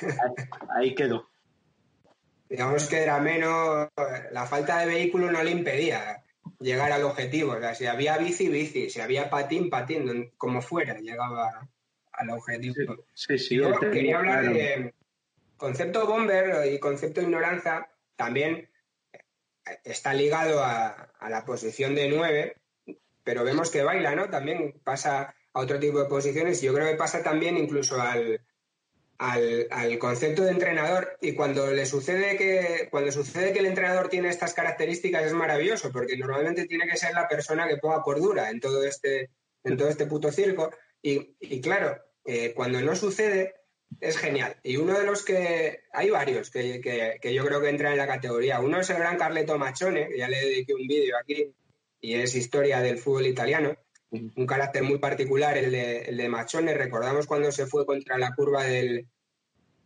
ahí 0.75 0.95
quedó 0.95 1.29
digamos 2.49 2.87
que 2.87 3.03
era 3.03 3.19
menos, 3.19 3.89
la 4.31 4.45
falta 4.45 4.79
de 4.79 4.87
vehículo 4.87 5.31
no 5.31 5.43
le 5.43 5.51
impedía 5.51 6.23
llegar 6.59 6.91
al 6.91 7.03
objetivo. 7.03 7.53
O 7.53 7.59
sea, 7.59 7.75
si 7.75 7.85
había 7.85 8.17
bici, 8.17 8.49
bici, 8.49 8.89
si 8.89 9.01
había 9.01 9.29
patín, 9.29 9.69
patín, 9.69 10.31
como 10.37 10.61
fuera, 10.61 10.97
llegaba 10.99 11.67
al 12.11 12.29
objetivo. 12.29 13.05
Sí, 13.13 13.37
sí, 13.37 13.55
Yo 13.57 13.73
sí, 13.73 13.87
quería 13.91 14.19
hablar 14.19 14.41
claro. 14.41 14.55
de 14.55 14.93
concepto 15.57 16.05
bomber 16.05 16.71
y 16.71 16.79
concepto 16.79 17.21
ignoranza, 17.21 17.89
también 18.15 18.69
está 19.83 20.13
ligado 20.13 20.63
a, 20.63 21.11
a 21.19 21.29
la 21.29 21.43
posición 21.45 21.95
de 21.95 22.09
9, 22.09 22.55
pero 23.23 23.43
vemos 23.43 23.71
que 23.71 23.83
baila, 23.83 24.15
¿no? 24.15 24.29
También 24.29 24.79
pasa 24.83 25.35
a 25.53 25.59
otro 25.59 25.79
tipo 25.79 25.99
de 25.99 26.09
posiciones 26.09 26.61
yo 26.61 26.73
creo 26.73 26.87
que 26.87 26.97
pasa 26.97 27.23
también 27.23 27.57
incluso 27.57 27.99
al, 27.99 28.41
al, 29.17 29.67
al, 29.71 29.97
concepto 29.99 30.43
de 30.43 30.51
entrenador 30.51 31.17
y 31.21 31.33
cuando 31.33 31.71
le 31.71 31.85
sucede 31.85 32.37
que 32.37 32.87
cuando 32.91 33.11
sucede 33.11 33.53
que 33.53 33.59
el 33.59 33.65
entrenador 33.65 34.09
tiene 34.09 34.29
estas 34.29 34.53
características 34.53 35.25
es 35.25 35.33
maravilloso 35.33 35.91
porque 35.91 36.17
normalmente 36.17 36.65
tiene 36.65 36.87
que 36.87 36.97
ser 36.97 37.13
la 37.13 37.27
persona 37.27 37.67
que 37.67 37.77
ponga 37.77 38.01
cordura 38.01 38.49
en 38.49 38.59
todo 38.59 38.83
este 38.83 39.29
en 39.63 39.77
todo 39.77 39.89
este 39.89 40.05
puto 40.05 40.31
circo. 40.31 40.71
Y, 41.01 41.35
y 41.39 41.61
claro 41.61 41.97
eh, 42.25 42.53
cuando 42.53 42.81
no 42.81 42.95
sucede 42.95 43.55
es 44.01 44.17
genial. 44.17 44.57
Y 44.63 44.77
uno 44.77 44.97
de 44.99 45.05
los 45.05 45.23
que 45.23 45.83
hay 45.93 46.09
varios 46.09 46.49
que, 46.49 46.81
que, 46.81 47.17
que, 47.21 47.33
yo 47.33 47.45
creo 47.45 47.61
que 47.61 47.69
entran 47.69 47.93
en 47.93 47.99
la 47.99 48.07
categoría. 48.07 48.59
Uno 48.59 48.79
es 48.79 48.89
el 48.89 48.97
gran 48.97 49.17
Carleto 49.17 49.57
Machone 49.57 50.09
que 50.09 50.17
ya 50.17 50.27
le 50.27 50.39
dediqué 50.39 50.73
un 50.73 50.87
vídeo 50.87 51.15
aquí 51.17 51.53
y 52.01 52.15
es 52.15 52.35
historia 52.35 52.81
del 52.81 52.97
fútbol 52.97 53.27
italiano 53.27 53.75
un 54.11 54.45
carácter 54.45 54.83
muy 54.83 54.99
particular 54.99 55.57
el 55.57 55.71
de, 55.71 56.01
el 56.03 56.17
de 56.17 56.29
Machone. 56.29 56.73
Recordamos 56.73 57.27
cuando 57.27 57.51
se 57.51 57.65
fue 57.65 57.85
contra 57.85 58.17
la 58.17 58.33
curva 58.33 58.63
del 58.63 59.07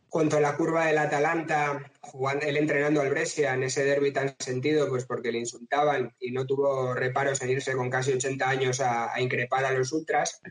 contra 0.09 0.39
la 0.39 0.57
curva 0.57 0.87
del 0.87 0.97
Atalanta, 0.97 1.91
jugando, 2.01 2.43
él 2.43 2.57
entrenando 2.57 2.99
al 2.99 3.11
Brescia 3.11 3.53
en 3.53 3.61
ese 3.61 3.85
derby 3.85 4.11
tan 4.11 4.35
sentido, 4.39 4.89
pues 4.89 5.05
porque 5.05 5.31
le 5.31 5.37
insultaban 5.37 6.15
y 6.19 6.31
no 6.31 6.47
tuvo 6.47 6.95
reparos 6.95 7.43
en 7.43 7.51
irse 7.51 7.73
con 7.73 7.91
casi 7.91 8.13
80 8.13 8.49
años 8.49 8.81
a, 8.81 9.13
a 9.13 9.21
increpar 9.21 9.65
a 9.65 9.71
los 9.71 9.91
ultras. 9.91 10.41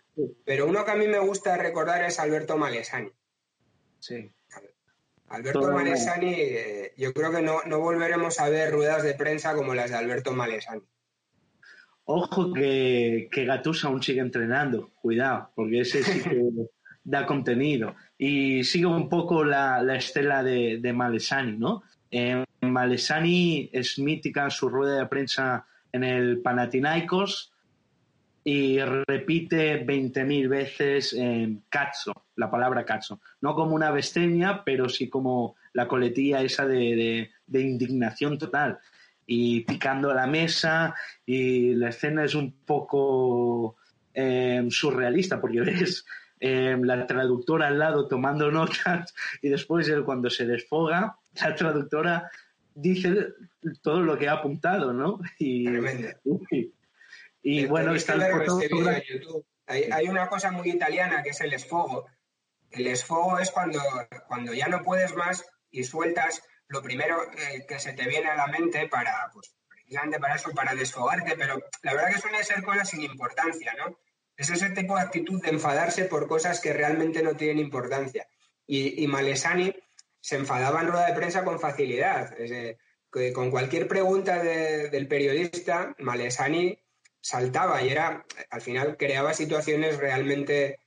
Pero 0.45 0.66
uno 0.66 0.85
que 0.85 0.93
a 0.93 0.97
mí 0.97 1.09
me 1.09 1.19
gusta 1.19 1.57
recordar 1.57 2.05
es 2.05 2.21
Alberto 2.21 2.57
Malesani. 2.57 3.11
Sí. 3.99 4.31
Alberto 5.29 5.61
Todo 5.61 5.73
Malesani, 5.73 6.35
eh, 6.35 6.93
yo 6.97 7.12
creo 7.12 7.31
que 7.31 7.43
no, 7.43 7.61
no 7.66 7.81
volveremos 7.81 8.41
a 8.41 8.49
ver 8.49 8.73
ruedas 8.73 9.03
de 9.03 9.14
prensa 9.14 9.55
como 9.55 9.75
las 9.75 9.91
de 9.91 9.97
Alberto 9.97 10.33
Malesani. 10.33 10.83
Ojo 12.11 12.55
que, 12.55 13.29
que 13.31 13.45
Gattuso 13.45 13.87
aún 13.87 14.03
sigue 14.03 14.21
entrenando, 14.21 14.93
cuidado, 14.95 15.51
porque 15.55 15.81
ese 15.81 16.03
sí 16.03 16.23
que 16.23 16.41
da 17.05 17.27
contenido. 17.27 17.97
Y 18.17 18.65
sigue 18.65 18.87
un 18.87 19.11
poco 19.11 19.45
la, 19.45 19.83
la 19.83 19.97
estela 19.97 20.43
de, 20.43 20.79
de, 20.79 20.93
Malesani, 20.95 21.59
¿no? 21.59 21.83
Eh, 22.11 22.43
Malesani 22.63 23.69
es 23.75 23.99
mítica 23.99 24.45
en 24.45 24.51
su 24.51 24.71
rueda 24.71 25.01
de 25.01 25.07
prensa 25.07 25.67
en 25.93 26.03
el 26.03 26.41
Panathinaikos 26.41 27.53
y 28.43 28.81
repite 28.81 29.85
20.000 29.87 30.49
veces 30.49 31.13
eh, 31.13 31.59
cazzo, 31.69 32.25
la 32.37 32.51
palabra 32.51 32.87
cazzo. 32.87 33.21
No 33.43 33.55
como 33.55 33.75
una 33.75 33.91
besteña, 33.91 34.65
pero 34.65 34.89
sí 34.89 35.11
como 35.11 35.57
la 35.75 35.87
coletilla 35.87 36.41
esa 36.41 36.67
de, 36.67 36.97
de, 36.97 37.31
de 37.47 37.61
indignación 37.61 38.39
total 38.39 38.79
y 39.31 39.61
picando 39.61 40.14
la 40.14 40.26
mesa 40.26 40.95
y 41.26 41.74
la 41.74 41.91
escena 41.91 42.24
es 42.24 42.35
un 42.35 42.51
poco 42.64 43.76
eh, 44.14 44.66
surrealista 44.70 45.39
porque 45.39 45.61
ves 45.61 46.07
eh, 46.41 46.76
la 46.81 47.07
traductora 47.07 47.68
al 47.68 47.79
lado 47.79 48.09
tomando 48.09 48.51
notas 48.51 49.14
y 49.43 49.51
después 49.51 49.87
él 49.91 50.05
cuando 50.05 50.31
se 50.31 50.47
desfoga 50.47 51.18
la 51.43 51.55
traductora 51.55 52.31
dice 52.74 53.35
todo 53.83 54.01
lo 54.01 54.16
que 54.16 54.29
ha 54.29 54.33
apuntado 54.33 54.95
¿no? 54.95 55.20
y, 55.39 55.68
y, 56.51 56.72
y 57.43 57.66
bueno 57.66 57.95
está 57.95 58.14
el 58.14 58.47
fotógrafo. 58.47 59.45
hay, 59.66 59.83
hay, 59.93 60.09
una 60.09 60.26
cosa 60.29 60.51
muy 60.51 60.70
italiana 60.70 61.22
que 61.22 61.31
es 61.31 61.41
el 61.43 61.53
esfogo. 61.53 62.07
El 62.70 62.87
esfogo 62.87 63.39
es 63.39 63.51
cuando, 63.51 63.81
cuando 64.26 64.55
ya 64.55 64.68
no 64.68 64.83
puedes 64.83 65.14
más 65.14 65.45
y 65.70 65.85
sueltas 65.85 66.43
lo 66.69 66.83
primero 66.83 67.23
eh, 67.33 67.64
que 67.66 67.79
se 67.79 67.93
te 67.93 68.07
viene 68.07 68.29
a 68.29 68.37
la 68.37 68.47
mente 68.47 68.89
para, 68.89 69.31
pues, 69.33 69.55
precisamente 69.69 70.19
para 70.19 70.37
eso, 70.37 70.51
para 70.51 70.75
desfogarte, 70.75 71.35
pero 71.37 71.61
la 71.83 71.95
verdad 71.95 72.12
que 72.12 72.21
suele 72.21 72.45
ser 72.45 72.62
cosas 72.62 72.89
sin 72.89 73.03
importancia, 73.03 73.75
¿no? 73.75 73.99
Es 74.37 74.51
ese 74.51 74.71
tipo 74.71 74.95
de 74.95 75.03
actitud 75.03 75.43
de 75.43 75.51
enfadarse 75.51 76.05
por 76.05 76.29
cosas 76.29 76.61
que 76.61 76.73
realmente 76.73 77.23
no 77.23 77.35
tienen 77.35 77.59
importancia. 77.59 78.27
Y, 78.66 79.07
Malesani 79.09 79.75
se 80.21 80.37
enfadaba 80.37 80.81
en 80.81 80.89
rueda 80.89 81.07
de 81.07 81.14
prensa 81.14 81.43
con 81.43 81.59
facilidad. 81.59 82.37
Con 83.35 83.51
cualquier 83.51 83.89
pregunta 83.89 84.41
de, 84.41 84.91
del 84.91 85.09
periodista, 85.09 85.97
Malesani 85.99 86.79
saltaba 87.21 87.83
y 87.83 87.89
era, 87.89 88.25
al 88.51 88.61
final, 88.61 88.97
creaba 88.97 89.35
situaciones 89.35 89.97
realmente 89.97 90.79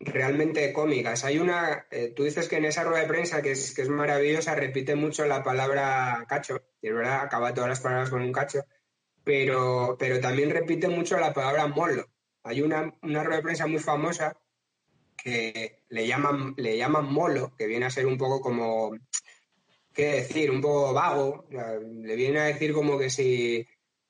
realmente 0.00 0.72
cómicas. 0.72 1.24
Hay 1.24 1.38
una, 1.38 1.86
eh, 1.90 2.12
tú 2.14 2.24
dices 2.24 2.48
que 2.48 2.56
en 2.56 2.66
esa 2.66 2.84
rueda 2.84 3.02
de 3.02 3.08
prensa, 3.08 3.42
que 3.42 3.52
es, 3.52 3.74
que 3.74 3.82
es 3.82 3.88
maravillosa, 3.88 4.54
repite 4.54 4.94
mucho 4.94 5.24
la 5.26 5.42
palabra 5.42 6.24
cacho, 6.28 6.62
y 6.80 6.88
es 6.88 6.94
verdad, 6.94 7.22
acaba 7.22 7.54
todas 7.54 7.70
las 7.70 7.80
palabras 7.80 8.10
con 8.10 8.22
un 8.22 8.32
cacho, 8.32 8.64
pero, 9.24 9.96
pero 9.98 10.20
también 10.20 10.50
repite 10.50 10.88
mucho 10.88 11.18
la 11.18 11.32
palabra 11.32 11.66
molo. 11.66 12.06
Hay 12.44 12.62
una, 12.62 12.94
una 13.02 13.24
rueda 13.24 13.38
de 13.38 13.42
prensa 13.42 13.66
muy 13.66 13.80
famosa 13.80 14.38
que 15.16 15.82
le 15.88 16.06
llaman, 16.06 16.54
le 16.56 16.76
llaman 16.76 17.12
molo, 17.12 17.54
que 17.56 17.66
viene 17.66 17.86
a 17.86 17.90
ser 17.90 18.06
un 18.06 18.18
poco 18.18 18.40
como, 18.40 18.96
¿qué 19.92 20.06
decir? 20.16 20.50
Un 20.50 20.60
poco 20.60 20.92
vago, 20.92 21.46
o 21.48 21.50
sea, 21.50 21.74
le 21.78 22.14
viene 22.14 22.38
a 22.38 22.44
decir 22.44 22.72
como 22.72 22.98
que 22.98 23.10
si 23.10 23.66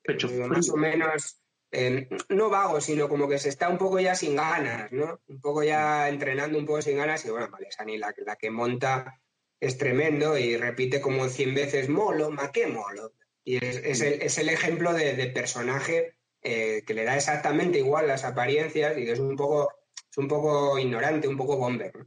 Pecho 0.06 0.28
eh, 0.28 0.46
más 0.46 0.70
o 0.70 0.76
menos 0.76 1.40
eh, 1.72 2.08
no 2.28 2.48
vago, 2.48 2.80
sino 2.80 3.08
como 3.08 3.28
que 3.28 3.38
se 3.38 3.48
está 3.48 3.68
un 3.68 3.78
poco 3.78 4.00
ya 4.00 4.14
sin 4.14 4.36
ganas, 4.36 4.92
¿no? 4.92 5.20
Un 5.28 5.40
poco 5.40 5.62
ya 5.62 6.08
entrenando 6.08 6.58
un 6.58 6.66
poco 6.66 6.82
sin 6.82 6.96
ganas 6.96 7.24
y 7.24 7.30
bueno, 7.30 7.48
Malesani 7.48 7.98
la, 7.98 8.14
la 8.24 8.36
que 8.36 8.50
monta 8.50 9.20
es 9.60 9.78
tremendo 9.78 10.38
y 10.38 10.56
repite 10.56 11.00
como 11.00 11.28
100 11.28 11.54
veces 11.54 11.88
molo, 11.88 12.30
ma 12.30 12.52
qué 12.52 12.66
molo. 12.66 13.12
Y 13.44 13.64
es, 13.64 13.76
es, 13.84 14.00
el, 14.00 14.22
es 14.22 14.38
el, 14.38 14.48
ejemplo 14.48 14.92
de, 14.92 15.14
de 15.14 15.26
personaje 15.28 16.14
eh, 16.42 16.82
que 16.86 16.94
le 16.94 17.04
da 17.04 17.16
exactamente 17.16 17.78
igual 17.78 18.06
las 18.06 18.24
apariencias 18.24 18.96
y 18.96 19.04
que 19.04 19.12
es 19.12 19.18
un 19.18 19.36
poco, 19.36 19.72
es 20.10 20.18
un 20.18 20.28
poco 20.28 20.78
ignorante, 20.78 21.28
un 21.28 21.36
poco 21.36 21.56
bomber. 21.56 21.92
¿no? 21.96 22.06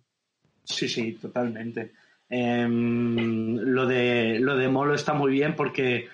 Sí, 0.63 0.87
sí, 0.87 1.13
totalmente. 1.13 1.91
Eh, 2.29 2.67
lo, 2.69 3.87
de, 3.87 4.39
lo 4.39 4.55
de 4.55 4.67
Molo 4.67 4.93
está 4.93 5.13
muy 5.13 5.31
bien 5.31 5.55
porque 5.55 6.07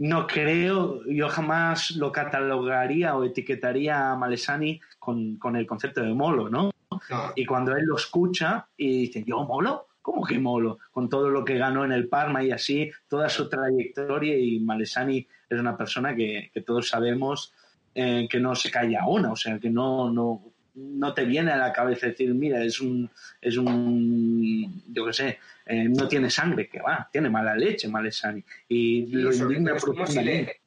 no 0.00 0.26
creo, 0.26 1.04
yo 1.04 1.28
jamás 1.28 1.90
lo 1.90 2.10
catalogaría 2.10 3.14
o 3.16 3.24
etiquetaría 3.24 4.10
a 4.10 4.16
Malesani 4.16 4.80
con, 4.98 5.36
con 5.36 5.56
el 5.56 5.66
concepto 5.66 6.00
de 6.00 6.14
molo, 6.14 6.48
¿no? 6.48 6.70
No. 7.10 7.32
Y 7.36 7.44
cuando 7.44 7.76
él 7.76 7.84
lo 7.84 7.96
escucha 7.96 8.66
y 8.78 9.02
dice, 9.02 9.22
¿yo 9.26 9.44
molo? 9.44 9.88
¿Cómo 10.00 10.24
que 10.24 10.38
molo? 10.38 10.78
Con 10.90 11.10
todo 11.10 11.28
lo 11.28 11.44
que 11.44 11.58
ganó 11.58 11.84
en 11.84 11.92
el 11.92 12.08
Parma 12.08 12.42
y 12.42 12.50
así, 12.50 12.90
toda 13.08 13.28
su 13.28 13.50
trayectoria 13.50 14.38
y 14.38 14.58
Malesani 14.60 15.26
es 15.50 15.60
una 15.60 15.76
persona 15.76 16.16
que, 16.16 16.50
que 16.54 16.62
todos 16.62 16.88
sabemos 16.88 17.52
eh, 17.94 18.26
que 18.30 18.40
no 18.40 18.54
se 18.54 18.70
calla 18.70 19.06
una, 19.06 19.32
o 19.32 19.36
sea, 19.36 19.58
que 19.58 19.68
no, 19.68 20.10
no, 20.10 20.42
no 20.80 21.14
te 21.14 21.24
viene 21.24 21.52
a 21.52 21.56
la 21.56 21.72
cabeza 21.72 22.06
decir, 22.08 22.32
mira, 22.34 22.62
es 22.64 22.80
un, 22.80 23.10
es 23.40 23.56
un, 23.56 24.82
yo 24.92 25.06
qué 25.06 25.12
sé, 25.12 25.38
eh, 25.66 25.84
no 25.88 26.08
tiene 26.08 26.30
sangre, 26.30 26.68
que 26.68 26.80
va, 26.80 27.08
tiene 27.12 27.30
mala 27.30 27.54
leche, 27.54 27.88
Malesani. 27.88 28.44
Y 28.68 29.06
Sí, 29.06 29.12
lo 29.12 29.32
indigna 29.32 29.76
es 29.76 29.84
como 29.84 30.06
si, 30.06 30.14
profundamente. 30.14 30.60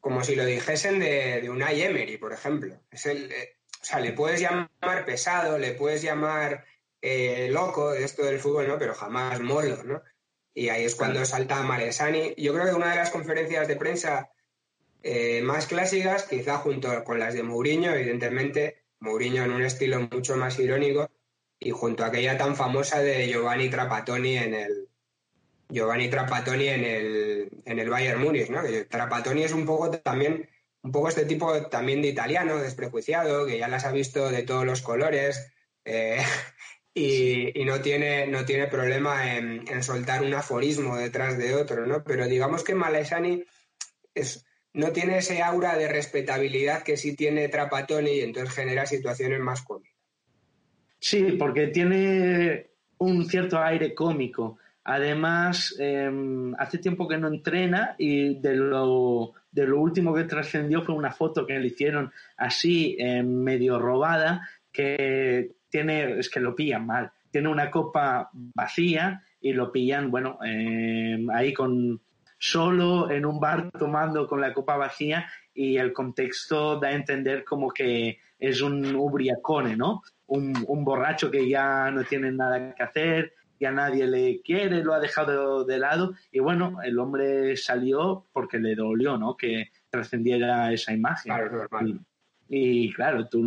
como 0.00 0.22
si 0.24 0.34
lo 0.36 0.44
dijesen 0.44 0.98
de, 1.00 1.40
de 1.42 1.50
Unai 1.50 1.82
Emery, 1.82 2.16
por 2.18 2.32
ejemplo. 2.32 2.74
Es 2.90 3.06
el, 3.06 3.30
eh, 3.30 3.56
o 3.80 3.84
sea, 3.84 4.00
le 4.00 4.12
puedes 4.12 4.40
llamar 4.40 5.04
pesado, 5.04 5.58
le 5.58 5.72
puedes 5.72 6.02
llamar 6.02 6.64
eh, 7.02 7.48
loco 7.50 7.92
de 7.92 8.04
esto 8.04 8.24
del 8.24 8.38
fútbol, 8.38 8.68
¿no? 8.68 8.78
Pero 8.78 8.94
jamás 8.94 9.40
molo, 9.40 9.82
¿no? 9.84 10.02
Y 10.54 10.70
ahí 10.70 10.84
es 10.84 10.94
cuando 10.94 11.24
salta 11.24 11.62
Malesani. 11.62 12.34
Yo 12.38 12.54
creo 12.54 12.66
que 12.66 12.74
una 12.74 12.90
de 12.90 12.96
las 12.96 13.10
conferencias 13.10 13.68
de 13.68 13.76
prensa 13.76 14.30
eh, 15.02 15.42
más 15.42 15.66
clásicas, 15.66 16.24
quizá 16.24 16.58
junto 16.58 17.04
con 17.04 17.18
las 17.18 17.34
de 17.34 17.42
Mourinho, 17.42 17.92
evidentemente, 17.92 18.82
Mourinho 19.00 19.44
en 19.44 19.52
un 19.52 19.62
estilo 19.62 20.00
mucho 20.00 20.36
más 20.36 20.58
irónico, 20.58 21.10
y 21.58 21.70
junto 21.70 22.04
a 22.04 22.08
aquella 22.08 22.36
tan 22.36 22.56
famosa 22.56 23.00
de 23.00 23.28
Giovanni 23.28 23.68
Trapattoni 23.68 24.36
en 24.36 24.54
el 24.54 24.88
Giovanni 25.68 26.08
Trapattoni 26.08 26.68
en 26.68 26.84
el, 26.84 27.50
en 27.64 27.78
el 27.78 27.90
Bayern 27.90 28.20
Múnich, 28.20 28.50
¿no? 28.50 28.60
Trapattoni 28.88 29.42
es 29.42 29.52
un 29.52 29.66
poco 29.66 29.90
también 29.90 30.48
un 30.82 30.92
poco 30.92 31.08
este 31.08 31.24
tipo 31.24 31.66
también 31.66 32.02
de 32.02 32.08
italiano 32.08 32.58
desprejuiciado 32.58 33.46
que 33.46 33.58
ya 33.58 33.66
las 33.66 33.84
ha 33.84 33.90
visto 33.90 34.30
de 34.30 34.44
todos 34.44 34.64
los 34.64 34.82
colores 34.82 35.52
eh, 35.84 36.22
y, 36.94 37.64
no 37.64 37.80
tiene 37.80 38.26
no 38.28 38.44
tiene 38.44 38.68
problema 38.68 39.34
en, 39.36 39.66
en, 39.68 39.82
soltar 39.82 40.22
un 40.22 40.34
aforismo 40.34 40.96
detrás 40.96 41.36
de 41.36 41.54
otro, 41.54 41.86
¿no? 41.86 42.04
Pero 42.04 42.28
digamos 42.28 42.62
que 42.62 42.74
Malesani 42.74 43.44
es 44.14 44.45
no 44.76 44.92
tiene 44.92 45.18
ese 45.18 45.42
aura 45.42 45.76
de 45.76 45.88
respetabilidad 45.88 46.82
que 46.82 46.98
sí 46.98 47.16
tiene 47.16 47.48
Trapattoni 47.48 48.10
y 48.10 48.20
entonces 48.20 48.54
genera 48.54 48.84
situaciones 48.84 49.40
más 49.40 49.62
cómicas. 49.62 49.96
Sí, 50.98 51.36
porque 51.38 51.68
tiene 51.68 52.66
un 52.98 53.24
cierto 53.24 53.58
aire 53.58 53.94
cómico. 53.94 54.58
Además, 54.84 55.74
em, 55.78 56.54
hace 56.58 56.76
tiempo 56.76 57.08
que 57.08 57.16
no 57.16 57.28
entrena 57.28 57.94
y 57.96 58.34
de 58.34 58.54
lo, 58.54 59.32
de 59.50 59.66
lo 59.66 59.80
último 59.80 60.14
que 60.14 60.24
trascendió 60.24 60.82
fue 60.82 60.94
una 60.94 61.10
foto 61.10 61.46
que 61.46 61.58
le 61.58 61.68
hicieron 61.68 62.12
así, 62.36 62.96
em, 62.98 63.26
medio 63.26 63.78
robada, 63.78 64.46
que 64.70 65.52
tiene, 65.70 66.18
es 66.18 66.28
que 66.28 66.40
lo 66.40 66.54
pillan 66.54 66.84
mal. 66.84 67.10
Tiene 67.30 67.48
una 67.48 67.70
copa 67.70 68.28
vacía 68.32 69.22
y 69.40 69.54
lo 69.54 69.72
pillan, 69.72 70.10
bueno, 70.10 70.38
em, 70.44 71.30
ahí 71.30 71.54
con, 71.54 71.98
solo 72.38 73.10
en 73.10 73.24
un 73.24 73.40
bar 73.40 73.70
tomando 73.78 74.26
con 74.26 74.40
la 74.40 74.52
copa 74.52 74.76
vacía 74.76 75.26
y 75.54 75.76
el 75.78 75.92
contexto 75.92 76.78
da 76.78 76.88
a 76.88 76.92
entender 76.92 77.44
como 77.44 77.70
que 77.70 78.18
es 78.38 78.60
un 78.60 78.94
ubriacone, 78.94 79.76
¿no? 79.76 80.02
Un, 80.26 80.54
un, 80.66 80.84
borracho 80.84 81.30
que 81.30 81.48
ya 81.48 81.90
no 81.90 82.04
tiene 82.04 82.32
nada 82.32 82.74
que 82.74 82.82
hacer, 82.82 83.32
ya 83.58 83.70
nadie 83.70 84.06
le 84.06 84.40
quiere, 84.42 84.82
lo 84.82 84.92
ha 84.92 85.00
dejado 85.00 85.64
de 85.64 85.78
lado 85.78 86.14
y 86.30 86.40
bueno, 86.40 86.78
el 86.82 86.98
hombre 86.98 87.56
salió 87.56 88.26
porque 88.32 88.58
le 88.58 88.74
dolió, 88.74 89.16
¿no? 89.16 89.36
Que 89.36 89.70
trascendiera 89.88 90.72
esa 90.72 90.92
imagen. 90.92 91.32
Claro, 91.32 91.66
y, 92.48 92.86
y, 92.86 92.92
claro, 92.92 93.28
tú 93.28 93.42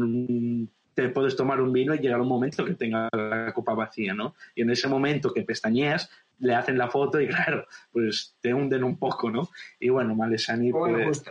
te 1.02 1.10
puedes 1.10 1.36
tomar 1.36 1.62
un 1.62 1.72
vino 1.72 1.94
y 1.94 2.00
llegar 2.00 2.22
un 2.22 2.28
momento 2.28 2.66
que 2.66 2.76
tenga 2.76 3.10
la 3.12 3.54
copa 3.54 3.74
vacía, 3.74 4.14
¿no? 4.14 4.36
Y 4.56 4.64
en 4.64 4.72
ese 4.72 4.88
momento 4.88 5.34
que 5.34 5.44
pestañeas, 5.44 6.10
le 6.40 6.56
hacen 6.56 6.78
la 6.78 6.90
foto 6.90 7.20
y 7.22 7.28
claro, 7.28 7.66
pues 7.92 8.36
te 8.42 8.54
hunden 8.54 8.84
un 8.84 8.98
poco, 8.98 9.30
¿no? 9.30 9.50
Y 9.80 9.90
bueno, 9.90 10.16
Malesani... 10.16 10.72
Bueno, 10.72 11.00
pues, 11.06 11.24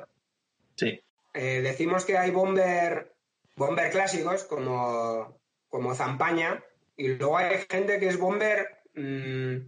Sí. 0.77 1.03
Eh, 1.35 1.61
decimos 1.61 2.05
que 2.05 2.16
hay 2.16 2.31
bomber, 2.31 3.12
bomber 3.57 3.91
clásicos 3.91 4.45
como, 4.45 5.41
como 5.69 5.93
Zampaña 5.95 6.62
y 6.97 7.09
luego 7.09 7.37
hay 7.37 7.66
gente 7.69 7.99
que 7.99 8.07
es 8.07 8.16
bomber, 8.16 8.83
mmm, 8.95 9.66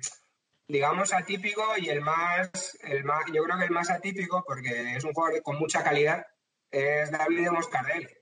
digamos, 0.69 1.13
atípico 1.13 1.65
y 1.79 1.89
el 1.89 2.01
más, 2.01 2.79
el 2.83 3.03
más, 3.03 3.25
yo 3.35 3.43
creo 3.43 3.59
que 3.59 3.65
el 3.65 3.73
más 3.73 3.91
atípico, 3.91 4.45
porque 4.47 4.95
es 4.95 5.03
un 5.03 5.13
jugador 5.13 5.43
con 5.43 5.59
mucha 5.59 5.83
calidad, 5.83 6.25
es 6.71 7.11
David 7.11 7.43
de 7.45 7.51
Moscardelli. 7.51 8.20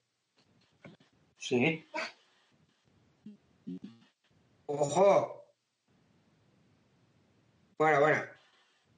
Sí. 1.38 1.88
Ojo, 4.66 5.38
bueno, 7.78 8.00
bueno. 8.00 8.22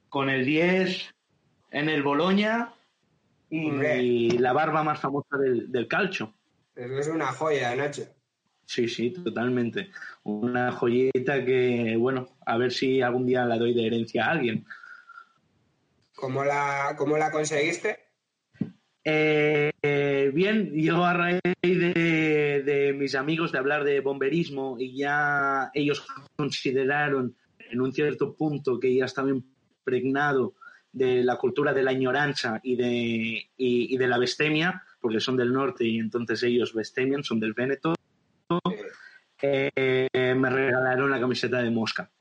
Con 0.09 0.29
el 0.29 0.43
10 0.43 1.13
en 1.69 1.87
el 1.87 2.01
Boloña 2.01 2.73
y 3.49 4.37
la 4.37 4.53
barba 4.53 4.83
más 4.83 4.99
famosa 4.99 5.37
del, 5.37 5.71
del 5.71 5.87
calcio. 5.87 6.33
Eso 6.75 6.97
es 6.97 7.07
una 7.07 7.27
joya, 7.27 7.75
Nacho. 7.75 8.07
Sí, 8.65 8.87
sí, 8.87 9.11
totalmente. 9.11 9.91
Una 10.23 10.71
joyita 10.71 11.45
que, 11.45 11.95
bueno, 11.97 12.29
a 12.45 12.57
ver 12.57 12.71
si 12.71 13.01
algún 13.01 13.25
día 13.25 13.45
la 13.45 13.57
doy 13.57 13.73
de 13.73 13.85
herencia 13.85 14.25
a 14.25 14.31
alguien. 14.31 14.65
¿Cómo 16.15 16.43
la, 16.43 16.95
cómo 16.97 17.17
la 17.17 17.31
conseguiste? 17.31 18.10
Eh, 19.03 19.71
eh, 19.81 20.31
bien, 20.33 20.71
yo 20.75 21.03
a 21.03 21.13
raíz 21.13 21.41
de, 21.61 22.61
de, 22.63 22.93
mis 22.93 23.15
amigos 23.15 23.51
de 23.51 23.57
hablar 23.57 23.83
de 23.83 23.99
bomberismo 23.99 24.75
y 24.79 24.95
ya 24.95 25.71
ellos 25.73 26.05
consideraron 26.35 27.35
en 27.57 27.81
un 27.81 27.91
cierto 27.91 28.35
punto 28.35 28.79
que 28.79 28.93
ya 28.93 29.05
estaba 29.05 29.29
impregnado 29.29 30.53
de 30.91 31.23
la 31.23 31.37
cultura 31.37 31.73
de 31.73 31.83
la 31.83 31.93
ignorancia 31.93 32.59
y 32.63 32.75
de, 32.75 33.49
y, 33.57 33.95
y 33.95 33.97
de 33.97 34.07
la 34.07 34.19
bestemia, 34.19 34.83
porque 34.99 35.19
son 35.19 35.37
del 35.37 35.51
norte 35.51 35.85
y 35.85 35.97
entonces 35.97 36.43
ellos 36.43 36.73
bestemian, 36.73 37.23
son 37.23 37.39
del 37.39 37.53
Véneto, 37.53 37.95
eh, 39.41 40.09
me 40.13 40.49
regalaron 40.49 41.09
la 41.09 41.19
camiseta 41.19 41.63
de 41.63 41.71
Mosca. 41.71 42.11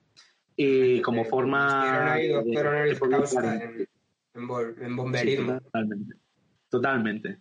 Y 0.56 1.00
como 1.02 1.24
forma... 1.24 2.12
Ahí, 2.14 2.28
de, 2.28 2.38
en, 2.38 2.46
en, 4.34 4.84
en, 4.84 4.96
bomberismo. 4.96 5.52
Sí, 5.52 5.64
totalmente. 5.64 6.14
Totalmente. 6.70 7.38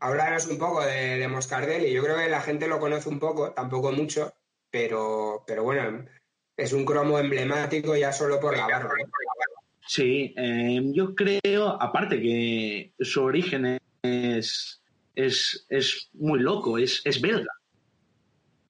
Háblanos 0.00 0.48
un 0.48 0.58
poco 0.58 0.84
de, 0.84 1.18
de 1.18 1.28
Moscardelli. 1.28 1.92
Yo 1.92 2.02
creo 2.02 2.16
que 2.16 2.28
la 2.28 2.40
gente 2.40 2.66
lo 2.66 2.80
conoce 2.80 3.08
un 3.08 3.20
poco, 3.20 3.52
tampoco 3.52 3.92
mucho, 3.92 4.34
pero, 4.70 5.44
pero 5.46 5.62
bueno, 5.62 6.04
es 6.56 6.72
un 6.72 6.84
cromo 6.84 7.18
emblemático 7.18 7.96
ya 7.96 8.12
solo 8.12 8.40
por 8.40 8.56
la 8.56 8.66
barba. 8.66 8.94
Sí, 9.86 10.34
eh, 10.36 10.80
yo 10.92 11.14
creo, 11.14 11.68
aparte 11.80 12.20
que 12.20 12.92
su 13.00 13.22
origen 13.22 13.78
es, 14.02 14.82
es, 15.14 15.66
es 15.68 16.10
muy 16.14 16.40
loco, 16.40 16.78
es, 16.78 17.02
es 17.04 17.20
belga. 17.20 17.52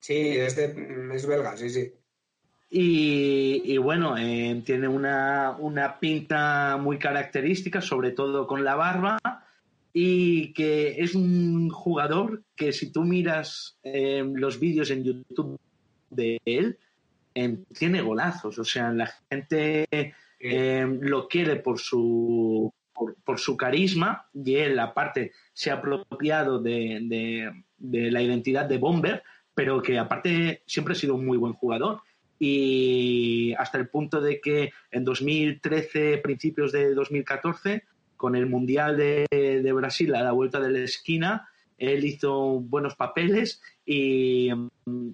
Sí, 0.00 0.36
es, 0.36 0.56
de, 0.56 1.14
es 1.14 1.26
belga, 1.26 1.56
sí, 1.56 1.70
sí. 1.70 1.92
Y, 2.70 3.62
y 3.64 3.76
bueno, 3.76 4.16
eh, 4.16 4.62
tiene 4.64 4.88
una, 4.88 5.56
una, 5.58 6.00
pinta 6.00 6.78
muy 6.78 6.98
característica, 6.98 7.82
sobre 7.82 8.12
todo 8.12 8.46
con 8.46 8.64
la 8.64 8.74
barba, 8.74 9.18
y 9.92 10.52
que 10.54 11.02
es 11.02 11.14
un 11.14 11.68
jugador 11.68 12.42
que 12.56 12.72
si 12.72 12.90
tú 12.90 13.04
miras 13.04 13.78
eh, 13.82 14.24
los 14.34 14.58
vídeos 14.58 14.90
en 14.90 15.04
YouTube 15.04 15.58
de 16.10 16.40
él, 16.44 16.78
eh, 17.34 17.58
tiene 17.78 18.00
golazos, 18.00 18.58
o 18.58 18.64
sea, 18.64 18.90
la 18.92 19.12
gente 19.30 19.86
eh, 20.40 20.98
lo 21.00 21.28
quiere 21.28 21.56
por 21.56 21.78
su, 21.78 22.72
por, 22.92 23.16
por, 23.24 23.38
su 23.38 23.56
carisma 23.56 24.26
y 24.34 24.56
él 24.56 24.78
aparte 24.78 25.32
se 25.52 25.70
ha 25.70 25.74
apropiado 25.74 26.60
de, 26.60 27.00
de, 27.02 27.50
de, 27.78 28.10
la 28.10 28.22
identidad 28.22 28.66
de 28.66 28.78
Bomber, 28.78 29.22
pero 29.54 29.82
que 29.82 29.98
aparte 29.98 30.62
siempre 30.66 30.92
ha 30.92 30.96
sido 30.96 31.14
un 31.14 31.26
muy 31.26 31.38
buen 31.38 31.52
jugador. 31.52 32.00
Y 32.38 33.54
hasta 33.56 33.78
el 33.78 33.88
punto 33.88 34.20
de 34.20 34.40
que 34.40 34.72
en 34.90 35.04
2013, 35.04 36.18
principios 36.18 36.72
de 36.72 36.92
2014, 36.92 37.84
con 38.22 38.36
el 38.36 38.46
Mundial 38.46 38.96
de, 38.96 39.26
de 39.32 39.72
Brasil 39.72 40.14
a 40.14 40.22
la 40.22 40.30
vuelta 40.30 40.60
de 40.60 40.70
la 40.70 40.78
esquina, 40.78 41.48
él 41.76 42.04
hizo 42.04 42.60
buenos 42.60 42.94
papeles 42.94 43.60
y, 43.84 44.48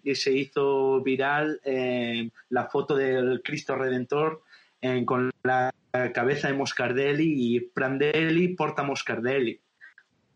y 0.02 0.14
se 0.14 0.32
hizo 0.32 1.00
viral 1.00 1.58
eh, 1.64 2.28
la 2.50 2.66
foto 2.66 2.94
del 2.96 3.40
Cristo 3.42 3.76
Redentor 3.76 4.42
eh, 4.82 5.06
con 5.06 5.30
la 5.42 5.72
cabeza 6.12 6.48
de 6.48 6.54
Moscardelli 6.54 7.56
y 7.56 7.60
Prandelli 7.60 8.48
porta 8.48 8.82
Moscardelli. 8.82 9.58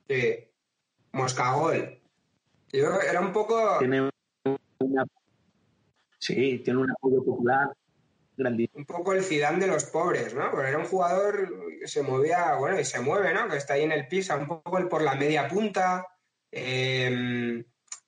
Sí, 0.09 0.35
Moscagol. 1.13 2.01
Yo 2.73 3.01
era 3.03 3.21
un 3.21 3.35
poco... 3.35 3.77
Tiene 3.81 4.09
una... 4.79 5.05
Sí, 6.19 6.63
tiene 6.65 6.81
un 6.81 6.91
apoyo 6.91 7.23
popular 7.23 7.69
grandísimo. 8.35 8.79
Un 8.79 8.87
poco 8.87 9.13
el 9.13 9.23
Zidane 9.23 9.59
de 9.59 9.67
los 9.67 9.85
pobres, 9.85 10.35
¿no? 10.35 10.51
Porque 10.51 10.71
era 10.71 10.79
un 10.79 10.87
jugador 10.87 11.51
se 11.85 12.03
movía, 12.03 12.55
bueno, 12.57 12.79
y 12.79 12.85
se 12.85 13.01
mueve, 13.01 13.33
¿no? 13.33 13.49
Que 13.49 13.57
está 13.57 13.75
ahí 13.75 13.83
en 13.83 13.93
el 13.93 14.09
pisa, 14.09 14.37
un 14.37 14.47
poco 14.47 14.89
por 14.89 15.03
la 15.03 15.15
media 15.15 15.49
punta, 15.49 16.07
eh, 16.51 17.65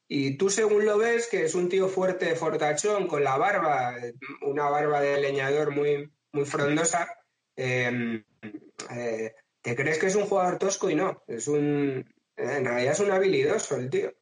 y 0.09 0.37
tú 0.37 0.51
según 0.51 0.85
lo 0.85 0.99
ves, 0.99 1.29
que 1.29 1.45
es 1.45 1.55
un 1.55 1.69
tío 1.69 1.89
fuerte, 1.89 2.37
fortachón, 2.37 3.07
con 3.07 3.25
la 3.25 3.37
barba, 3.37 3.95
una 4.43 4.69
barba 4.69 5.01
de 5.01 5.21
leñador 5.21 5.75
muy, 5.75 6.11
muy 6.33 6.45
frondosa, 6.45 7.09
eh, 7.57 8.23
eh, 8.91 9.35
te 9.63 9.75
crees 9.75 9.99
que 9.99 10.07
es 10.07 10.17
un 10.17 10.27
jugador 10.27 10.59
tosco 10.59 10.91
y 10.91 10.95
no, 10.95 11.23
es 11.27 11.49
un, 11.49 12.05
en 12.37 12.65
realidad 12.65 12.93
es 12.93 13.01
un 13.01 13.11
habilidoso 13.11 13.77
el 13.77 13.89
tío. 13.89 14.13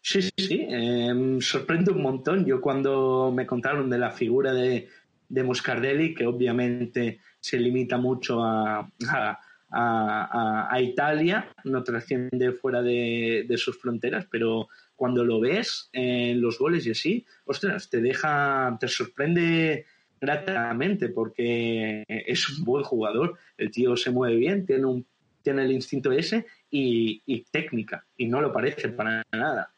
Sí, 0.00 0.22
sí, 0.22 0.30
sí, 0.38 0.66
eh, 0.70 1.38
sorprende 1.40 1.90
un 1.90 2.02
montón. 2.02 2.46
Yo 2.46 2.60
cuando 2.60 3.32
me 3.34 3.46
contaron 3.46 3.90
de 3.90 3.98
la 3.98 4.12
figura 4.12 4.54
de, 4.54 4.88
de 5.28 5.42
Moscardelli, 5.42 6.14
que 6.14 6.26
obviamente 6.26 7.20
se 7.40 7.58
limita 7.58 7.96
mucho 7.96 8.42
a, 8.42 8.88
a 9.08 9.38
a, 9.70 10.78
Italia, 10.80 11.52
no 11.64 11.82
trasciende 11.84 12.52
fuera 12.52 12.82
de, 12.82 13.44
de, 13.48 13.56
sus 13.56 13.78
fronteras, 13.78 14.26
pero 14.30 14.68
cuando 14.96 15.24
lo 15.24 15.40
ves 15.40 15.90
en 15.92 16.40
los 16.40 16.58
goles 16.58 16.86
y 16.86 16.92
así, 16.92 17.26
ostras, 17.44 17.88
te 17.90 18.00
deja, 18.00 18.76
te 18.80 18.88
sorprende 18.88 19.86
gratamente 20.20 21.08
porque 21.10 22.04
es 22.08 22.48
un 22.48 22.64
buen 22.64 22.84
jugador, 22.84 23.38
el 23.56 23.70
tío 23.70 23.96
se 23.96 24.10
mueve 24.10 24.36
bien, 24.36 24.66
tiene 24.66 24.86
un, 24.86 25.06
tiene 25.42 25.64
el 25.64 25.72
instinto 25.72 26.10
ese 26.12 26.46
y, 26.70 27.22
y 27.26 27.44
técnica, 27.44 28.04
y 28.16 28.26
no 28.26 28.40
lo 28.40 28.52
parece 28.52 28.88
para 28.88 29.22
nada. 29.32 29.72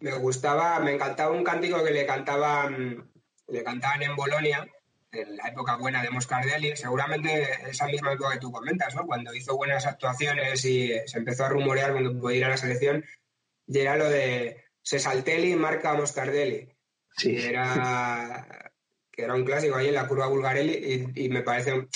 Me 0.00 0.12
gustaba, 0.18 0.80
me 0.80 0.94
encantaba 0.94 1.34
un 1.34 1.44
cántico 1.44 1.82
que 1.84 1.92
le 1.92 2.04
cantaban, 2.04 3.08
le 3.48 3.64
cantaban 3.64 4.02
en 4.02 4.16
Bolonia, 4.16 4.66
en 5.12 5.36
la 5.36 5.48
época 5.48 5.76
buena 5.76 6.02
de 6.02 6.10
Moscardelli, 6.10 6.76
seguramente 6.76 7.48
esa 7.68 7.86
misma 7.86 8.12
época 8.12 8.32
que 8.32 8.40
tú 8.40 8.50
comentas, 8.50 8.94
¿no? 8.94 9.06
Cuando 9.06 9.34
hizo 9.34 9.56
buenas 9.56 9.86
actuaciones 9.86 10.64
y 10.64 10.92
se 11.06 11.18
empezó 11.18 11.44
a 11.44 11.50
rumorear 11.50 11.92
cuando 11.92 12.18
podía 12.18 12.38
ir 12.38 12.44
a 12.46 12.50
la 12.50 12.56
selección, 12.56 13.04
y 13.66 13.78
era 13.78 13.96
lo 13.96 14.08
de 14.08 14.64
Sesaltelli 14.82 15.54
marca 15.54 15.90
a 15.90 15.94
Moscardelli. 15.94 16.74
Sí. 17.16 17.36
Que 17.36 17.48
era, 17.50 18.72
que 19.10 19.22
era 19.22 19.34
un 19.34 19.44
clásico 19.44 19.76
ahí 19.76 19.88
en 19.88 19.94
la 19.94 20.08
curva 20.08 20.28
Bulgarelli 20.28 20.72
y, 21.14 21.26
y 21.26 21.28
me 21.28 21.42
parece 21.42 21.88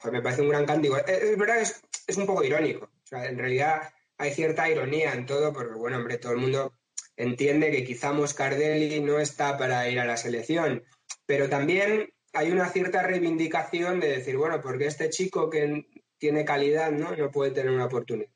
pues 0.00 0.12
me 0.12 0.22
parece 0.22 0.42
un 0.42 0.48
gran 0.48 0.66
cántico. 0.66 0.96
Es, 0.98 1.08
es 1.08 1.38
verdad, 1.38 1.58
es, 1.58 1.82
es, 2.06 2.16
un 2.16 2.26
poco 2.26 2.44
irónico. 2.44 2.84
O 2.84 3.06
sea, 3.06 3.26
en 3.26 3.38
realidad 3.38 3.92
hay 4.18 4.32
cierta 4.32 4.68
ironía 4.68 5.12
en 5.12 5.26
todo, 5.26 5.52
porque, 5.52 5.74
bueno, 5.74 5.98
hombre, 5.98 6.18
todo 6.18 6.32
el 6.32 6.38
mundo 6.38 6.74
entiende 7.16 7.70
que 7.70 7.84
quizá 7.84 8.12
Moscardelli 8.12 9.00
no 9.00 9.18
está 9.18 9.56
para 9.56 9.88
ir 9.88 9.98
a 9.98 10.04
la 10.04 10.16
selección, 10.16 10.84
pero 11.24 11.48
también 11.48 12.12
hay 12.36 12.50
una 12.52 12.68
cierta 12.68 13.02
reivindicación 13.02 14.00
de 14.00 14.08
decir, 14.08 14.36
bueno, 14.36 14.60
porque 14.60 14.86
este 14.86 15.10
chico 15.10 15.50
que 15.50 15.86
tiene 16.18 16.44
calidad, 16.44 16.92
¿no? 16.92 17.14
No 17.16 17.30
puede 17.30 17.50
tener 17.50 17.72
una 17.72 17.86
oportunidad. 17.86 18.30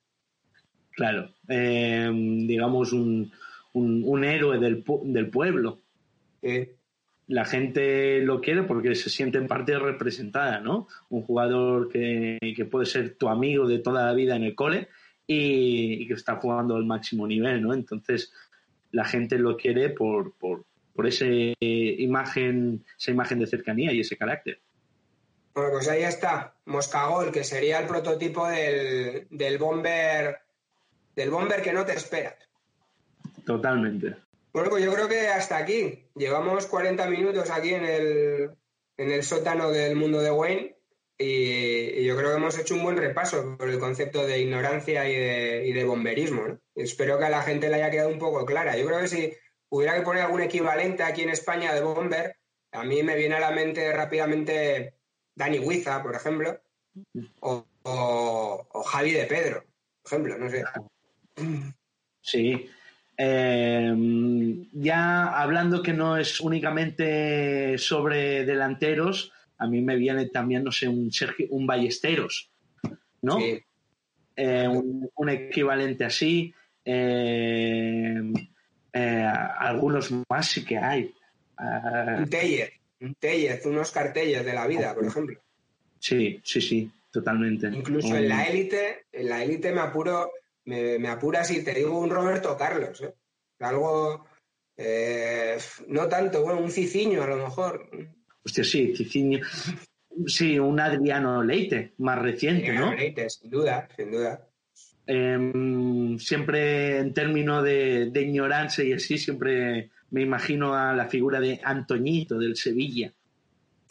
Claro, 0.93 1.31
eh, 1.49 2.11
digamos 2.13 2.93
un, 2.93 3.33
un, 3.73 4.03
un, 4.05 4.25
héroe 4.25 4.59
del, 4.59 4.85
del 5.05 5.31
pueblo. 5.31 5.81
Sí 6.43 6.69
la 7.31 7.45
gente 7.45 8.21
lo 8.23 8.41
quiere 8.41 8.65
porque 8.65 8.97
se 8.97 9.09
siente 9.09 9.39
en 9.39 9.47
parte 9.47 9.79
representada, 9.79 10.59
¿no? 10.59 10.89
Un 11.11 11.23
jugador 11.23 11.89
que, 11.89 12.39
que, 12.57 12.65
puede 12.65 12.87
ser 12.87 13.15
tu 13.15 13.29
amigo 13.29 13.69
de 13.69 13.79
toda 13.79 14.05
la 14.05 14.15
vida 14.15 14.35
en 14.35 14.43
el 14.43 14.57
cole 14.57 14.89
y, 15.29 16.03
y, 16.03 16.09
que 16.09 16.15
está 16.15 16.37
jugando 16.37 16.75
al 16.75 16.85
máximo 16.85 17.29
nivel, 17.29 17.63
¿no? 17.63 17.73
Entonces 17.73 18.33
la 18.91 19.05
gente 19.05 19.39
lo 19.39 19.57
quiere 19.57 19.91
por, 19.91 20.37
por, 20.39 20.65
por 20.95 21.07
esa 21.07 21.25
imagen, 21.61 22.85
esa 22.99 23.11
imagen 23.11 23.39
de 23.39 23.47
cercanía 23.47 23.93
y 23.93 24.01
ese 24.01 24.17
carácter. 24.17 24.61
Bueno, 25.55 25.71
pues 25.73 25.89
ahí 25.89 26.03
está, 26.03 26.55
Moscagol, 26.67 27.33
que 27.33 27.45
sería 27.45 27.81
el 27.81 27.87
prototipo 27.87 28.47
del, 28.47 29.27
del 29.31 29.59
bomber, 29.59 30.39
del 31.17 31.31
bomber 31.31 31.61
que 31.63 31.73
no 31.73 31.85
te 31.85 31.95
esperas. 31.95 32.37
Totalmente. 33.45 34.17
Bueno, 34.53 34.71
pues 34.71 34.85
yo 34.85 34.93
creo 34.93 35.09
que 35.09 35.29
hasta 35.29 35.57
aquí. 35.57 36.07
Llevamos 36.15 36.67
40 36.67 37.07
minutos 37.09 37.51
aquí 37.51 37.75
en 37.75 37.85
el, 37.85 38.51
en 38.97 39.11
el 39.11 39.23
sótano 39.23 39.71
del 39.71 39.97
mundo 39.97 40.21
de 40.21 40.31
Wayne 40.31 40.77
y, 41.19 42.01
y, 42.01 42.05
yo 42.05 42.17
creo 42.17 42.31
que 42.31 42.37
hemos 42.37 42.59
hecho 42.59 42.75
un 42.75 42.83
buen 42.83 42.97
repaso 42.97 43.57
por 43.59 43.69
el 43.69 43.79
concepto 43.79 44.27
de 44.27 44.41
ignorancia 44.41 45.09
y 45.09 45.15
de, 45.15 45.67
y 45.67 45.73
de 45.73 45.85
bomberismo. 45.85 46.49
¿no? 46.49 46.61
Espero 46.75 47.19
que 47.19 47.27
a 47.27 47.31
la 47.31 47.43
gente 47.43 47.69
le 47.69 47.77
haya 47.77 47.91
quedado 47.91 48.09
un 48.09 48.19
poco 48.19 48.47
clara. 48.47 48.77
Yo 48.77 48.87
creo 48.87 49.01
que 49.01 49.09
si 49.09 49.33
hubiera 49.71 49.95
que 49.95 50.03
poner 50.03 50.25
algún 50.25 50.43
equivalente 50.43 51.03
aquí 51.03 51.23
en 51.23 51.31
España 51.31 51.73
de 51.73 51.83
bomber, 51.83 52.37
a 52.73 52.85
mí 52.85 53.03
me 53.03 53.17
viene 53.17 53.37
a 53.37 53.41
la 53.41 53.51
mente 53.51 53.93
rápidamente 53.93 54.95
Dani 55.35 55.59
Huiza, 55.59 56.03
por 56.03 56.15
ejemplo, 56.15 56.61
o, 57.41 57.67
o, 57.83 58.69
o 58.71 58.83
Javi 58.83 59.13
de 59.13 59.27
Pedro, 59.27 59.65
por 60.03 60.13
ejemplo, 60.13 60.39
no 60.39 60.51
sé. 60.51 60.65
Sí, 62.21 62.69
eh, 63.23 63.95
ya 64.73 65.27
hablando 65.41 65.83
que 65.83 65.93
no 65.93 66.17
es 66.17 66.41
únicamente 66.41 67.77
sobre 67.77 68.47
delanteros, 68.47 69.33
a 69.59 69.67
mí 69.67 69.83
me 69.83 69.97
viene 69.97 70.27
también, 70.27 70.65
no 70.65 70.73
sé, 70.73 70.89
un, 70.89 71.13
Sergio, 71.13 71.47
un 71.51 71.67
Ballesteros, 71.67 72.51
¿no? 73.21 73.39
Sí. 73.39 73.63
Eh, 74.37 74.67
un, 74.67 75.11
un, 75.15 75.29
equivalente 75.29 76.07
así. 76.07 76.55
Eh, 76.83 78.23
algunos 78.93 80.13
más 80.29 80.49
sí 80.49 80.65
que 80.65 80.79
hay. 80.79 81.15
un 82.19 82.29
Tellez, 82.29 82.73
un 83.01 83.15
Tellez, 83.15 83.65
unos 83.67 83.91
cartelles 83.91 84.45
de 84.45 84.53
la 84.53 84.67
vida, 84.67 84.95
por 84.95 85.07
ejemplo. 85.07 85.41
Sí, 85.99 86.41
sí, 86.43 86.61
sí, 86.61 86.91
totalmente. 87.11 87.69
Incluso 87.69 88.17
en 88.17 88.29
la 88.29 88.45
élite, 88.45 89.05
en 89.13 89.29
la 89.29 89.43
élite 89.43 89.73
me 89.73 89.81
apuro 89.81 90.31
me, 90.65 90.99
me, 90.99 91.09
apura 91.09 91.45
si 91.45 91.65
te 91.65 91.75
digo 91.75 91.99
un 91.99 92.11
Roberto 92.11 92.57
Carlos, 92.57 93.01
¿eh? 93.03 93.15
algo 93.61 94.27
eh, 94.83 95.59
no 95.89 96.09
tanto, 96.09 96.43
bueno, 96.43 96.61
un 96.61 96.71
Ciciño 96.71 97.23
a 97.23 97.27
lo 97.27 97.37
mejor. 97.37 97.91
Hostia, 98.43 98.65
sí, 98.65 98.95
Ciciño. 98.97 99.41
Sí, 100.27 100.59
un 100.59 100.81
Adriano 100.81 101.43
Leite, 101.43 101.93
más 101.99 102.19
reciente, 102.19 102.69
Adriano 102.69 102.91
¿no? 102.93 102.97
Leite, 102.97 103.29
sin 103.29 103.51
duda, 103.51 103.89
sin 103.95 104.11
duda. 104.11 104.49
Eh, 105.13 106.17
siempre 106.21 106.99
en 106.99 107.13
términos 107.13 107.65
de, 107.65 108.13
ignorancia 108.15 108.85
y 108.85 108.93
así, 108.93 109.19
siempre 109.19 109.91
me 110.11 110.23
imagino 110.23 110.77
a 110.77 110.93
la 110.93 111.09
figura 111.09 111.41
de 111.41 111.61
Antoñito 111.65 112.39
del 112.39 112.57
Sevilla. 112.57 113.13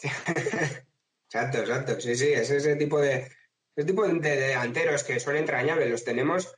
exacto, 1.26 1.58
exacto. 1.58 2.00
Sí, 2.00 2.16
sí, 2.16 2.28
es 2.28 2.50
ese 2.50 2.74
tipo 2.76 2.98
de, 2.98 3.28
ese 3.76 3.86
tipo 3.86 4.08
de, 4.08 4.14
de 4.14 4.36
delanteros 4.36 5.04
que 5.04 5.20
son 5.20 5.36
entrañables. 5.36 5.90
Los 5.90 6.04
tenemos 6.04 6.54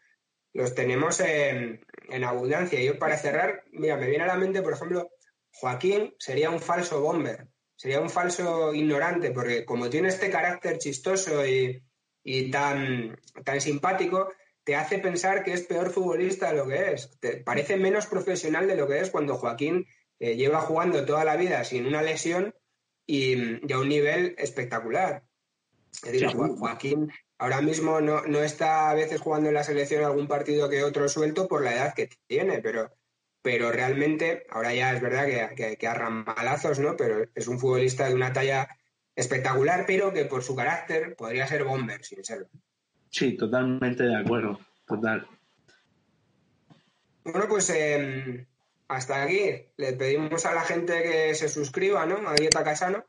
los 0.53 0.77
tenemos 0.77 1.19
en, 1.19 1.85
en, 2.11 2.23
abundancia. 2.23 2.81
Yo 2.81 3.01
para 3.01 3.19
cerrar, 3.19 3.65
mira, 3.73 3.97
me 3.97 4.09
viene 4.09 4.23
a 4.23 4.29
la 4.29 4.37
mente, 4.37 4.63
por 4.63 4.75
ejemplo, 4.75 5.11
Joaquín 5.55 6.15
sería 6.21 6.51
un 6.51 6.61
falso 6.61 7.01
bomber, 7.01 7.49
sería 7.75 8.01
un 8.01 8.11
falso 8.11 8.73
ignorante, 8.73 9.33
porque 9.33 9.65
como 9.65 9.91
tiene 9.91 10.07
este 10.07 10.31
carácter 10.31 10.79
chistoso 10.79 11.45
y, 11.45 11.83
y 12.23 12.51
tan, 12.51 13.19
tan 13.45 13.61
simpático, 13.61 14.29
te 14.65 14.77
hace 14.77 14.99
pensar 14.99 15.43
que 15.43 15.53
es 15.53 15.63
peor 15.63 15.91
futbolista 15.91 16.51
de 16.51 16.57
lo 16.57 16.67
que 16.67 16.93
es. 16.93 17.19
Te 17.21 17.39
parece 17.39 17.77
menos 17.77 18.07
profesional 18.07 18.67
de 18.67 18.77
lo 18.77 18.87
que 18.87 19.01
es 19.01 19.11
cuando 19.11 19.37
Joaquín 19.37 19.87
eh, 20.19 20.37
lleva 20.37 20.61
jugando 20.61 21.05
toda 21.05 21.25
la 21.25 21.37
vida 21.37 21.65
sin 21.65 21.87
una 21.87 22.03
lesión 22.03 22.55
y, 23.07 23.67
y 23.67 23.73
a 23.73 23.79
un 23.79 23.89
nivel 23.89 24.35
espectacular. 24.39 25.25
Es 26.05 26.13
decir, 26.13 26.29
Joaquín 26.29 27.13
ahora 27.39 27.61
mismo 27.61 28.01
no, 28.01 28.23
no, 28.23 28.43
está 28.43 28.91
a 28.91 28.95
veces 28.95 29.21
jugando 29.21 29.49
en 29.49 29.55
la 29.55 29.65
selección 29.65 30.05
algún 30.05 30.29
partido 30.29 30.69
que 30.69 30.85
otro 30.85 31.09
suelto 31.09 31.49
por 31.49 31.63
la 31.63 31.75
edad 31.75 31.95
que 31.95 32.09
tiene, 32.29 32.61
pero, 32.61 32.93
pero 33.43 33.73
realmente, 33.73 34.47
ahora 34.49 34.73
ya 34.73 34.95
es 34.95 35.03
verdad 35.03 35.27
que, 35.27 35.55
que, 35.57 35.77
que 35.77 36.81
¿no? 36.81 36.97
Pero 36.97 37.25
es 37.35 37.49
un 37.49 37.59
futbolista 37.59 38.09
de 38.09 38.15
una 38.15 38.33
talla 38.33 38.69
espectacular, 39.17 39.85
pero 39.87 40.13
que 40.13 40.25
por 40.25 40.43
su 40.43 40.55
carácter 40.55 41.17
podría 41.17 41.49
ser 41.49 41.65
bomber, 41.65 42.05
sin 42.05 42.25
serlo. 42.25 42.49
Sí, 43.13 43.37
totalmente 43.37 44.05
de 44.05 44.17
acuerdo, 44.17 44.59
total. 44.89 45.27
Bueno, 47.25 47.45
pues 47.47 47.69
eh, 47.69 48.47
hasta 48.89 49.23
aquí. 49.23 49.67
Le 49.77 49.93
pedimos 49.93 50.47
a 50.47 50.55
la 50.55 50.63
gente 50.63 51.03
que 51.03 51.35
se 51.35 51.51
suscriba, 51.51 52.07
¿no? 52.07 52.27
A 52.27 52.35
Dieta 52.35 52.65
Casano. 52.65 53.05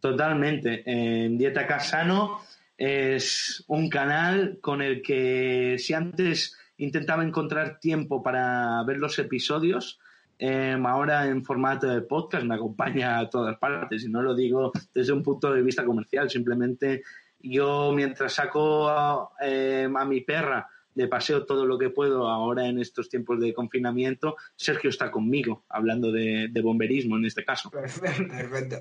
Totalmente. 0.00 0.82
En 0.86 1.36
Dieta 1.36 1.66
Casano 1.66 2.40
es 2.78 3.62
un 3.68 3.90
canal 3.90 4.58
con 4.62 4.80
el 4.80 5.02
que 5.02 5.76
si 5.78 5.92
antes 5.92 6.56
intentaba 6.78 7.22
encontrar 7.22 7.78
tiempo 7.78 8.22
para 8.22 8.82
ver 8.84 8.96
los 8.96 9.18
episodios, 9.18 10.00
eh, 10.38 10.80
ahora 10.82 11.26
en 11.26 11.44
formato 11.44 11.88
de 11.88 12.00
podcast 12.00 12.44
me 12.44 12.54
acompaña 12.54 13.18
a 13.18 13.28
todas 13.28 13.58
partes 13.58 14.02
y 14.02 14.08
no 14.08 14.22
lo 14.22 14.34
digo 14.34 14.72
desde 14.94 15.12
un 15.12 15.22
punto 15.22 15.52
de 15.52 15.62
vista 15.62 15.84
comercial, 15.84 16.30
simplemente 16.30 17.02
yo 17.48 17.92
mientras 17.92 18.34
saco 18.34 18.88
a, 18.88 19.30
eh, 19.40 19.88
a 19.94 20.04
mi 20.04 20.20
perra 20.20 20.68
de 20.94 21.08
paseo 21.08 21.44
todo 21.44 21.66
lo 21.66 21.78
que 21.78 21.90
puedo 21.90 22.28
ahora 22.28 22.66
en 22.66 22.78
estos 22.78 23.10
tiempos 23.10 23.38
de 23.40 23.52
confinamiento, 23.52 24.36
Sergio 24.56 24.88
está 24.88 25.10
conmigo, 25.10 25.64
hablando 25.68 26.10
de, 26.10 26.48
de 26.50 26.62
bomberismo 26.62 27.16
en 27.16 27.26
este 27.26 27.44
caso. 27.44 27.70
Perfecto. 27.70 28.76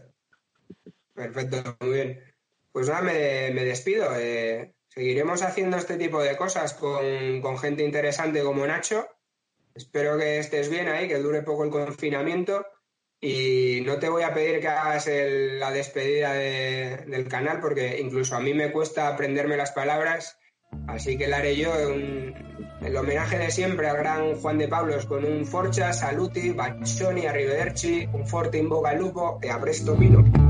Perfecto, 1.14 1.78
muy 1.82 1.94
bien. 1.94 2.24
Pues 2.72 2.90
nada, 2.90 3.02
me, 3.02 3.52
me 3.54 3.64
despido. 3.64 4.08
Eh, 4.18 4.76
seguiremos 4.88 5.42
haciendo 5.42 5.78
este 5.78 5.98
tipo 5.98 6.22
de 6.22 6.36
cosas 6.38 6.74
con, 6.74 7.42
con, 7.42 7.58
gente 7.58 7.84
interesante 7.84 8.44
como 8.44 8.66
Nacho. 8.66 9.08
Espero 9.74 10.18
que 10.18 10.40
estés 10.40 10.70
bien 10.70 10.88
ahí, 10.88 11.08
que 11.08 11.20
dure 11.20 11.42
poco 11.42 11.64
el 11.64 11.70
confinamiento. 11.70 12.66
Y 13.26 13.82
no 13.82 13.98
te 13.98 14.08
voy 14.08 14.22
a 14.22 14.36
pedir 14.36 14.60
que 14.60 14.68
hagas 14.68 15.10
la 15.10 15.72
despedida 15.72 16.34
de, 16.34 17.06
del 17.08 17.28
canal, 17.28 17.60
porque 17.60 18.00
incluso 18.00 18.36
a 18.36 18.40
mí 18.40 18.54
me 18.54 18.72
cuesta 18.72 19.08
aprenderme 19.08 19.58
las 19.58 19.72
palabras. 19.72 20.38
Así 20.88 21.18
que 21.18 21.28
la 21.28 21.38
haré 21.38 21.56
yo, 21.56 21.72
un, 21.88 22.36
el 22.82 22.96
homenaje 22.96 23.40
de 23.40 23.50
siempre 23.50 23.90
al 23.90 23.98
gran 23.98 24.36
Juan 24.36 24.60
de 24.60 24.68
Pablos 24.68 25.08
con 25.08 25.26
un 25.26 25.44
Forcha, 25.44 25.92
Saluti, 25.92 26.52
Baccioni, 26.52 27.26
Arrivederci, 27.26 28.08
un 28.14 28.28
forte 28.28 28.60
in 28.60 28.70
boca 28.70 28.94
lupo 28.94 29.40
e 29.42 29.50
a 29.50 29.60
presto 29.60 29.96
vino. 29.96 30.45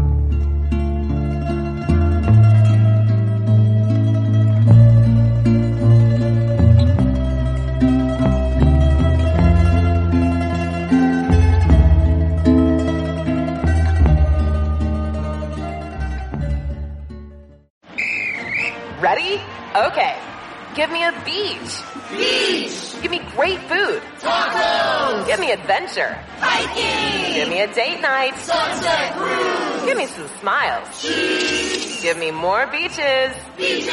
Give 20.85 20.93
me 20.93 21.03
a 21.03 21.11
beach. 21.25 21.81
Beach. 22.11 23.01
Give 23.01 23.09
me 23.09 23.17
great 23.35 23.57
food. 23.61 24.03
Tacos. 24.19 25.25
Give 25.25 25.39
me 25.39 25.51
adventure. 25.51 26.13
Hiking. 26.37 27.33
Give 27.33 27.49
me 27.49 27.61
a 27.61 27.73
date 27.73 28.01
night. 28.01 28.37
Sunset 28.37 29.15
cruise. 29.15 29.85
Give 29.85 29.97
me 29.97 30.05
some 30.05 30.27
smiles. 30.39 31.01
Cheese. 31.01 32.03
Give 32.03 32.19
me 32.19 32.29
more 32.29 32.67
beaches. 32.67 33.33
Beaches. 33.57 33.89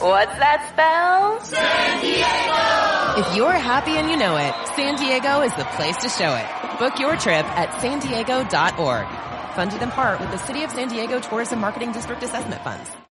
What's 0.00 0.32
that 0.40 0.64
spell? 0.72 1.44
San 1.44 2.00
Diego. 2.00 3.28
If 3.28 3.36
you're 3.36 3.52
happy 3.52 3.98
and 3.98 4.08
you 4.10 4.16
know 4.16 4.38
it, 4.38 4.54
San 4.76 4.96
Diego 4.96 5.42
is 5.42 5.52
the 5.56 5.66
place 5.76 5.98
to 5.98 6.08
show 6.08 6.34
it. 6.34 6.78
Book 6.78 6.98
your 6.98 7.16
trip 7.16 7.44
at 7.44 7.82
san 7.82 7.98
diego.org. 7.98 9.06
Funded 9.54 9.82
in 9.82 9.90
part 9.90 10.20
with 10.20 10.30
the 10.30 10.38
City 10.38 10.62
of 10.62 10.70
San 10.70 10.88
Diego 10.88 11.20
Tourism 11.20 11.60
Marketing 11.60 11.92
District 11.92 12.22
Assessment 12.22 12.64
Funds. 12.64 12.98